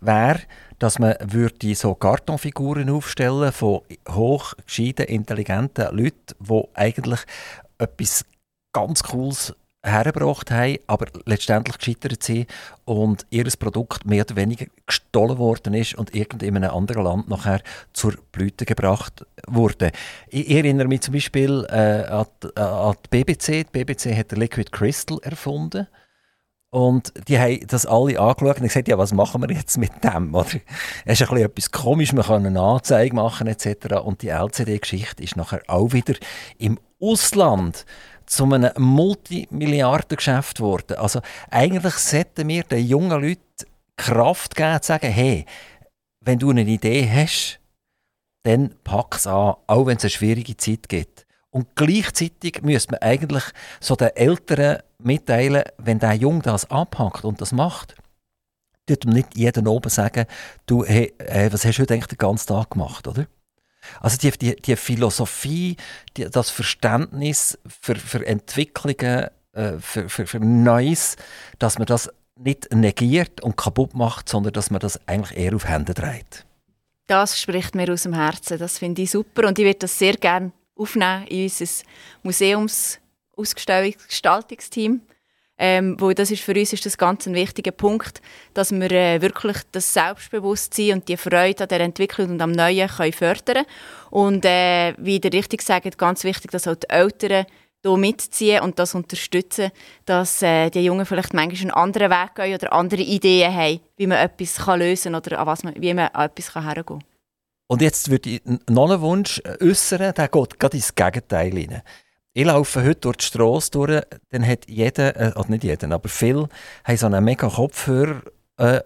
wäre, 0.00 0.40
dass 0.78 0.98
man 0.98 1.14
würde 1.22 1.74
so 1.74 1.94
Kartonfiguren 1.94 2.88
aufstellen 2.88 3.52
von 3.52 3.82
hochgescheiten, 4.08 5.06
intelligenten 5.06 5.94
Leuten, 5.94 6.34
die 6.40 6.64
eigentlich 6.74 7.20
etwas 7.78 8.24
ganz 8.72 9.02
Cooles 9.02 9.54
hergebracht 9.82 10.50
haben, 10.50 10.78
aber 10.86 11.06
letztendlich 11.24 11.78
gescheitert 11.78 12.22
sind 12.22 12.46
und 12.84 13.26
ihr 13.30 13.44
Produkt 13.58 14.04
mehr 14.04 14.24
oder 14.24 14.36
weniger 14.36 14.66
gestohlen 14.86 15.38
worden 15.38 15.74
ist 15.74 15.94
und 15.94 16.14
irgend 16.14 16.42
in 16.42 16.56
einem 16.56 16.70
anderen 16.70 17.04
Land 17.04 17.28
nachher 17.28 17.60
zur 17.92 18.14
Blüte 18.32 18.66
gebracht 18.66 19.24
wurde. 19.46 19.90
Ich 20.28 20.50
erinnere 20.50 20.88
mich 20.88 21.00
zum 21.02 21.14
Beispiel 21.14 21.66
äh, 21.70 22.04
an, 22.04 22.26
die, 22.42 22.56
an 22.56 22.94
die 23.04 23.24
BBC. 23.24 23.66
Die 23.72 23.84
BBC 23.84 24.16
hat 24.16 24.32
Liquid 24.32 24.70
Crystal 24.70 25.18
erfunden. 25.22 25.86
Und 26.72 27.12
die 27.26 27.36
haben 27.36 27.66
das 27.66 27.84
alle 27.84 28.20
angeschaut 28.20 28.58
und 28.58 28.62
gesagt, 28.62 28.86
ja, 28.86 28.96
was 28.96 29.12
machen 29.12 29.42
wir 29.42 29.50
jetzt 29.50 29.76
mit 29.76 30.04
dem? 30.04 30.32
Oder? 30.32 30.46
Es 31.04 31.20
ist 31.20 31.28
ein 31.28 31.34
bisschen 31.34 31.38
etwas 31.38 31.70
komisch, 31.72 32.12
man 32.12 32.24
kann 32.24 32.46
eine 32.46 32.60
Anzeige 32.60 33.14
machen 33.14 33.48
etc. 33.48 33.96
Und 34.04 34.22
die 34.22 34.28
LCD-Geschichte 34.28 35.22
ist 35.24 35.36
nachher 35.36 35.62
auch 35.66 35.92
wieder 35.92 36.14
im 36.58 36.78
Ausland 37.00 37.86
zu 38.30 38.44
einem 38.44 38.70
Multimilliardengeschäft 38.78 40.58
geworden. 40.58 40.96
Also 40.98 41.20
eigentlich 41.50 41.94
sollten 41.94 42.48
wir 42.48 42.62
den 42.62 42.86
jungen 42.86 43.20
Leuten 43.20 43.42
Kraft 43.96 44.54
geben, 44.54 44.80
zu 44.80 44.86
sagen, 44.86 45.10
hey, 45.10 45.44
wenn 46.20 46.38
du 46.38 46.50
eine 46.50 46.62
Idee 46.62 47.10
hast, 47.10 47.58
dann 48.44 48.74
pack 48.84 49.16
es 49.16 49.26
an, 49.26 49.56
auch 49.66 49.86
wenn 49.86 49.96
es 49.96 50.04
eine 50.04 50.10
schwierige 50.10 50.56
Zeit 50.56 50.88
gibt. 50.88 51.26
Und 51.50 51.74
gleichzeitig 51.74 52.62
müsste 52.62 52.92
man 52.92 53.02
eigentlich 53.02 53.44
so 53.80 53.96
den 53.96 54.14
Eltern 54.14 54.78
mitteilen, 54.98 55.64
wenn 55.78 55.98
der 55.98 56.14
Junge 56.14 56.42
das 56.42 56.70
abhackt 56.70 57.24
und 57.24 57.40
das 57.40 57.50
macht, 57.50 57.96
tut 58.86 59.04
ihm 59.04 59.10
nicht 59.10 59.36
jeden 59.36 59.66
oben 59.66 59.90
sagen, 59.90 60.26
du, 60.66 60.84
hey, 60.84 61.12
was 61.50 61.64
hast 61.64 61.78
du 61.78 61.82
heute 61.82 61.94
eigentlich 61.94 62.06
den 62.06 62.18
ganzen 62.18 62.46
Tag 62.46 62.70
gemacht, 62.70 63.08
oder? 63.08 63.26
Also 64.00 64.16
die, 64.18 64.30
die, 64.30 64.54
die 64.56 64.76
Philosophie, 64.76 65.76
die, 66.16 66.30
das 66.30 66.50
Verständnis 66.50 67.58
für, 67.66 67.96
für 67.96 68.24
Entwicklungen, 68.26 69.28
äh, 69.52 69.72
für, 69.80 70.08
für, 70.08 70.26
für 70.26 70.40
Neues, 70.40 71.16
dass 71.58 71.78
man 71.78 71.86
das 71.86 72.10
nicht 72.36 72.72
negiert 72.72 73.42
und 73.42 73.56
kaputt 73.56 73.94
macht, 73.94 74.28
sondern 74.28 74.52
dass 74.52 74.70
man 74.70 74.78
das 74.80 75.00
eigentlich 75.06 75.38
eher 75.38 75.54
auf 75.54 75.66
Hände 75.66 75.94
dreht. 75.94 76.44
Das 77.06 77.40
spricht 77.40 77.74
mir 77.74 77.90
aus 77.92 78.02
dem 78.04 78.14
Herzen. 78.14 78.58
Das 78.58 78.78
finde 78.78 79.02
ich 79.02 79.10
super 79.10 79.48
und 79.48 79.58
ich 79.58 79.64
würde 79.64 79.80
das 79.80 79.98
sehr 79.98 80.14
gerne 80.14 80.52
aufnehmen 80.76 81.26
in 81.26 81.44
unser 81.44 81.66
Museumsausgestaltungsteam. 82.22 85.00
Ähm, 85.62 85.96
wo 86.00 86.10
das 86.12 86.30
ist 86.30 86.42
für 86.42 86.54
uns 86.54 86.72
ist 86.72 86.86
das 86.86 86.96
ganz 86.96 87.26
ein 87.26 87.34
wichtiger 87.34 87.70
Punkt, 87.70 88.22
dass 88.54 88.72
wir 88.72 88.90
äh, 88.90 89.20
wirklich 89.20 89.58
das 89.72 89.92
Selbstbewusstsein 89.92 90.94
und 90.94 91.08
die 91.08 91.18
Freude 91.18 91.64
an 91.64 91.68
der 91.68 91.80
Entwicklung 91.80 92.30
und 92.30 92.40
am 92.40 92.52
Neuen 92.52 92.88
können 92.88 93.12
fördern 93.12 93.66
Und 94.08 94.46
äh, 94.46 94.94
wie 94.96 95.20
ihr 95.22 95.32
richtig 95.32 95.60
sagt, 95.60 95.98
ganz 95.98 96.24
wichtig, 96.24 96.50
dass 96.50 96.66
auch 96.66 96.76
die 96.76 96.88
Eltern 96.88 97.44
hier 97.82 97.96
mitziehen 97.98 98.62
und 98.62 98.78
das 98.78 98.94
unterstützen, 98.94 99.70
dass 100.06 100.40
äh, 100.40 100.70
die 100.70 100.80
Jungen 100.82 101.04
vielleicht 101.04 101.34
manchmal 101.34 101.60
einen 101.60 101.70
anderen 101.72 102.10
Weg 102.10 102.34
gehen 102.36 102.54
oder 102.54 102.72
andere 102.72 103.02
Ideen 103.02 103.54
haben, 103.54 103.80
wie 103.98 104.06
man 104.06 104.16
etwas 104.16 104.66
lösen 104.78 105.12
kann 105.12 105.22
oder 105.22 105.40
an 105.40 105.46
was 105.46 105.62
man, 105.62 105.74
wie 105.76 105.92
man 105.92 106.08
an 106.08 106.24
etwas 106.24 106.54
hergehen 106.54 106.84
kann. 106.86 107.04
Und 107.66 107.82
jetzt 107.82 108.10
würde 108.10 108.30
ich 108.30 108.42
noch 108.68 108.90
einen 108.90 109.02
Wunsch 109.02 109.42
äußern, 109.60 110.14
der 110.14 110.28
geht 110.28 110.58
gerade 110.58 110.76
ins 110.78 110.94
Gegenteil 110.94 111.52
hinein. 111.52 111.82
Ich 112.32 112.44
laufe 112.44 112.84
heute 112.84 113.00
durch 113.00 113.16
die 113.16 113.24
Straße 113.24 113.72
durch, 113.72 114.02
dann 114.28 114.46
hat 114.46 114.68
jeder, 114.68 115.16
äh, 115.16 115.32
also 115.34 115.50
nicht 115.50 115.64
jeder, 115.64 115.90
aber 115.90 116.08
viele, 116.08 116.48
haben 116.84 116.96
so 116.96 117.06
einen 117.06 117.24
mega 117.24 117.48
Kopfhörer 117.48 118.22
äh, 118.56 118.80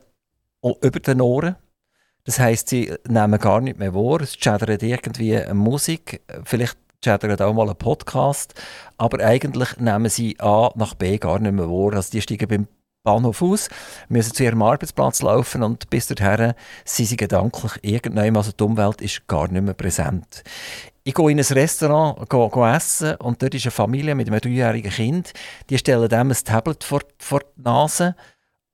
über 0.62 1.00
den 1.00 1.20
Ohren. 1.20 1.56
Das 2.24 2.38
heisst, 2.38 2.70
sie 2.70 2.94
nehmen 3.06 3.38
gar 3.38 3.60
nicht 3.60 3.78
mehr 3.78 3.94
wahr, 3.94 4.22
es 4.22 4.38
chattert 4.38 4.82
irgendwie 4.82 5.38
Musik, 5.52 6.22
vielleicht 6.44 6.78
chattert 7.02 7.42
auch 7.42 7.52
mal 7.52 7.68
ein 7.68 7.76
Podcast, 7.76 8.54
aber 8.96 9.22
eigentlich 9.22 9.76
nehmen 9.76 10.08
sie 10.08 10.40
A 10.40 10.70
nach 10.74 10.94
B 10.94 11.18
gar 11.18 11.38
nicht 11.38 11.52
mehr 11.52 11.68
wahr. 11.68 11.92
Also 11.96 12.12
die 12.12 12.22
steigen 12.22 12.48
beim 12.48 12.68
Bahnhof 13.04 13.42
aus, 13.42 13.68
müssen 14.08 14.32
zu 14.32 14.44
ihrem 14.44 14.62
Arbeitsplatz 14.62 15.20
laufen 15.20 15.62
und 15.62 15.90
bis 15.90 16.06
dorthin 16.06 16.54
sind 16.86 17.06
sie 17.06 17.16
gedanklich 17.16 17.72
irgendwann, 17.82 18.36
also 18.36 18.50
die 18.50 18.64
Umwelt 18.64 19.02
ist 19.02 19.28
gar 19.28 19.46
nicht 19.48 19.62
mehr 19.62 19.74
präsent. 19.74 20.42
Ich 21.04 21.12
gehe 21.12 21.30
in 21.30 21.38
ein 21.38 21.44
Restaurant 21.44 22.30
gehe, 22.30 22.48
gehe 22.48 22.74
essen 22.74 23.16
und 23.16 23.42
dort 23.42 23.54
ist 23.54 23.66
eine 23.66 23.72
Familie 23.72 24.14
mit 24.14 24.28
einem 24.28 24.40
dreijährigen 24.40 24.90
Kind, 24.90 25.34
die 25.68 25.76
stellen 25.76 26.08
dem 26.08 26.30
ein 26.30 26.36
Tablet 26.44 26.82
vor, 26.82 27.00
vor 27.18 27.40
die 27.40 27.62
Nase 27.62 28.16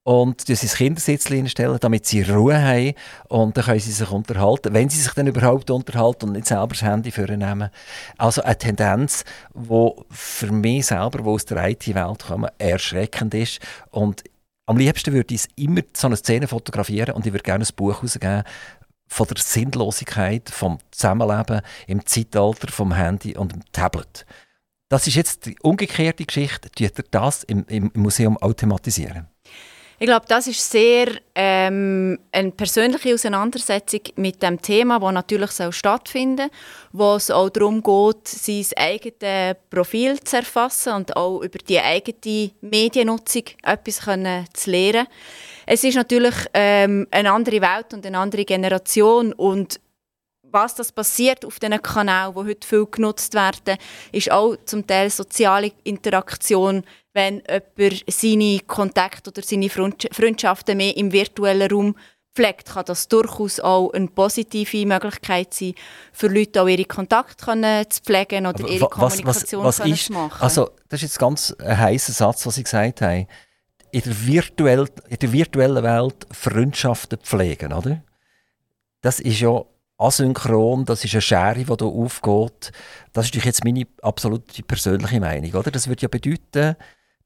und 0.03 0.40
sie 0.40 0.53
ins 0.53 0.76
Kindersitz 0.76 1.26
stellen, 1.51 1.78
damit 1.80 2.07
sie 2.07 2.22
Ruhe 2.22 2.61
haben 2.61 2.94
und 3.28 3.57
dann 3.57 3.64
können 3.64 3.80
sie 3.80 3.92
sich 3.92 4.11
unterhalten, 4.11 4.72
wenn 4.72 4.88
sie 4.88 5.01
sich 5.01 5.12
dann 5.12 5.26
überhaupt 5.26 5.70
unterhalten 5.70 6.26
und 6.26 6.32
nicht 6.32 6.46
selber 6.46 6.68
das 6.68 6.82
Handy 6.82 7.11
vornehmen. 7.11 7.70
Also 8.16 8.42
eine 8.42 8.57
Tendenz, 8.57 9.24
die 9.55 9.90
für 10.11 10.53
mich 10.53 10.86
selber, 10.86 11.24
wo 11.24 11.34
aus 11.34 11.44
der 11.44 11.68
IT-Welt 11.68 12.24
kommt, 12.26 12.51
erschreckend 12.59 13.34
ist 13.34 13.61
und 13.90 14.24
am 14.66 14.76
liebsten 14.76 15.12
würde 15.12 15.34
ich 15.34 15.46
immer 15.57 15.82
so 15.94 16.07
eine 16.07 16.16
Szene 16.16 16.46
fotografieren 16.46 17.14
und 17.14 17.26
ich 17.26 17.32
würde 17.32 17.42
gerne 17.42 17.64
ein 17.64 17.74
Buch 17.74 17.96
herausgeben 17.96 18.44
von 19.09 19.26
der 19.26 19.38
Sinnlosigkeit 19.38 20.48
vom 20.48 20.78
Zusammenleben 20.92 21.62
im 21.88 22.07
Zeitalter 22.07 22.70
vom 22.70 22.94
Handy 22.94 23.36
und 23.36 23.53
dem 23.53 23.62
Tablet. 23.72 24.24
Das 24.88 25.07
ist 25.07 25.16
jetzt 25.16 25.46
die 25.46 25.59
umgekehrte 25.61 26.24
Geschichte. 26.24 26.70
Ihr 26.78 26.90
das 27.11 27.42
im, 27.44 27.64
im 27.66 27.90
Museum 27.94 28.38
automatisieren? 28.38 29.30
Ich 30.03 30.07
glaube, 30.07 30.24
das 30.26 30.46
ist 30.46 30.70
sehr 30.70 31.09
ähm, 31.34 32.18
eine 32.32 32.53
persönliche 32.53 33.12
Auseinandersetzung 33.12 34.01
mit 34.16 34.42
dem 34.42 34.62
Thema, 34.62 34.98
das 34.98 35.12
natürlich 35.12 35.51
stattfinden 35.74 36.48
soll, 36.48 36.59
wo 36.92 37.14
es 37.16 37.30
auch 37.30 37.51
darum 37.51 37.82
geht, 37.82 38.26
sein 38.26 38.64
eigenes 38.78 39.57
Profil 39.68 40.18
zu 40.20 40.36
erfassen 40.38 40.94
und 40.94 41.14
auch 41.14 41.42
über 41.42 41.59
die 41.59 41.78
eigene 41.78 42.51
Mediennutzung 42.62 43.42
etwas 43.62 44.01
können 44.01 44.46
zu 44.55 44.70
lernen. 44.70 45.07
Es 45.66 45.84
ist 45.84 45.96
natürlich 45.96 46.34
ähm, 46.55 47.07
eine 47.11 47.32
andere 47.32 47.61
Welt 47.61 47.92
und 47.92 48.07
eine 48.07 48.20
andere 48.20 48.46
Generation 48.46 49.34
und 49.34 49.80
was 50.53 50.74
das 50.74 50.92
passiert 50.92 51.44
auf 51.44 51.59
diesen 51.59 51.80
Kanälen, 51.82 52.34
die 52.34 52.40
heute 52.40 52.66
viel 52.66 52.86
genutzt 52.86 53.34
werden, 53.34 53.78
ist 54.12 54.30
auch 54.30 54.57
zum 54.64 54.86
Teil 54.86 55.11
soziale 55.11 55.72
Interaktion, 55.84 56.84
wenn 57.12 57.42
jemand 57.76 58.05
seine 58.09 58.61
Kontakte 58.66 59.30
oder 59.30 59.42
seine 59.42 59.68
Freundschaften 59.68 60.76
mehr 60.76 60.96
im 60.96 61.12
virtuellen 61.12 61.70
Raum 61.70 61.94
pflegt, 62.34 62.66
kann 62.72 62.84
das 62.86 63.09
durchaus 63.09 63.61
auch 63.61 63.90
eine 63.92 64.09
positive 64.09 64.86
Möglichkeit 64.86 65.53
sein, 65.53 65.74
für 66.12 66.28
Leute 66.28 66.62
auch 66.62 66.68
ihre 66.68 66.84
Kontakte 66.84 67.88
zu 67.88 68.03
pflegen 68.03 68.46
oder 68.46 68.68
ihre 68.68 68.88
Kommunikation 68.88 69.64
was, 69.64 69.80
was, 69.80 69.86
was 69.86 69.92
ist, 69.92 70.07
zu 70.07 70.12
machen. 70.12 70.40
Also, 70.40 70.70
das 70.88 70.98
ist 70.98 71.03
jetzt 71.03 71.18
ganz 71.18 71.55
ein 71.59 71.78
heißer 71.78 72.12
Satz, 72.12 72.46
was 72.46 72.55
Sie 72.55 72.62
gesagt 72.62 73.03
haben. 73.03 73.26
In 73.92 74.03
der, 74.03 74.26
virtuell, 74.26 74.86
in 75.09 75.16
der 75.18 75.32
virtuellen 75.32 75.82
Welt 75.82 76.26
Freundschaften 76.30 77.18
pflegen, 77.18 77.72
oder? 77.72 78.05
Das 79.01 79.18
ist 79.18 79.40
ja 79.40 79.64
asynchron, 80.01 80.84
das 80.84 81.05
ist 81.05 81.14
eine 81.14 81.20
Schere, 81.20 81.55
die 81.55 81.64
hier 81.64 81.82
aufgeht. 81.82 82.72
Das 83.12 83.26
ist 83.26 83.44
jetzt 83.44 83.64
meine 83.64 83.86
absolute 84.03 84.62
persönliche 84.62 85.20
Meinung, 85.20 85.53
oder? 85.55 85.70
Das 85.70 85.88
würde 85.88 86.03
ja 86.03 86.09
bedeuten, 86.09 86.76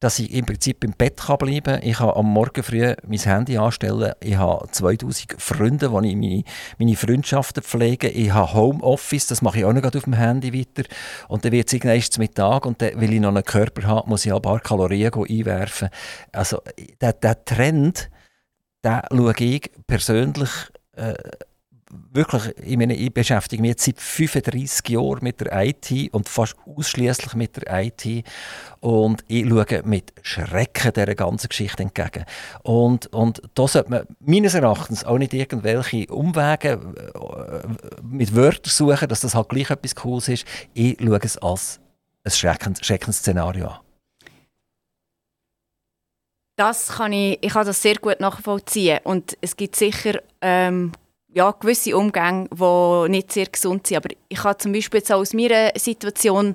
dass 0.00 0.18
ich 0.18 0.34
im 0.34 0.44
Prinzip 0.44 0.84
im 0.84 0.92
Bett 0.92 1.16
kann 1.16 1.38
bleiben 1.38 1.76
kann. 1.76 1.82
Ich 1.82 1.96
kann 1.96 2.10
am 2.10 2.26
Morgen 2.26 2.62
früh 2.62 2.94
mein 3.06 3.18
Handy 3.18 3.56
anstellen. 3.56 4.12
Ich 4.20 4.36
habe 4.36 4.68
2000 4.70 5.40
Freunde, 5.40 5.92
wo 5.92 6.00
ich 6.00 6.14
meine, 6.14 6.42
meine 6.78 6.96
Freundschaften 6.96 7.62
pflege. 7.62 8.08
Ich 8.08 8.32
habe 8.32 8.52
Homeoffice, 8.52 9.28
das 9.28 9.40
mache 9.40 9.60
ich 9.60 9.64
auch 9.64 9.72
noch 9.72 9.84
auf 9.84 10.04
dem 10.04 10.12
Handy 10.12 10.52
weiter. 10.52 10.86
Und 11.28 11.44
dann 11.44 11.52
wird 11.52 11.68
es 11.68 11.72
irgendwann 11.72 12.02
zum 12.02 12.20
Mittag 12.20 12.66
und 12.66 12.82
dann, 12.82 13.00
weil 13.00 13.14
ich 13.14 13.20
noch 13.20 13.30
einen 13.30 13.44
Körper 13.44 13.86
habe, 13.86 14.08
muss 14.08 14.26
ich 14.26 14.34
ein 14.34 14.42
paar 14.42 14.60
Kalorien 14.60 15.12
einwerfen. 15.14 15.88
Also 16.32 16.60
der, 17.00 17.14
der 17.14 17.44
Trend, 17.44 18.10
den 18.84 19.00
schaue 19.10 19.34
ich 19.38 19.70
persönlich 19.86 20.50
äh, 20.96 21.14
wirklich, 22.12 22.56
ich 22.58 22.76
meine, 22.76 22.94
ich 22.94 23.12
beschäftige 23.12 23.60
mich 23.60 23.70
jetzt 23.70 23.84
seit 23.84 24.00
35 24.00 24.88
Jahren 24.88 25.18
mit 25.22 25.40
der 25.40 25.66
IT 25.66 26.12
und 26.12 26.28
fast 26.28 26.56
ausschließlich 26.66 27.34
mit 27.34 27.56
der 27.56 27.84
IT 27.84 28.24
und 28.80 29.24
ich 29.28 29.48
schaue 29.48 29.82
mit 29.84 30.12
Schrecken 30.22 30.92
dieser 30.92 31.14
ganzen 31.14 31.48
Geschichte 31.48 31.82
entgegen. 31.82 32.24
Und, 32.62 33.06
und 33.08 33.42
da 33.54 33.66
sollte 33.66 33.90
man 33.90 34.06
meines 34.20 34.54
Erachtens 34.54 35.04
auch 35.04 35.18
nicht 35.18 35.34
irgendwelche 35.34 36.06
Umwege 36.12 36.80
äh, 37.14 37.68
mit 38.02 38.34
Wörtern 38.34 38.70
suchen, 38.70 39.08
dass 39.08 39.20
das 39.20 39.34
halt 39.34 39.48
gleich 39.48 39.70
etwas 39.70 39.94
Cooles 39.94 40.28
ist. 40.28 40.44
Ich 40.74 40.98
schaue 41.00 41.20
es 41.22 41.38
als 41.38 41.80
ein 42.24 42.30
Schreckensszenario 42.30 43.68
an. 43.68 43.78
Das 46.56 46.88
kann 46.88 47.12
ich, 47.12 47.38
ich 47.40 47.52
kann 47.52 47.66
das 47.66 47.82
sehr 47.82 47.96
gut 47.96 48.20
nachvollziehen 48.20 49.00
und 49.02 49.36
es 49.40 49.56
gibt 49.56 49.74
sicher 49.74 50.20
ähm, 50.40 50.92
ja, 51.34 51.50
gewisse 51.50 51.96
Umgänge, 51.96 52.48
die 52.50 53.10
nicht 53.10 53.32
sehr 53.32 53.46
gesund 53.46 53.86
sind. 53.86 53.98
Aber 53.98 54.08
ich 54.28 54.38
kann 54.38 54.58
zum 54.58 54.72
Beispiel 54.72 55.00
jetzt 55.00 55.12
auch 55.12 55.18
aus 55.18 55.34
meiner 55.34 55.72
Situation 55.76 56.54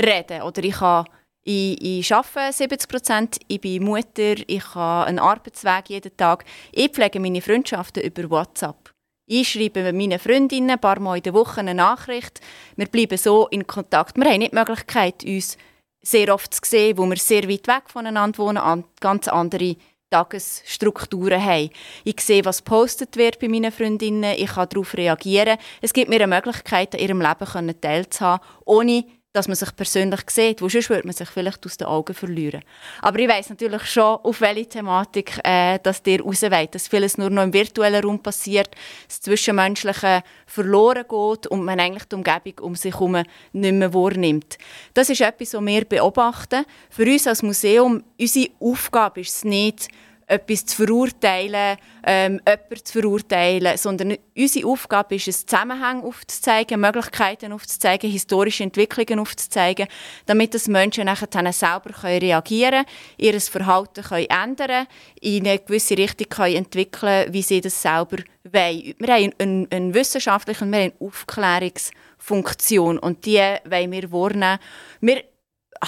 reden. 0.00 0.42
Oder 0.42 0.64
ich, 0.64 0.74
kann, 0.74 1.04
ich, 1.42 2.00
ich 2.00 2.14
arbeite 2.14 2.52
70 2.52 2.88
Prozent, 2.88 3.38
ich 3.48 3.60
bin 3.60 3.84
Mutter, 3.84 4.34
ich 4.46 4.74
habe 4.74 5.06
einen 5.06 5.18
Arbeitsweg 5.18 5.90
jeden 5.90 6.16
Tag. 6.16 6.44
Ich 6.72 6.90
pflege 6.90 7.20
meine 7.20 7.42
Freundschaften 7.42 8.02
über 8.02 8.30
WhatsApp. 8.30 8.92
Ich 9.26 9.48
schreibe 9.48 9.92
meinen 9.92 10.18
Freundinnen 10.18 10.70
ein 10.70 10.80
paar 10.80 11.00
Mal 11.00 11.16
in 11.16 11.22
der 11.22 11.34
Woche 11.34 11.60
eine 11.60 11.74
Nachricht. 11.74 12.40
Wir 12.76 12.86
bleiben 12.86 13.16
so 13.16 13.48
in 13.48 13.66
Kontakt. 13.66 14.16
Wir 14.16 14.24
haben 14.24 14.38
nicht 14.38 14.52
die 14.52 14.56
Möglichkeit, 14.56 15.24
uns 15.24 15.56
sehr 16.02 16.32
oft 16.32 16.52
zu 16.52 16.60
sehen, 16.62 16.98
wo 16.98 17.06
wir 17.06 17.16
sehr 17.16 17.48
weit 17.48 17.66
weg 17.66 17.84
voneinander 17.86 18.38
wohnen, 18.38 18.84
ganz 19.00 19.28
andere 19.28 19.76
Tagesstrukturen 20.14 21.44
haben. 21.44 21.70
Ich 22.04 22.20
sehe, 22.20 22.44
was 22.44 22.62
postet 22.62 23.16
wird 23.16 23.40
bei 23.40 23.48
meinen 23.48 23.72
Freundinnen, 23.72 24.36
ich 24.36 24.52
kann 24.52 24.68
darauf 24.68 24.94
reagieren. 24.94 25.58
Es 25.80 25.92
gibt 25.92 26.08
mir 26.08 26.22
eine 26.22 26.28
Möglichkeit, 26.28 26.94
an 26.94 27.00
ihrem 27.00 27.20
Leben 27.20 27.80
teilzuhaben, 27.80 28.46
ohne 28.64 29.04
dass 29.34 29.48
man 29.48 29.56
sich 29.56 29.74
persönlich 29.74 30.20
sieht, 30.30 30.62
wo 30.62 30.68
sonst 30.68 30.88
würde 30.88 31.06
man 31.06 31.14
sich 31.14 31.28
vielleicht 31.28 31.66
aus 31.66 31.76
den 31.76 31.88
Augen 31.88 32.14
verlieren. 32.14 32.62
Aber 33.02 33.18
ich 33.18 33.28
weiß 33.28 33.50
natürlich 33.50 33.84
schon, 33.86 34.18
auf 34.22 34.40
welche 34.40 34.68
Thematik 34.68 35.40
äh, 35.42 35.80
dass 35.82 36.04
dir 36.04 36.22
rausweiht, 36.22 36.76
dass 36.76 36.86
vieles 36.86 37.18
nur 37.18 37.30
noch 37.30 37.42
im 37.42 37.52
virtuellen 37.52 38.04
Raum 38.04 38.22
passiert, 38.22 38.70
das 39.08 39.20
Zwischenmenschliche 39.20 40.22
verloren 40.46 41.02
geht 41.08 41.48
und 41.48 41.64
man 41.64 41.80
eigentlich 41.80 42.04
die 42.04 42.14
Umgebung 42.14 42.60
um 42.60 42.76
sich 42.76 42.94
herum 42.94 43.24
nicht 43.52 43.74
mehr 43.74 43.92
wahrnimmt. 43.92 44.56
Das 44.94 45.10
ist 45.10 45.20
etwas, 45.20 45.52
was 45.52 45.66
wir 45.66 45.84
beobachten. 45.84 46.64
Für 46.88 47.04
uns 47.04 47.26
als 47.26 47.42
Museum, 47.42 48.04
unsere 48.18 48.50
Aufgabe 48.60 49.20
ist 49.22 49.36
es 49.36 49.44
nicht, 49.44 49.88
etwas 50.26 50.66
zu 50.66 50.84
verurteilen, 50.84 51.76
ähm, 52.04 52.40
jemanden 52.46 52.84
zu 52.84 53.00
verurteilen, 53.00 53.76
sondern 53.76 54.16
unsere 54.36 54.66
Aufgabe 54.66 55.16
ist 55.16 55.28
es, 55.28 55.46
Zusammenhänge 55.46 56.04
aufzuzeigen, 56.04 56.80
Möglichkeiten 56.80 57.52
aufzuzeigen, 57.52 58.10
historische 58.10 58.64
Entwicklungen 58.64 59.20
aufzuzeigen, 59.20 59.86
damit 60.26 60.54
das 60.54 60.68
Menschen 60.68 61.06
nachher 61.06 61.52
selber 61.52 61.90
können 61.90 62.20
reagieren 62.20 62.84
können, 62.84 62.86
ihr 63.18 63.40
Verhalten 63.40 64.02
können 64.02 64.26
ändern 64.30 64.86
in 65.20 65.46
eine 65.46 65.58
gewisse 65.58 65.96
Richtung 65.96 66.28
können 66.28 66.56
entwickeln 66.56 67.32
wie 67.32 67.42
sie 67.42 67.60
das 67.60 67.80
selber 67.80 68.18
wollen. 68.44 68.94
Wir 68.98 69.14
haben 69.14 69.32
eine, 69.38 69.66
eine 69.70 69.94
wissenschaftliche 69.94 70.64
und 70.64 70.74
eine 70.74 70.92
Aufklärungsfunktion 71.00 72.98
und 72.98 73.24
die 73.26 73.38
wollen 73.38 73.92
wir 73.92 74.12
wahrnehmen. 74.12 74.58
Wir 75.00 75.24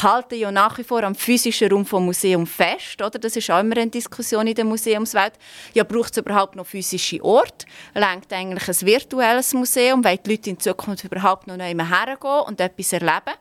halten 0.03 0.37
ja 0.37 0.51
nach 0.51 0.79
wie 0.79 0.85
vor 0.85 1.03
am 1.03 1.15
physischen 1.15 1.71
Raum 1.71 1.85
vom 1.87 2.07
Museum 2.07 2.47
fest. 2.47 3.01
Oder? 3.01 3.19
Das 3.19 3.37
ist 3.37 3.51
auch 3.51 3.61
immer 3.61 3.77
eine 3.77 3.91
Diskussion 3.91 4.47
in 4.47 4.55
der 4.55 4.65
Museumswelt. 4.65 5.35
Ja, 5.75 5.85
braucht 5.85 6.13
es 6.13 6.19
überhaupt 6.19 6.57
noch 6.57 6.67
physische 6.67 7.23
Orte? 7.25 7.67
Lenkt 7.95 8.33
eigentlich 8.33 8.69
ein 8.69 8.87
virtuelles 8.87 9.55
Museum, 9.55 10.05
weil 10.05 10.19
die 10.19 10.31
Leute 10.31 10.51
in 10.51 10.61
Zukunft 10.61 11.05
überhaupt 11.05 11.47
noch 11.47 11.57
hergehen 11.57 12.41
und 12.47 12.61
etwas 12.61 12.93
erleben? 12.93 13.35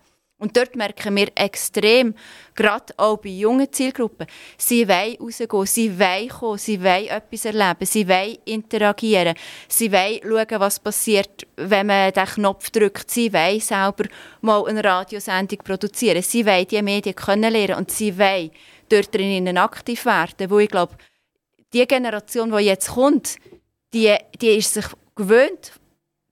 Und 0.45 0.55
dort 0.55 0.75
merken 0.75 1.15
wir 1.15 1.29
extrem, 1.33 2.13
gerade 2.53 2.93
auch 2.97 3.17
bei 3.17 3.29
jungen 3.29 3.71
Zielgruppen, 3.71 4.27
sie 4.59 4.87
wollen 4.87 5.17
rausgehen, 5.19 5.65
sie 5.65 5.99
wollen 5.99 6.29
kommen, 6.29 6.57
sie 6.59 6.83
wollen 6.83 7.07
etwas 7.07 7.45
erleben, 7.45 7.85
sie 7.87 8.07
wollen 8.07 8.37
interagieren, 8.45 9.35
sie 9.67 9.91
wollen 9.91 10.19
schauen, 10.21 10.59
was 10.59 10.79
passiert, 10.79 11.47
wenn 11.55 11.87
man 11.87 12.13
den 12.13 12.25
Knopf 12.25 12.69
drückt, 12.69 13.09
sie 13.09 13.33
wollen 13.33 13.59
selber 13.59 14.03
mal 14.41 14.67
eine 14.67 14.83
Radiosendung 14.83 15.57
produzieren, 15.63 16.21
sie 16.21 16.45
wollen 16.45 16.67
diese 16.67 16.83
Medien 16.83 17.15
kennenlernen 17.15 17.77
und 17.77 17.89
sie 17.89 18.15
wollen 18.15 18.51
dort 18.87 19.15
drinnen 19.15 19.57
aktiv 19.57 20.05
werden, 20.05 20.51
wo 20.51 20.59
ich 20.59 20.69
glaube, 20.69 20.93
die 21.73 21.87
Generation, 21.87 22.51
die 22.51 22.65
jetzt 22.65 22.89
kommt, 22.89 23.37
die, 23.95 24.15
die 24.39 24.57
ist 24.57 24.75
sich 24.75 24.85
gewöhnt, 25.15 25.71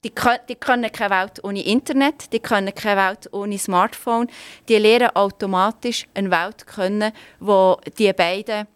die, 0.03 0.09
können, 0.09 0.39
die 0.49 0.55
können 0.55 0.91
keine 0.91 1.15
Welt 1.15 1.43
ohne 1.43 1.63
Internet, 1.63 2.31
die 2.33 2.39
können 2.39 2.73
keine 2.73 3.01
Welt 3.01 3.29
ohne 3.31 3.57
Smartphone. 3.57 4.27
Die 4.67 4.77
lernen 4.77 5.15
automatisch 5.15 6.07
eine 6.13 6.31
Welt 6.31 6.67
kennen, 6.67 7.11
wo 7.39 7.77
die 7.97 8.11
beiden 8.13 8.67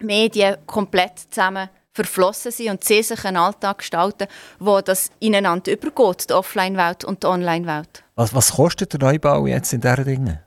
Medien 0.00 0.56
komplett 0.66 1.18
zusammen 1.30 1.68
verflossen 1.92 2.52
sind 2.52 2.70
und 2.70 2.84
sie 2.84 3.02
sich 3.02 3.24
einen 3.24 3.38
Alltag 3.38 3.78
gestalten, 3.78 4.28
wo 4.60 4.80
das 4.80 5.10
ineinander 5.18 5.72
übergeht, 5.72 6.30
die 6.30 6.34
Offline-Welt 6.34 7.04
und 7.04 7.24
die 7.24 7.26
Online-Welt. 7.26 8.04
Was, 8.14 8.32
was 8.34 8.52
kostet 8.52 8.92
der 8.92 9.00
Neubau 9.00 9.46
jetzt 9.46 9.72
in 9.72 9.80
diesen 9.80 10.04
Dingen? 10.04 10.38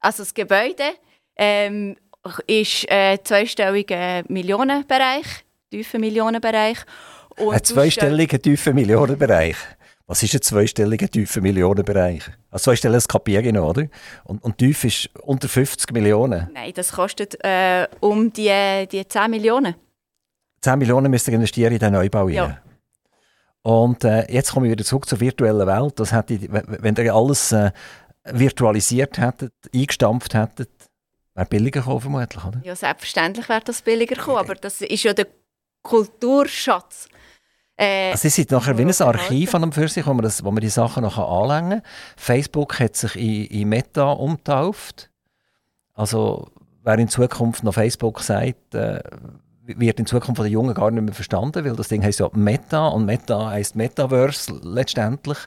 Also 0.00 0.22
das 0.22 0.34
Gebäude 0.34 0.94
ähm, 1.36 1.96
ist 2.46 2.90
äh, 2.90 3.18
zweistelliger 3.22 4.24
Millionenbereich, 4.28 5.44
tiefer 5.70 5.98
Millionenbereich. 5.98 6.78
Ein 7.36 7.64
zweistelliger 7.64 8.40
tiefer 8.40 8.72
Millionenbereich. 8.72 9.56
Was 10.06 10.22
ist 10.22 10.34
ein 10.34 10.42
zweistelliger 10.42 11.08
tiefer 11.08 11.40
Millionenbereich? 11.40 12.22
Also 12.50 12.64
zweistellig 12.64 12.96
das 12.96 13.08
kapiere 13.08 13.42
ich 13.42 13.52
noch, 13.52 13.70
oder? 13.70 13.86
Und, 14.24 14.42
und 14.44 14.58
tief 14.58 14.84
ist 14.84 15.08
unter 15.22 15.48
50 15.48 15.92
Millionen. 15.92 16.50
Nein, 16.52 16.72
das 16.74 16.92
kostet 16.92 17.42
äh, 17.42 17.88
um 18.00 18.32
die, 18.32 18.86
die 18.90 19.06
10 19.06 19.30
Millionen. 19.30 19.74
10 20.60 20.78
Millionen 20.78 21.10
müsst 21.10 21.26
ihr 21.28 21.34
investieren 21.34 21.72
in 21.72 21.78
den 21.78 21.92
Neubau. 21.92 22.28
Ja. 22.28 22.58
Und 23.62 24.04
äh, 24.04 24.30
jetzt 24.30 24.52
komme 24.52 24.66
ich 24.66 24.72
wieder 24.72 24.84
zurück 24.84 25.08
zur 25.08 25.20
virtuellen 25.20 25.66
Welt. 25.66 25.98
Das 25.98 26.12
hätte, 26.12 26.38
wenn 26.50 26.94
ihr 26.96 27.14
alles 27.14 27.52
äh, 27.52 27.70
virtualisiert 28.24 29.18
hättet, 29.18 29.54
eingestampft 29.74 30.34
hättet, 30.34 30.70
wäre 31.34 31.46
billiger 31.46 31.80
gekommen 31.80 32.00
vermutlich, 32.02 32.44
oder? 32.44 32.60
Ja, 32.62 32.76
selbstverständlich 32.76 33.48
wäre 33.48 33.62
das 33.64 33.80
billiger 33.80 34.16
gekommen, 34.16 34.36
aber 34.36 34.54
das 34.54 34.82
ist 34.82 35.02
ja 35.02 35.14
der 35.14 35.28
Kulturschatz. 35.82 37.08
Äh, 37.76 38.12
also 38.12 38.28
es 38.28 38.38
ist 38.38 38.50
nachher 38.50 38.78
wie 38.78 38.82
ein 38.82 39.02
Archiv 39.02 39.54
an 39.54 39.64
und 39.64 39.74
für 39.74 39.88
sich, 39.88 40.06
wo 40.06 40.14
man, 40.14 40.22
das, 40.22 40.44
wo 40.44 40.50
man 40.50 40.60
die 40.60 40.68
Sachen 40.68 41.02
noch 41.02 41.18
anlängen 41.18 41.82
kann. 41.82 41.90
Facebook 42.16 42.78
hat 42.78 42.96
sich 42.96 43.16
in, 43.16 43.46
in 43.46 43.68
Meta 43.68 44.12
umtauft. 44.12 45.10
Also 45.94 46.48
wer 46.82 46.98
in 46.98 47.08
Zukunft 47.08 47.64
noch 47.64 47.74
Facebook 47.74 48.20
sagt, 48.20 48.74
äh, 48.74 49.02
wird 49.66 49.98
in 49.98 50.06
Zukunft 50.06 50.36
von 50.36 50.44
den 50.44 50.52
Jungen 50.52 50.74
gar 50.74 50.90
nicht 50.90 51.02
mehr 51.02 51.14
verstanden, 51.14 51.64
weil 51.64 51.74
das 51.76 51.88
Ding 51.88 52.02
heißt 52.02 52.20
ja 52.20 52.28
Meta 52.32 52.88
und 52.88 53.06
Meta 53.06 53.50
heißt 53.50 53.76
Metaverse 53.76 54.60
letztendlich. 54.62 55.38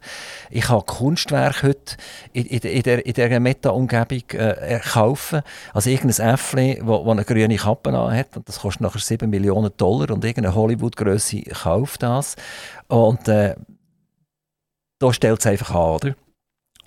Ich 0.50 0.70
habe 0.70 0.86
Kunstwerk 0.86 1.64
heute 1.64 1.98
in, 2.34 2.46
in, 2.46 2.60
in, 2.60 3.14
der, 3.14 3.40
Meta-Umgebung 3.40 4.24
äh, 4.32 4.80
kaufen. 4.80 5.42
Also 5.74 5.90
irgendein 5.90 6.34
Äffli, 6.34 6.82
wo, 6.84 7.06
wo 7.06 7.12
eine 7.12 7.26
grüne 7.26 7.56
Kappe 7.56 7.92
hat 7.92 8.36
und 8.36 8.48
das 8.48 8.60
kostet 8.60 8.82
nachher 8.82 9.00
7 9.00 9.30
Millionen 9.30 9.72
Dollar 9.78 10.12
und 10.12 10.26
irgendeine 10.26 10.56
Hollywood-Größe 10.56 11.42
kauft 11.42 12.04
das. 12.04 12.36
Und 12.88 13.28
äh, 13.28 13.56
da 15.00 15.14
stellt 15.14 15.40
es 15.40 15.46
einfach 15.46 15.72
an, 15.72 15.92
oder? 15.92 16.16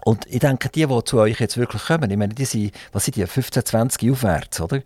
Und 0.04 0.26
ich 0.26 0.40
denke, 0.40 0.68
die, 0.70 0.86
die 0.86 1.04
zu 1.04 1.18
euch 1.18 1.38
jetzt 1.40 1.58
wirklich 1.58 1.84
kommen, 1.84 2.10
ich 2.10 2.16
meine, 2.16 2.34
die 2.34 2.44
sind, 2.44 2.72
was 2.92 3.04
sind 3.04 3.16
die, 3.16 3.26
15, 3.26 3.64
20 3.64 4.10
aufwärts, 4.10 4.60
oder? 4.60 4.82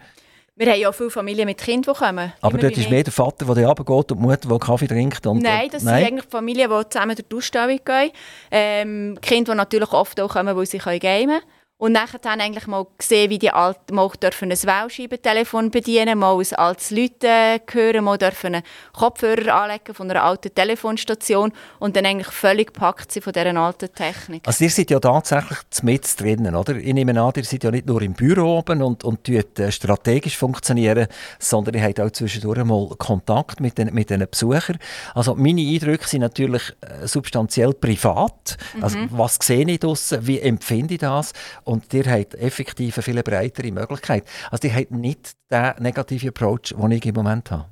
Wir 0.57 0.71
haben 0.71 0.81
ja 0.81 0.89
auch 0.89 0.95
viele 0.95 1.11
Familien 1.11 1.47
mit 1.47 1.59
Kindern, 1.59 1.95
die 1.95 1.99
kommen. 1.99 2.33
Aber 2.41 2.59
dort 2.59 2.79
ist 2.79 2.89
mehr 2.89 3.03
der 3.03 3.13
Vater, 3.13 3.53
der 3.53 3.67
runtergeht 3.67 4.13
und 4.13 4.21
die 4.21 4.27
Mutter, 4.27 4.49
die 4.49 4.59
Kaffee 4.59 4.87
trinkt. 4.87 5.27
Und, 5.27 5.43
nein, 5.43 5.69
das 5.69 5.83
nein? 5.83 5.99
sind 5.99 6.13
eigentlich 6.13 6.31
Familien, 6.31 6.71
die 6.71 6.89
zusammen 6.89 7.17
durch 7.17 7.29
die 7.29 7.37
Ausstellung 7.37 7.81
gehen. 7.85 8.11
Ähm, 8.53 9.19
Kinder, 9.21 9.53
die 9.53 9.57
natürlich 9.57 9.93
oft 9.93 10.21
auch 10.21 10.33
kommen, 10.33 10.57
weil 10.57 10.67
sie 10.67 10.79
gamen 10.79 11.01
können. 11.01 11.41
Und 11.85 11.93
nachher 11.93 12.18
dann 12.18 12.41
eigentlich 12.41 12.66
mal 12.66 12.87
gesehen, 12.97 13.28
wie 13.28 13.39
die 13.39 13.51
Alten 13.51 13.95
mal 13.95 14.09
dürfen 14.09 14.51
ein 14.51 14.57
Wählscheibentelefon 14.57 15.70
bedienen, 15.70 16.18
mal 16.18 16.35
ein 16.35 16.55
altes 16.57 16.91
Leute 16.91 17.61
hören, 17.70 18.05
mal 18.05 18.16
dürfen 18.16 18.55
einen 18.55 18.64
Kopfhörer 18.95 19.55
anlegen 19.55 19.93
von 19.93 20.11
einer 20.11 20.22
alten 20.22 20.55
Telefonstation 20.55 21.53
und 21.80 21.95
dann 21.95 22.07
eigentlich 22.07 22.28
völlig 22.28 22.68
gepackt 22.68 23.12
sind 23.12 23.22
von 23.22 23.35
dieser 23.35 23.55
alten 23.55 23.93
Technik. 23.93 24.45
Also 24.47 24.64
ihr 24.64 24.70
seid 24.70 24.91
ja 24.91 24.99
tatsächlich 24.99 25.59
mit 25.82 26.18
drinnen, 26.18 26.55
oder? 26.55 26.74
Ich 26.76 26.95
nehme 26.95 27.20
an, 27.20 27.32
ihr 27.37 27.45
seid 27.45 27.64
ja 27.64 27.70
nicht 27.70 27.87
nur 27.87 28.01
im 28.01 28.14
Büro 28.14 28.61
oben 28.61 28.80
und, 28.80 29.05
und 29.05 29.28
äh, 29.28 29.70
strategisch 29.70 30.39
funktionieren, 30.39 31.07
sondern 31.39 31.74
ihr 31.74 31.82
habt 31.82 32.01
auch 32.01 32.11
zwischendurch 32.11 32.64
mal 32.64 32.89
Kontakt 32.97 33.61
mit 33.61 33.76
den, 33.76 33.93
mit 33.93 34.09
den 34.09 34.26
Besuchern. 34.26 34.78
Also 35.14 35.35
meine 35.35 35.61
Eindrücke 35.61 36.09
sind 36.09 36.22
natürlich 36.22 36.62
äh, 36.80 37.07
substanziell 37.07 37.74
privat. 37.74 38.57
Also 38.80 38.97
mhm. 38.97 39.09
was 39.11 39.39
sehe 39.43 39.68
ich 39.68 39.80
draussen, 39.80 40.26
wie 40.26 40.41
empfinde 40.41 40.95
ich 40.95 41.01
das? 41.01 41.35
Und 41.64 41.74
ihr 41.93 42.05
habt 42.05 42.35
effektiv 42.35 42.97
eine 42.97 43.03
viel 43.03 43.22
breitere 43.22 43.70
Möglichkeit. 43.70 44.25
Also 44.51 44.68
ihr 44.68 44.75
habt 44.75 44.91
nicht 44.91 45.33
den 45.51 45.72
negativen 45.79 46.29
Approach, 46.29 46.75
den 46.77 46.91
ich 46.93 47.07
im 47.07 47.14
Moment 47.14 47.51
habe. 47.51 47.66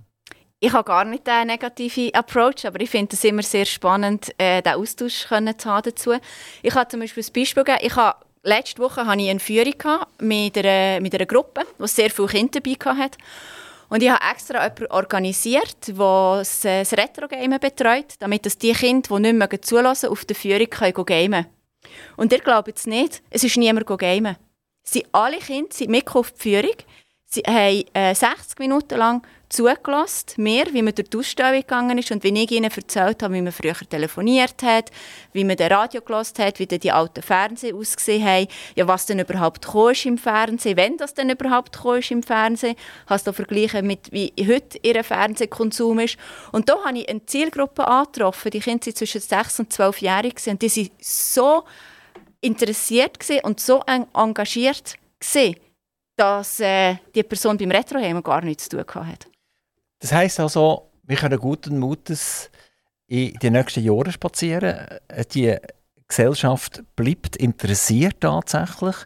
Ich 0.65 0.73
habe 0.73 0.85
gar 0.85 1.05
nicht 1.05 1.27
den 1.27 1.49
negativen 1.49 2.15
Approach, 2.15 2.65
aber 2.65 2.81
ich 2.81 2.89
finde 2.89 3.17
es 3.17 3.25
immer 3.25 3.43
sehr 3.43 3.65
spannend, 3.65 4.33
äh, 4.39 4.63
den 4.63 4.75
Austausch 4.75 5.27
können 5.27 5.59
zu 5.59 5.69
haben 5.69 5.83
dazu. 5.83 6.13
Ich 6.63 6.75
habe 6.75 6.89
zum 6.89 7.01
Beispiel 7.01 7.25
ein 7.25 7.33
Beispiel 7.33 7.65
gegeben. 7.65 7.85
Ich 7.85 7.97
habe, 7.97 8.25
letzte 8.45 8.81
Woche 8.81 9.05
hatte 9.05 9.23
ich 9.23 9.29
eine 9.29 9.41
Führung 9.41 10.05
mit 10.21 10.57
einer, 10.57 11.01
mit 11.01 11.15
einer 11.15 11.27
Gruppe, 11.27 11.63
die 11.81 11.89
sehr 11.89 12.11
viele 12.11 12.29
Kinder 12.29 12.61
dabei 12.61 12.95
hatte. 12.97 13.19
Und 13.89 14.03
ich 14.03 14.11
habe 14.11 14.25
extra 14.33 14.63
jemanden 14.63 14.87
organisiert, 14.87 15.89
der 15.89 16.39
das 16.39 16.65
Retro-Game 16.65 17.59
betreut, 17.59 18.15
damit 18.21 18.63
die 18.63 18.73
Kinder, 18.73 19.17
die 19.17 19.21
nicht 19.21 19.35
mehr 19.35 19.63
zulassen, 19.63 20.11
auf 20.11 20.25
der 20.25 20.37
Führung 20.37 20.71
können 20.71 20.95
gamen 20.95 21.33
können. 21.33 21.47
Und 22.17 22.33
ihr 22.33 22.41
glaubt 22.41 22.77
es 22.77 22.87
nicht, 22.87 23.23
es 23.31 23.45
ist 23.45 23.57
niemand. 23.57 23.87
Sie 24.85 25.07
alle 25.13 25.39
Kinder 25.39 25.73
sind 25.73 25.91
mit 25.91 26.15
auf 26.15 26.33
die 26.33 26.41
Führung. 26.41 26.77
Sie 27.25 27.43
haben 27.47 27.85
äh, 27.95 28.15
60 28.15 28.59
Minuten 28.59 28.99
lang 28.99 29.27
zugelassen, 29.53 30.43
mir, 30.43 30.67
wie 30.73 30.83
man 30.83 30.95
durch 30.95 31.09
die 31.11 31.19
Ausstellung 31.19 31.61
gegangen 31.61 31.99
ist 31.99 32.11
und 32.11 32.25
wie 32.25 32.43
ich 32.43 32.51
ihnen 32.51 32.71
erzählt 32.71 33.23
habe, 33.23 33.35
wie 33.35 33.43
man 33.43 33.53
früher 33.53 33.75
telefoniert 33.75 34.63
hat, 34.63 34.91
wie 35.33 35.45
man 35.45 35.57
den 35.57 35.71
Radio 35.71 36.01
gelassen 36.01 36.43
hat, 36.45 36.59
wie 36.59 36.67
die 36.67 36.91
alten 36.91 37.23
Fernseher 37.23 37.75
ausgesehen 37.75 38.27
haben, 38.27 38.47
ja, 38.75 38.89
was 38.89 39.07
denn 39.07 39.19
überhaupt 39.19 39.67
ist 39.91 40.07
im 40.07 40.19
Fernsehen, 40.19 40.77
wenn 40.77 40.97
das 40.97 41.15
denn 41.15 41.31
überhaupt 41.31 41.79
ist 41.85 42.11
im 42.11 42.23
Fernsehen, 42.23 42.77
hast 43.07 43.27
du 43.27 43.33
vergleichen 43.33 43.87
mit 43.87 44.11
wie 44.11 44.33
heute 44.41 44.79
ihr 44.83 45.05
Fernsehkonsum 45.05 46.01
ist. 46.01 46.17
Und 46.53 46.69
da 46.69 46.83
habe 46.85 46.99
ich 46.99 47.09
eine 47.09 47.25
Zielgruppe 47.27 47.87
angetroffen, 47.87 48.51
die 48.51 48.61
Kinder 48.61 48.85
sind 48.85 48.97
zwischen 48.97 49.21
6 49.21 49.61
und 49.61 49.73
12 49.73 50.01
Jahren 50.01 50.33
und 50.47 50.63
die 50.63 50.69
sind 50.69 50.93
so 51.01 51.65
interessiert 52.41 53.19
und 53.45 53.61
so 53.61 53.83
engagiert 54.15 54.97
dass 56.17 56.61
äh, 56.61 56.97
die 57.15 57.23
Person 57.23 57.57
beim 57.57 57.71
Retroheimen 57.71 58.23
gar 58.23 58.43
nichts 58.43 58.69
zu 58.69 58.85
tun 58.85 59.07
hatte. 59.07 59.32
Das 60.03 60.13
heisst 60.13 60.41
also, 60.41 60.91
wir 61.05 61.17
können 61.17 61.39
guten 61.39 61.79
Mutes 61.79 62.51
in 63.07 63.35
die 63.41 63.51
nächsten 63.51 63.85
Jahre 63.85 64.11
spazieren. 64.11 64.85
Die 65.33 65.57
Gesellschaft 66.09 66.83
bleibt 66.97 67.37
interessiert 67.37 68.17
tatsächlich 68.21 68.97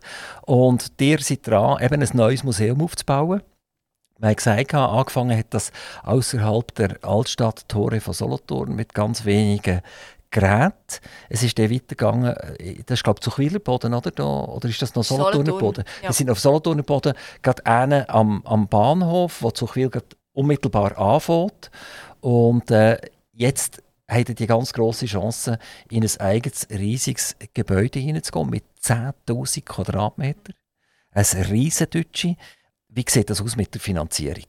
und 0.46 0.90
ihr 0.98 1.18
seid 1.18 1.46
dran, 1.46 1.82
eben 1.82 2.00
ein 2.00 2.08
neues 2.14 2.44
Museum 2.44 2.80
aufzubauen. 2.80 3.42
Wir 4.18 4.28
haben 4.28 4.36
gesagt, 4.36 4.72
angefangen 4.72 5.38
hat 5.38 5.52
das 5.52 5.70
außerhalb 6.02 6.74
der 6.74 6.96
Altstadttore 7.02 8.00
von 8.00 8.14
Solothurn 8.14 8.74
mit 8.74 8.94
ganz 8.94 9.26
wenigen 9.26 9.82
Geräten. 10.30 10.72
Es 11.28 11.42
ist 11.42 11.58
dann 11.58 11.70
weitergegangen, 11.70 12.34
äh, 12.58 12.82
das 12.86 13.00
ist 13.00 13.04
glaube 13.04 13.18
ich 13.18 13.24
zu 13.24 13.30
Quillerboden, 13.30 13.92
oder? 13.92 14.10
Da, 14.10 14.24
oder 14.24 14.66
ist 14.66 14.80
das 14.80 14.94
noch 14.94 15.04
Solothurner 15.04 15.58
Boden? 15.58 15.84
Ja. 16.00 16.08
Wir 16.08 16.14
sind 16.14 16.30
auf 16.30 16.40
Solothurner 16.40 16.82
Boden, 16.82 17.12
gerade 17.42 18.08
am, 18.08 18.40
am 18.46 18.66
Bahnhof, 18.66 19.42
wo 19.42 19.50
zu 19.50 19.66
Quil 19.66 19.90
unmittelbar 20.36 20.96
anfängt. 20.98 21.70
Und 22.20 22.70
äh, 22.70 22.98
jetzt 23.32 23.82
hat 24.08 24.28
er 24.28 24.34
die 24.34 24.46
ganz 24.46 24.72
große 24.72 25.06
Chance, 25.06 25.58
in 25.90 26.04
ein 26.04 26.20
eigenes 26.20 26.68
riesiges 26.70 27.36
Gebäude 27.54 27.98
hineinzugehen 27.98 28.50
mit 28.50 28.64
10.000 28.82 29.64
Quadratmetern. 29.64 30.54
Ein 31.10 31.24
riesen 31.24 31.88
Deutsche. 31.90 32.36
Wie 32.88 33.04
sieht 33.08 33.30
das 33.30 33.42
aus 33.42 33.56
mit 33.56 33.74
der 33.74 33.80
Finanzierung? 33.80 34.46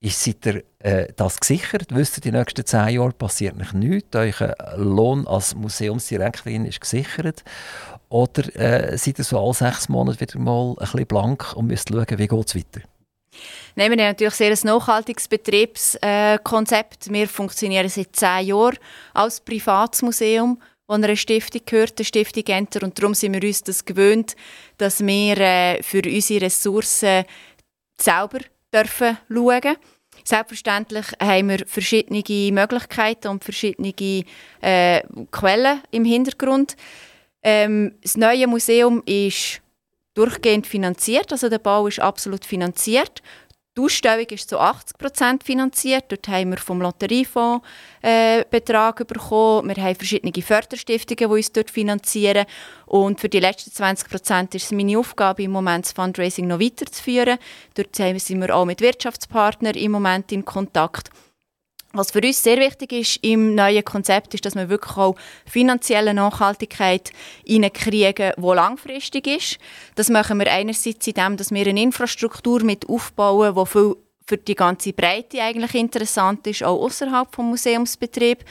Ist 0.00 0.22
seid 0.22 0.44
ihr 0.46 0.64
äh, 0.80 1.12
das 1.16 1.40
gesichert? 1.40 1.94
Wisst 1.94 2.18
ihr, 2.18 2.20
die 2.20 2.32
nächsten 2.32 2.64
zehn 2.66 2.88
Jahre 2.90 3.12
passiert 3.12 3.56
nicht 3.56 3.72
nichts? 3.74 4.14
Euer 4.14 4.54
Lohn 4.76 5.26
als 5.26 5.54
Museumsdirektorin 5.54 6.66
ist 6.66 6.80
gesichert? 6.80 7.42
Oder 8.10 8.54
äh, 8.54 8.98
seid 8.98 9.18
ihr 9.18 9.24
so 9.24 9.42
alle 9.42 9.54
sechs 9.54 9.88
Monate 9.88 10.20
wieder 10.20 10.38
mal 10.38 10.70
ein 10.70 10.74
bisschen 10.76 11.06
blank 11.06 11.54
und 11.56 11.68
müsst 11.68 11.88
schauen, 11.88 12.06
wie 12.18 12.28
geht 12.28 12.46
es 12.46 12.54
weiter? 12.54 12.86
Nein, 13.76 13.90
wir 13.90 13.98
haben 13.98 14.10
natürlich 14.10 14.34
sehr 14.34 14.50
ein 14.50 14.58
nachhaltiges 14.62 15.28
Betriebskonzept. 15.28 17.12
Wir 17.12 17.28
funktionieren 17.28 17.88
seit 17.88 18.14
zehn 18.14 18.46
Jahren 18.46 18.78
als 19.12 19.40
Privatsmuseum, 19.40 20.60
das 20.86 20.94
einer 20.94 21.16
Stiftung 21.16 21.62
gehört, 21.64 21.98
der 21.98 22.04
Stiftung 22.04 22.44
Enter. 22.46 22.82
Und 22.82 22.98
darum 22.98 23.14
sind 23.14 23.34
wir 23.34 23.42
uns 23.42 23.62
das 23.62 23.84
gewöhnt, 23.84 24.36
dass 24.78 25.04
wir 25.04 25.38
äh, 25.38 25.82
für 25.82 26.02
unsere 26.04 26.46
Ressourcen 26.46 27.24
selber 28.00 28.40
dürfen 28.72 29.18
schauen 29.28 29.76
Selbstverständlich 30.22 31.06
haben 31.20 31.48
wir 31.48 31.66
verschiedene 31.66 32.22
Möglichkeiten 32.52 33.28
und 33.28 33.44
verschiedene 33.44 33.92
äh, 34.60 35.02
Quellen 35.30 35.82
im 35.90 36.04
Hintergrund. 36.04 36.76
Ähm, 37.42 37.94
das 38.02 38.16
neue 38.16 38.46
Museum 38.46 39.02
ist 39.04 39.60
durchgehend 40.14 40.66
finanziert, 40.66 41.32
also 41.32 41.48
der 41.48 41.58
Bau 41.58 41.86
ist 41.86 42.00
absolut 42.00 42.44
finanziert. 42.44 43.22
Die 43.76 43.80
Ausstellung 43.80 44.26
ist 44.26 44.48
zu 44.48 44.60
80% 44.60 45.42
finanziert. 45.42 46.04
Dort 46.08 46.28
haben 46.28 46.50
wir 46.50 46.58
vom 46.58 46.80
Lotteriefonds 46.80 47.66
äh, 48.02 48.44
Betrag 48.48 49.04
bekommen. 49.04 49.74
Wir 49.74 49.82
haben 49.82 49.96
verschiedene 49.96 50.32
Förderstiftungen, 50.32 51.18
die 51.28 51.36
uns 51.36 51.50
dort 51.50 51.72
finanzieren. 51.72 52.46
Und 52.86 53.18
für 53.18 53.28
die 53.28 53.40
letzten 53.40 53.70
20% 53.70 54.54
ist 54.54 54.66
es 54.66 54.70
meine 54.70 54.96
Aufgabe, 54.96 55.42
im 55.42 55.50
Moment 55.50 55.86
das 55.86 55.92
Fundraising 55.92 56.46
noch 56.46 56.60
weiterzuführen. 56.60 57.36
Dort 57.74 57.96
sind 57.96 58.40
wir 58.40 58.54
auch 58.54 58.64
mit 58.64 58.80
Wirtschaftspartnern 58.80 59.74
im 59.74 59.90
Moment 59.90 60.30
in 60.30 60.44
Kontakt. 60.44 61.10
Was 61.96 62.10
für 62.10 62.20
uns 62.20 62.42
sehr 62.42 62.56
wichtig 62.56 62.92
ist 62.92 63.18
im 63.22 63.54
neuen 63.54 63.84
Konzept, 63.84 64.34
ist, 64.34 64.44
dass 64.44 64.56
wir 64.56 64.68
wirklich 64.68 64.96
auch 64.96 65.14
finanzielle 65.46 66.12
Nachhaltigkeit 66.12 67.12
hineinkriegen, 67.46 68.32
die 68.36 68.42
langfristig 68.42 69.28
ist. 69.28 69.58
Das 69.94 70.10
machen 70.10 70.40
wir 70.40 70.50
einerseits 70.50 71.06
indem 71.06 71.36
dass 71.36 71.52
wir 71.52 71.64
eine 71.64 71.80
Infrastruktur 71.80 72.64
mit 72.64 72.88
aufbauen, 72.88 73.54
die 73.54 73.66
viel 73.66 73.94
für 74.26 74.38
die 74.38 74.54
ganze 74.54 74.92
Breite 74.94 75.42
eigentlich 75.42 75.74
interessant 75.74 76.46
ist, 76.46 76.62
auch 76.62 76.80
außerhalb 76.82 77.34
vom 77.34 77.50
Museumsbetrieb. 77.50 78.42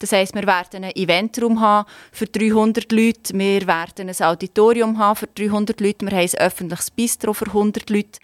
Das 0.00 0.10
heißt, 0.10 0.34
wir 0.34 0.46
werden 0.46 0.82
einen 0.82 0.96
Eventraum 0.96 1.60
haben 1.60 1.88
für 2.10 2.26
300 2.26 2.90
Leute, 2.90 3.38
wir 3.38 3.66
werden 3.66 4.08
ein 4.08 4.22
Auditorium 4.22 4.98
haben 4.98 5.14
für 5.14 5.28
300 5.28 5.80
Leute, 5.80 6.06
wir 6.06 6.16
haben 6.16 6.28
ein 6.32 6.38
öffentliches 6.40 6.90
Bistro 6.90 7.32
für 7.32 7.46
100 7.46 7.88
Leute. 7.90 8.18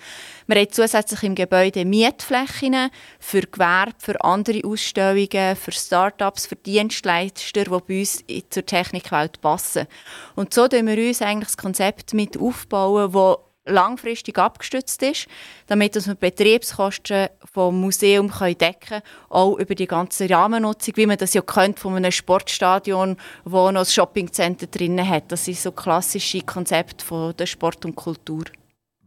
Wir 0.48 0.56
haben 0.56 0.72
zusätzlich 0.72 1.22
im 1.22 1.34
Gebäude 1.34 1.84
Mietflächen 1.84 2.90
für 3.20 3.42
Gewerbe, 3.42 3.92
für 3.98 4.24
andere 4.24 4.62
Ausstellungen, 4.64 5.54
für 5.54 5.72
Start-ups, 5.72 6.46
für 6.46 6.56
Dienstleister, 6.56 7.64
die 7.64 7.70
bei 7.70 8.00
uns 8.00 8.24
zur 8.50 8.66
Technikwelt 8.66 9.40
passen. 9.40 9.86
Und 10.34 10.54
so 10.54 10.68
bauen 10.68 10.86
wir 10.86 11.08
uns 11.08 11.22
eigentlich 11.22 11.48
das 11.48 11.56
Konzept 11.56 12.14
mit 12.14 12.36
aufbauen, 12.36 13.12
das 13.12 13.45
langfristig 13.66 14.38
abgestützt 14.38 15.02
ist, 15.02 15.26
damit 15.66 15.94
wir 15.94 16.02
die 16.02 16.14
Betriebskosten 16.14 17.28
vom 17.52 17.80
Museum 17.80 18.32
decken 18.40 18.80
können, 18.80 19.02
auch 19.28 19.58
über 19.58 19.74
die 19.74 19.86
ganze 19.86 20.28
Rahmennutzung, 20.30 20.96
wie 20.96 21.06
man 21.06 21.18
das 21.18 21.34
ja 21.34 21.42
kennt 21.42 21.78
von 21.78 21.94
einem 21.96 22.12
Sportstadion, 22.12 23.16
wo 23.44 23.70
noch 23.70 23.80
ein 23.80 23.86
Shoppingcenter 23.86 24.66
drin 24.66 25.06
hat. 25.06 25.30
Das 25.32 25.48
ist 25.48 25.62
so 25.62 25.72
klassische 25.72 26.40
Konzept 26.40 27.02
von 27.02 27.36
der 27.36 27.46
Sport 27.46 27.84
und 27.84 27.96
Kultur. 27.96 28.44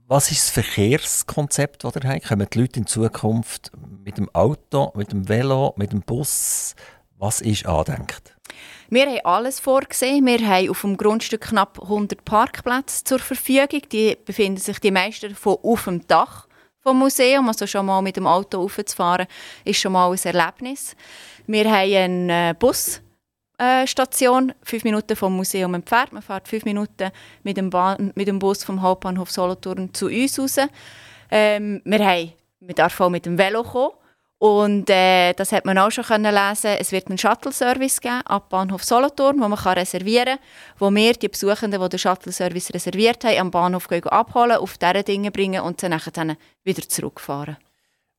Was 0.08 0.32
ist 0.32 0.42
das 0.42 0.50
Verkehrskonzept, 0.50 1.84
das 1.84 1.96
ihr 1.96 2.10
habt? 2.10 2.28
Kommen 2.28 2.48
die 2.52 2.60
Leute 2.60 2.80
in 2.80 2.88
Zukunft 2.88 3.72
mit 4.04 4.18
dem 4.18 4.28
Auto, 4.34 4.92
mit 4.96 5.12
dem 5.12 5.30
Velo, 5.30 5.76
mit 5.78 5.92
dem 5.92 6.02
Bus? 6.02 6.74
Was 7.18 7.42
ist 7.42 7.68
angedenkt? 7.68 8.39
Wir 8.92 9.06
haben 9.06 9.20
alles 9.24 9.60
vorgesehen. 9.60 10.26
Wir 10.26 10.40
haben 10.40 10.70
auf 10.70 10.82
dem 10.82 10.98
Grundstück 10.98 11.42
knapp 11.42 11.80
100 11.80 12.26
Parkplätze 12.26 13.04
zur 13.04 13.20
Verfügung. 13.20 13.82
Die 13.92 14.18
befinden 14.26 14.60
sich 14.60 14.80
die 14.80 14.90
meisten 14.90 15.30
davon 15.30 15.58
auf 15.62 15.84
dem 15.84 16.08
Dach 16.08 16.48
vom 16.82 16.98
Museum. 16.98 17.48
Also 17.48 17.68
schon 17.68 17.86
mal 17.86 18.02
mit 18.02 18.18
dem 18.18 18.26
Auto 18.26 18.62
raufzufahren, 18.62 19.28
ist 19.64 19.80
schon 19.80 19.92
mal 19.92 20.12
ein 20.12 20.20
Erlebnis. 20.24 20.96
Wir 21.46 21.66
haben 21.70 21.94
einen 22.32 22.56
Bus 22.58 23.02
Station, 23.86 24.54
fünf 24.64 24.84
Minuten 24.86 25.16
vom 25.16 25.36
Museum 25.36 25.74
entfernt. 25.76 26.14
Man 26.14 26.24
fährt 26.24 26.48
fünf 26.48 26.66
Minuten 26.66 27.12
mit 27.44 27.58
dem, 27.58 27.70
Bahn, 27.70 28.12
mit 28.16 28.28
dem 28.28 28.40
Bus 28.40 28.64
vom 28.64 28.82
Hauptbahnhof 28.82 29.30
Solothurn 29.30 29.94
zu 29.94 30.08
uns 30.08 30.40
raus. 30.40 30.58
Ähm, 31.30 31.82
wir, 31.84 32.00
haben, 32.00 32.34
wir 32.62 32.74
dürfen 32.74 33.04
auch 33.04 33.10
mit 33.10 33.26
dem 33.26 33.38
Velo 33.38 33.64
kommen. 33.64 33.92
Und 34.40 34.90
äh, 34.90 35.34
das 35.34 35.52
hat 35.52 35.66
man 35.66 35.78
auch 35.78 35.92
schon 35.92 36.06
können 36.06 36.34
lesen. 36.34 36.78
Es 36.80 36.94
wird 36.94 37.08
einen 37.08 37.18
Shuttle-Service 37.18 38.00
geben 38.00 38.22
ab 38.26 38.50
Bahnhof 38.50 38.86
Solothurn, 38.86 39.38
wo 39.42 39.50
man 39.50 39.60
kann 39.60 39.78
reservieren 39.78 40.38
kann, 40.38 40.40
wo 40.78 40.90
wir 40.90 41.14
die 41.14 41.28
Besuchenden, 41.28 41.82
die 41.82 41.90
den 41.90 42.00
Shuttle-Service 42.00 42.74
reserviert 42.74 43.26
haben, 43.26 43.38
am 43.38 43.52
Bahnhof 43.52 43.90
abholen, 43.92 44.58
auf 44.58 44.78
diese 44.78 45.04
Dinge 45.04 45.32
bringen 45.32 45.62
und 45.62 45.84
dann 45.84 46.38
wieder 46.64 46.88
zurückfahren. 46.88 47.58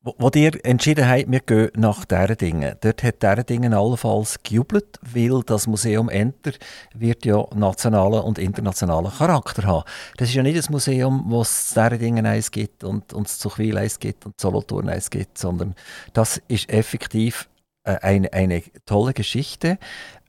Wo, 0.02 0.14
wo 0.18 0.30
ihr 0.34 0.52
entschieden 0.64 1.06
habt, 1.06 1.30
wir 1.30 1.40
gehen 1.40 1.70
nach 1.76 2.06
diesen 2.06 2.38
Dingen, 2.38 2.74
dort 2.80 3.02
hat 3.02 3.22
diese 3.22 3.44
Dinge 3.44 3.76
allenfalls 3.76 4.42
gejubelt, 4.42 4.98
weil 5.02 5.42
das 5.42 5.66
Museum 5.66 6.08
Enter 6.08 6.52
wird 6.94 7.26
ja 7.26 7.44
nationalen 7.54 8.22
und 8.22 8.38
internationalen 8.38 9.12
Charakter 9.12 9.64
haben. 9.64 9.84
Das 10.16 10.30
ist 10.30 10.34
ja 10.34 10.42
nicht 10.42 10.56
ein 10.56 10.72
Museum, 10.72 11.24
wo 11.26 11.42
es 11.42 11.74
diesen 11.74 11.98
Dingen 11.98 12.24
eins 12.24 12.50
gibt 12.50 12.82
und, 12.82 13.12
und 13.12 13.28
Zuchwil 13.28 13.76
eins 13.76 13.98
gibt 13.98 14.24
und 14.24 14.40
Solothurn 14.40 14.88
eins 14.88 15.10
gibt, 15.10 15.36
sondern 15.36 15.74
das 16.14 16.40
ist 16.48 16.70
effektiv 16.70 17.50
äh, 17.84 17.96
eine, 18.00 18.32
eine 18.32 18.62
tolle 18.86 19.12
Geschichte. 19.12 19.76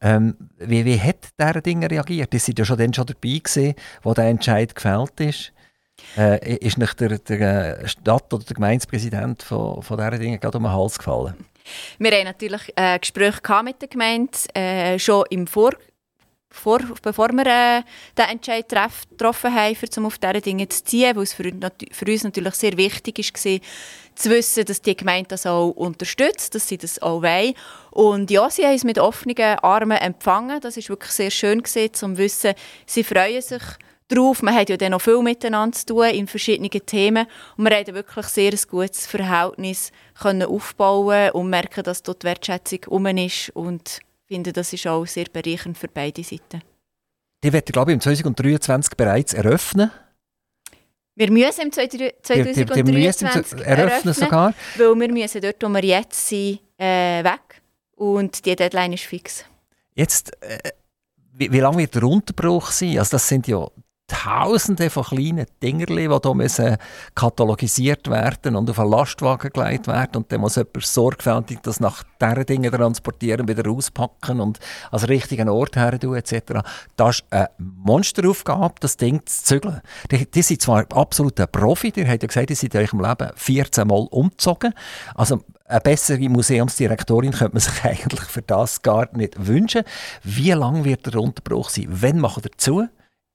Ähm, 0.01 0.49
wie, 0.57 0.84
wie 0.84 0.99
hat 0.99 1.30
diese 1.39 1.61
Dinge 1.61 1.89
reagiert? 1.89 2.34
Die 2.34 2.39
sind 2.39 2.59
ja 2.59 2.65
schon 2.65 2.78
dann 2.78 2.93
schon 2.93 3.05
dabei 3.05 3.39
gewesen, 3.39 3.76
wo 4.03 4.13
der 4.13 4.26
Entscheid 4.26 4.76
gefällt 4.76 5.17
ist. 5.22 5.53
Äh, 6.18 6.58
ist 6.58 6.78
nicht 6.78 6.99
der, 6.99 7.20
der, 7.20 7.88
Stadt- 7.88 8.34
oder 8.34 8.43
der 8.43 8.56
Gemeindepräsident 8.56 9.43
von, 9.43 9.82
von 9.82 9.97
diesen 9.97 10.20
Dingen 10.20 10.39
gerade 10.39 10.58
um 10.58 10.64
den 10.64 10.74
Hals 10.74 10.97
gefallen? 10.97 11.36
Wir 11.99 12.12
haben 12.12 12.26
natürlich 12.26 12.74
äh, 12.76 12.99
Gespräche 12.99 13.64
mit 13.64 13.82
der 13.82 13.88
Gemeinde, 13.88 14.38
äh, 14.54 14.99
schon 14.99 15.26
im 15.30 15.47
Vor 15.47 15.72
vor, 16.52 16.80
bevor 17.02 17.30
wir 17.30 17.45
äh, 17.45 17.82
den 18.18 18.26
Entscheid 18.26 18.68
treff, 18.68 19.10
getroffen 19.10 19.56
haben, 19.56 19.78
um 19.97 20.06
auf 20.06 20.18
diese 20.18 20.41
Dinge 20.41 20.68
zu 20.68 20.84
ziehen, 20.84 21.16
weil 21.16 21.24
es 21.24 21.34
für, 21.34 21.49
für 21.91 22.06
uns 22.06 22.24
natürlich 22.24 22.56
sehr 22.56 22.78
wichtig 22.78 23.18
war, 23.18 23.60
zu 24.16 24.30
wissen, 24.30 24.66
dass 24.66 24.82
die 24.82 24.95
Gemeinde 24.95 25.30
das 25.30 25.45
auch 25.45 25.70
unterstützt, 25.70 26.54
dass 26.54 26.68
sie 26.68 26.78
das 26.78 27.02
auch 27.02 27.22
wollen. 27.22 27.54
Und 27.91 28.30
ja, 28.30 28.49
sie 28.49 28.66
haben 28.66 28.76
es 28.76 28.84
mit 28.84 28.99
offenen 28.99 29.38
Armen 29.60 29.97
empfangen. 29.97 30.60
Das 30.60 30.78
ist 30.78 30.89
wirklich 30.89 31.12
sehr 31.12 31.32
schön 31.32 31.64
gesehen, 31.64 31.93
zu 31.93 32.18
wissen, 32.18 32.54
sie 32.86 33.04
freuen 33.04 33.41
sich 33.41 33.64
drauf. 34.16 34.41
Man 34.41 34.53
hat 34.53 34.70
ja 34.70 34.78
dann 34.78 34.91
noch 34.91 35.01
viel 35.01 35.22
miteinander 35.22 35.78
zu 35.78 35.86
tun 35.88 36.05
in 36.05 36.28
verschiedenen 36.28 36.70
Themen. 36.70 37.28
Und 37.57 37.66
wir 37.66 37.76
haben 37.76 37.93
wirklich 37.93 38.26
sehr 38.28 38.51
ein 38.51 38.59
gutes 38.70 39.07
Verhältnis 39.07 39.91
können 40.20 40.43
aufbauen 40.43 41.32
und 41.32 41.49
merken, 41.49 41.84
dass 41.84 42.03
dort 42.03 42.24
die 42.24 42.28
Wertschätzung 42.28 42.80
um 42.88 43.05
ist. 43.05 43.49
Und 43.51 44.01
finde, 44.28 44.53
das 44.53 44.72
ist 44.72 44.88
auch 44.88 45.05
sehr 45.05 45.26
bereichernd 45.26 45.78
für 45.78 45.88
beide 45.88 46.24
Seiten. 46.24 46.62
Die 47.43 47.51
wird, 47.51 47.66
glaube 47.74 47.91
ich, 47.91 47.95
im 47.95 48.01
2023 48.01 48.95
bereits 48.95 49.34
eröffnen. 49.34 49.91
Wir 51.16 51.32
müssen 51.32 51.62
im 51.62 51.72
2023 51.72 52.55
die, 52.55 52.66
die, 52.66 52.84
die 52.84 52.91
müssen 52.91 53.28
eröffnen, 53.28 53.64
eröffnen, 53.64 54.14
sogar. 54.14 54.53
Weil 54.78 54.95
wir 54.95 55.12
müssen 55.12 55.41
dort, 55.41 55.62
wo 55.62 55.68
wir 55.68 55.84
jetzt 55.84 56.28
sind, 56.30 56.62
äh, 56.78 57.24
weg. 57.24 57.62
Und 57.95 58.45
die 58.45 58.55
Deadline 58.55 58.93
ist 58.93 59.03
fix. 59.03 59.43
Jetzt, 59.93 60.32
äh, 60.41 60.72
wie, 61.34 61.51
wie 61.51 61.59
lange 61.59 61.80
wird 61.80 61.95
der 61.95 62.03
Unterbruch 62.03 62.72
sein? 62.72 62.97
Also 62.97 63.12
das 63.12 63.28
sind 63.28 63.47
ja 63.47 63.68
Tausende 64.12 64.89
von 64.89 65.03
kleinen 65.03 65.45
Dingerli, 65.64 66.09
die 66.09 66.20
hier 66.22 66.36
müssen 66.36 66.78
katalogisiert 67.16 68.09
werden 68.09 68.57
und 68.57 68.70
auf 68.70 68.78
einen 68.78 68.91
Lastwagen 68.91 69.51
gelegt 69.53 69.88
werden. 69.88 70.18
Und 70.18 70.32
dann 70.32 70.41
muss 70.41 70.57
jemand 70.57 70.84
sorgfältig 70.86 71.59
das 71.64 71.80
nach 71.80 72.03
diesen 72.22 72.45
Dingen 72.45 72.72
transportieren, 72.72 73.47
wieder 73.47 73.66
rauspacken 73.66 74.41
und 74.41 74.59
an 74.91 74.99
den 74.99 75.07
richtigen 75.07 75.47
Ort 75.47 75.78
her 75.78 75.97
tun, 75.97 76.16
etc. 76.16 76.59
Das 76.97 77.20
ist 77.20 77.26
eine 77.30 77.49
Monsteraufgabe, 77.57 78.76
das 78.82 78.97
Ding 78.97 79.22
zu 79.26 79.43
zügeln. 79.45 79.80
Die, 80.12 80.30
die 80.30 80.41
sind 80.41 80.62
zwar 80.62 80.86
absolut 80.93 81.39
ein 81.39 81.47
Profi, 81.49 81.93
ihr 81.95 82.07
habt 82.07 82.24
ja 82.24 82.28
gesagt, 82.28 82.49
die 82.49 82.55
sind 82.55 82.76
in 82.76 82.82
eurem 82.82 82.99
Leben 82.99 83.32
14 83.34 83.88
Mal 83.88 84.07
umgezogen. 84.12 84.74
Also 85.16 85.41
eine 85.66 85.80
bessere 85.80 86.28
Museumsdirektorin 86.28 87.32
könnte 87.32 87.53
man 87.53 87.62
sich 87.62 87.82
eigentlich 87.86 88.22
für 88.24 88.41
das 88.41 88.82
gar 88.82 89.07
nicht 89.16 89.47
wünschen. 89.47 89.84
Wie 90.22 90.51
lange 90.51 90.84
wird 90.84 91.05
der 91.05 91.22
Unterbruch 91.22 91.70
sein? 91.70 91.88
Wann 91.89 92.20
macht 92.20 92.45
er 92.45 92.51
zu? 92.57 92.88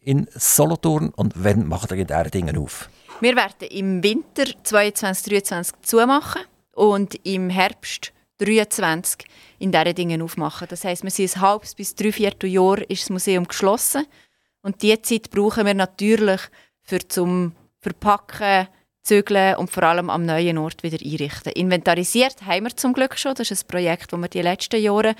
In 0.06 0.28
Solothurn 0.34 1.10
und 1.10 1.34
wann 1.36 1.66
macht 1.66 1.90
ihr 1.90 2.04
diese 2.04 2.30
Dinge 2.30 2.58
auf? 2.58 2.88
Wir 3.20 3.34
werden 3.34 3.68
im 3.70 4.02
Winter 4.02 4.44
2022 4.62 5.74
2023 5.82 5.82
zumachen 5.82 6.42
und 6.72 7.26
im 7.26 7.50
Herbst 7.50 8.12
2023 8.38 9.26
in 9.58 9.72
diesen 9.72 9.94
Dingen 9.94 10.22
aufmachen. 10.22 10.68
Das 10.70 10.84
heisst, 10.84 11.02
wir 11.02 11.10
sind 11.10 11.36
ein 11.36 11.40
halbes 11.40 11.74
bis 11.74 11.94
dreiviertel 11.94 12.48
Jahr 12.50 12.78
ist 12.88 13.02
das 13.02 13.10
Museum 13.10 13.48
geschlossen 13.48 14.06
und 14.62 14.80
diese 14.82 15.02
Zeit 15.02 15.30
brauchen 15.30 15.66
wir 15.66 15.74
natürlich 15.74 16.40
für 16.82 17.06
zum 17.08 17.52
Verpacken, 17.80 18.68
zügeln 19.06 19.56
und 19.56 19.70
vor 19.70 19.84
allem 19.84 20.10
am 20.10 20.26
neuen 20.26 20.58
Ort 20.58 20.82
wieder 20.82 20.98
einrichten. 21.02 21.52
Inventarisiert 21.52 22.44
haben 22.44 22.64
wir 22.64 22.76
zum 22.76 22.92
Glück 22.92 23.16
schon. 23.16 23.34
Das 23.34 23.50
ist 23.50 23.64
ein 23.64 23.68
Projekt, 23.68 24.12
das 24.12 24.20
wir 24.20 24.28
die 24.28 24.42
letzten 24.42 24.82
Jahre 24.82 25.14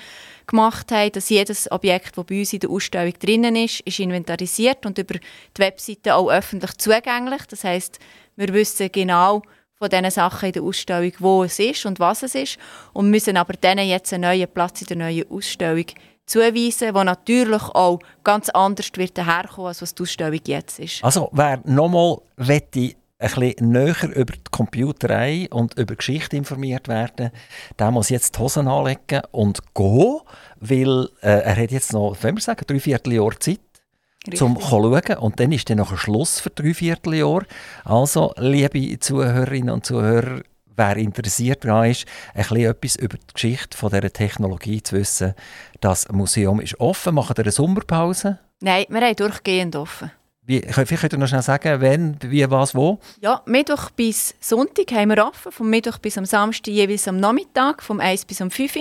gemacht 0.45 0.91
haben, 0.91 1.11
dass 1.13 1.29
jedes 1.29 1.71
Objekt, 1.71 2.17
das 2.17 2.25
bei 2.25 2.39
uns 2.39 2.53
in 2.53 2.59
der 2.59 2.69
Ausstellung 2.69 3.13
drinnen 3.17 3.55
ist, 3.55 3.79
ist 3.81 3.99
inventarisiert 3.99 4.85
und 4.85 4.97
über 4.97 5.15
die 5.15 5.21
Webseite 5.61 6.15
auch 6.15 6.29
öffentlich 6.29 6.77
zugänglich. 6.77 7.43
Das 7.49 7.63
heißt, 7.63 7.99
wir 8.35 8.53
wissen 8.53 8.91
genau 8.91 9.41
von 9.75 9.89
diesen 9.89 10.11
Sachen 10.11 10.47
in 10.47 10.53
der 10.53 10.63
Ausstellung, 10.63 11.13
wo 11.19 11.43
es 11.43 11.59
ist 11.59 11.85
und 11.85 11.99
was 11.99 12.23
es 12.23 12.35
ist 12.35 12.57
und 12.93 13.09
müssen 13.09 13.37
aber 13.37 13.53
denen 13.53 13.87
jetzt 13.87 14.11
einen 14.11 14.23
neuen 14.23 14.47
Platz 14.51 14.81
in 14.81 14.87
der 14.87 14.97
neuen 14.97 15.31
Ausstellung 15.31 15.85
zuweisen, 16.25 16.93
wo 16.93 17.03
natürlich 17.03 17.63
auch 17.63 17.99
ganz 18.23 18.49
anders 18.49 18.89
wird 18.95 19.17
herkommen, 19.17 19.69
als 19.69 19.81
was 19.81 19.95
die 19.95 20.03
Ausstellung 20.03 20.41
jetzt 20.45 20.79
ist. 20.79 21.03
Also 21.03 21.29
wer 21.31 21.61
nochmal 21.63 22.17
wette 22.35 22.95
ein 23.19 23.29
bisschen 23.29 23.71
näher 23.71 24.15
über 24.15 24.33
die 24.33 24.51
Computerei 24.51 25.47
und 25.49 25.77
über 25.77 25.95
Geschichte 25.95 26.37
informiert 26.37 26.87
werden, 26.87 27.31
der 27.79 27.91
muss 27.91 28.09
jetzt 28.09 28.35
die 28.35 28.39
Hosen 28.39 28.67
anlegen 28.67 29.21
und 29.31 29.59
gehen, 29.73 30.19
weil 30.59 31.09
äh, 31.21 31.41
er 31.41 31.55
hat 31.55 31.71
jetzt 31.71 31.93
noch, 31.93 32.15
wenn 32.21 32.35
wir 32.35 32.41
sagen, 32.41 32.65
drei 32.67 32.79
Vierteljahr 32.79 33.39
Zeit. 33.39 33.59
Richtig. 34.25 34.39
zum 34.39 34.59
schauen. 34.59 35.17
Und 35.19 35.39
dann 35.39 35.51
ist 35.53 35.69
dann 35.69 35.77
noch 35.77 35.91
ein 35.91 35.97
Schluss 35.97 36.41
für 36.41 36.49
drei 36.49 36.73
Vierteljahr. 36.73 37.43
Also, 37.85 38.33
liebe 38.37 38.99
Zuhörerinnen 38.99 39.69
und 39.69 39.85
Zuhörer, 39.85 40.41
wer 40.75 40.97
interessiert 40.97 41.63
daran 41.63 41.91
ist, 41.91 42.05
ein 42.33 42.41
bisschen 42.41 42.57
etwas 42.57 42.95
über 42.97 43.17
die 43.17 43.33
Geschichte 43.33 43.77
von 43.77 43.89
dieser 43.89 44.11
Technologie 44.11 44.83
zu 44.83 44.97
wissen, 44.97 45.33
das 45.79 46.09
Museum 46.09 46.59
ist 46.59 46.79
offen. 46.79 47.15
Machen 47.15 47.37
wir 47.37 47.45
eine 47.45 47.51
Sommerpause? 47.51 48.39
Nein, 48.59 48.85
wir 48.89 49.01
haben 49.01 49.15
durchgehend 49.15 49.75
offen. 49.75 50.11
Wie, 50.47 50.61
vielleicht 50.61 51.01
könnt 51.01 51.13
ihr 51.13 51.19
noch 51.19 51.27
schnell 51.27 51.41
sagen, 51.41 51.81
wenn, 51.81 52.17
wie, 52.21 52.49
was, 52.49 52.73
wo? 52.73 52.99
Ja, 53.19 53.41
Mittwoch 53.45 53.89
bis 53.89 54.33
Sonntag 54.39 54.89
haben 54.93 55.09
wir 55.09 55.27
offen. 55.27 55.51
Vom 55.51 55.69
Mittwoch 55.69 55.97
bis 55.97 56.17
am 56.17 56.23
Samstag 56.23 56.71
jeweils 56.71 57.05
am 57.09 57.19
Nachmittag, 57.19 57.83
vom 57.83 57.99
1 57.99 58.23
bis 58.23 58.41
am 58.41 58.49
5 58.49 58.77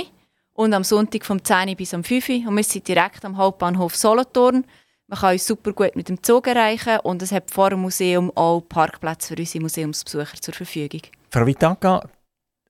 Und 0.53 0.73
am 0.73 0.85
Sonntag 0.85 1.25
vom 1.25 1.43
10 1.43 1.75
bis 1.77 1.93
am 1.93 2.05
5 2.05 2.29
Und 2.47 2.57
wir 2.57 2.63
sind 2.63 2.87
direkt 2.87 3.25
am 3.25 3.37
Hauptbahnhof 3.37 3.97
Solothurn. 3.97 4.65
Man 5.09 5.19
kann 5.19 5.33
uns 5.33 5.45
super 5.45 5.73
gut 5.73 5.97
mit 5.97 6.09
dem 6.09 6.23
Zug 6.23 6.47
erreichen 6.47 7.01
und 7.03 7.21
es 7.21 7.33
hat 7.33 7.51
vor 7.51 7.71
dem 7.71 7.81
Museum 7.81 8.31
auch 8.37 8.61
Parkplätze 8.61 9.35
für 9.35 9.41
unsere 9.41 9.63
Museumsbesucher 9.63 10.41
zur 10.41 10.55
Verfügung. 10.55 11.03
Frau 11.31 11.47
Vitanka, 11.47 12.09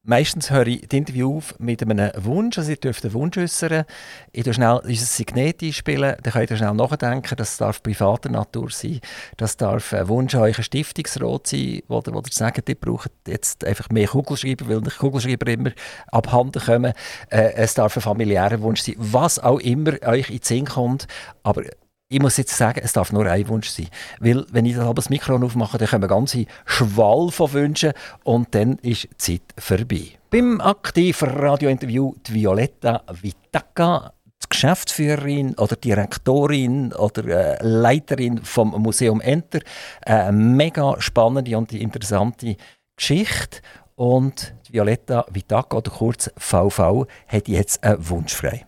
Meistens 0.09 0.53
höre 0.53 0.69
ich 0.69 0.83
das 0.83 0.97
Interview 0.97 1.39
auf 1.39 1.59
mit 1.59 1.83
einem 1.83 2.13
Wunsch. 2.19 2.57
Also 2.59 2.71
ihr 2.71 2.77
dürft 2.77 3.05
einen 3.05 3.13
Wunsch 3.13 3.37
äußern. 3.39 3.85
Ich 4.31 4.45
tue 4.45 4.55
schnell 4.55 4.81
unser 4.85 5.05
Signet 5.05 5.61
einspielen. 5.61 6.15
Dann 6.23 6.33
könnt 6.33 6.49
ihr 6.53 6.57
schnell 6.57 6.75
nachdenken. 6.75 7.35
Das 7.37 7.57
darf 7.57 7.83
privater 7.83 8.29
Natur 8.29 8.71
sein. 8.71 9.01
Das 9.37 9.57
darf 9.57 9.93
ein 9.93 10.07
Wunsch 10.07 10.37
an 10.37 10.43
euch 10.43 10.65
Stiftungsrat 10.65 11.49
sein, 11.49 11.83
wo 11.89 11.99
ihr, 11.99 12.15
wo 12.15 12.19
ihr 12.19 12.25
sagt, 12.31 12.69
ihr 12.69 12.77
braucht 12.77 13.11
jetzt 13.27 13.65
einfach 13.65 13.91
mehr 13.91 14.07
Kugelschreiber, 14.07 14.69
weil 14.69 14.79
nicht 14.79 14.97
Kugelschreiber 14.97 15.51
immer 15.51 15.73
abhanden 16.13 16.63
kommen. 16.63 16.93
Äh, 17.29 17.55
es 17.55 17.75
darf 17.75 17.97
ein 17.97 18.01
familiärer 18.01 18.61
Wunsch 18.63 18.83
sein. 18.83 18.95
Was 18.99 19.41
auch 19.41 19.59
immer 19.59 20.01
euch 20.05 20.31
in 20.31 20.37
den 20.37 20.45
Sinn 20.45 20.67
kommt. 20.67 21.09
Aber 21.43 21.65
ich 22.09 22.21
muss 22.21 22.37
jetzt 22.37 22.57
sagen, 22.57 22.81
es 22.83 22.93
darf 22.93 23.13
nur 23.13 23.27
ein 23.27 23.49
Wunsch 23.49 23.69
sein. 23.69 23.89
Weil, 24.21 24.47
wenn 24.53 24.65
ich 24.65 24.77
das 24.77 25.11
Mikro 25.11 25.37
aufmache, 25.37 25.79
dann 25.79 25.89
kommen 25.89 26.09
ganze 26.09 26.47
Schwall 26.65 27.31
von 27.31 27.53
Wünschen 27.53 27.93
und 28.23 28.55
dann 28.55 28.79
ist 28.79 29.05
die 29.05 29.17
Zeit 29.17 29.43
vorbei. 29.59 30.11
Beim 30.31 30.61
aktiven 30.61 31.31
Radiointerview 31.31 32.15
die 32.27 32.35
Violetta 32.35 33.03
Vitaka, 33.11 34.13
die 34.43 34.49
Geschäftsführerin 34.49 35.55
oder 35.55 35.75
Direktorin 35.75 36.93
oder 36.93 37.25
äh, 37.27 37.67
Leiterin 37.67 38.39
vom 38.45 38.71
Museum 38.81 39.21
Enter. 39.21 39.61
Eine 40.03 40.33
mega 40.33 41.01
spannende 41.01 41.59
und 41.59 41.73
interessante 41.73 42.57
Geschichte. 42.97 43.61
Und 43.97 44.55
Violetta 44.71 45.25
Vitaka, 45.31 45.79
oder 45.79 45.91
kurz 45.91 46.31
VV, 46.37 47.07
hat 47.27 47.49
jetzt 47.49 47.83
einen 47.83 48.09
Wunsch 48.09 48.35
frei. 48.35 48.67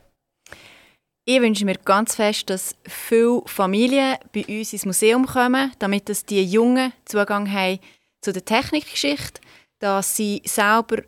Ich 1.31 1.43
wünsche 1.43 1.67
mir 1.67 1.77
ganz 1.85 2.15
fest, 2.15 2.49
dass 2.49 2.75
viele 2.87 3.43
Familien 3.45 4.17
bei 4.33 4.47
uns 4.49 4.73
ins 4.73 4.87
Museum 4.87 5.27
kommen, 5.27 5.71
damit 5.79 6.09
dass 6.09 6.25
die 6.25 6.43
Jungen 6.43 6.91
Zugang 7.05 7.53
haben 7.53 7.81
zu 8.23 8.33
der 8.33 8.47
Technikgeschichte, 8.47 9.43
dass 9.79 10.17
sie 10.17 10.41
selber 10.47 11.03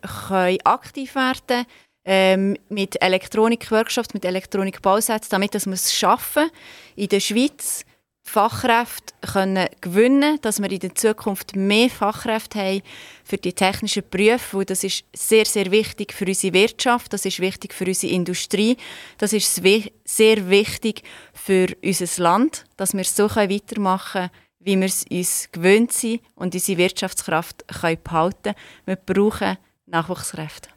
aktiv 0.63 1.15
werden 1.15 1.41
können 1.47 1.65
ähm, 2.05 2.57
mit 2.69 3.01
Elektronik-Workshops, 3.01 4.13
mit 4.13 4.23
Elektronik-Bausätzen, 4.23 5.31
damit 5.31 5.55
dass 5.55 5.65
wir 5.65 5.73
es 5.73 5.91
schaffen, 5.91 6.51
in 6.95 7.09
der 7.09 7.19
Schweiz 7.19 7.83
Fachkräfte 8.23 9.13
können 9.33 9.67
gewinnen 9.81 10.39
dass 10.41 10.61
wir 10.61 10.71
in 10.71 10.79
der 10.79 10.95
Zukunft 10.95 11.55
mehr 11.55 11.89
Fachkräfte 11.89 12.59
haben 12.59 12.81
für 13.23 13.37
die 13.37 13.53
technischen 13.53 14.03
Berufe, 14.09 14.57
weil 14.57 14.65
das 14.65 14.83
ist 14.83 15.03
sehr, 15.13 15.45
sehr 15.45 15.71
wichtig 15.71 16.13
für 16.13 16.25
unsere 16.25 16.53
Wirtschaft, 16.53 17.11
das 17.13 17.25
ist 17.25 17.39
wichtig 17.39 17.73
für 17.73 17.85
unsere 17.85 18.13
Industrie, 18.13 18.77
das 19.17 19.33
ist 19.33 19.53
sehr 19.55 20.49
wichtig 20.49 21.03
für 21.33 21.67
unser 21.83 22.23
Land, 22.23 22.65
dass 22.77 22.93
wir 22.93 23.03
so 23.03 23.29
weitermachen 23.29 24.29
können, 24.29 24.31
wie 24.59 24.77
wir 24.77 24.85
es 24.85 25.05
uns 25.09 25.49
gewöhnt 25.51 25.91
sind 25.91 26.21
und 26.35 26.53
unsere 26.53 26.77
Wirtschaftskraft 26.77 27.67
können 27.67 28.01
behalten 28.03 28.53
Wir 28.85 28.95
brauchen 28.95 29.57
Nachwuchskräfte. 29.87 30.69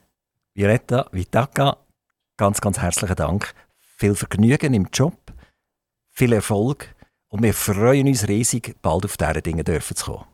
Violetta 0.54 1.08
Vitaka, 1.12 1.76
ganz, 2.36 2.60
ganz 2.60 2.78
herzlichen 2.78 3.16
Dank. 3.16 3.54
Viel 3.96 4.14
Vergnügen 4.14 4.74
im 4.74 4.88
Job, 4.92 5.32
viel 6.10 6.32
Erfolg 6.32 6.93
und 7.34 7.42
wir 7.42 7.52
freuen 7.52 8.06
uns 8.06 8.28
riesig, 8.28 8.76
bald 8.80 9.04
auf 9.04 9.16
diese 9.16 9.42
Dinge 9.42 9.64
zu 9.64 10.04
kommen. 10.04 10.33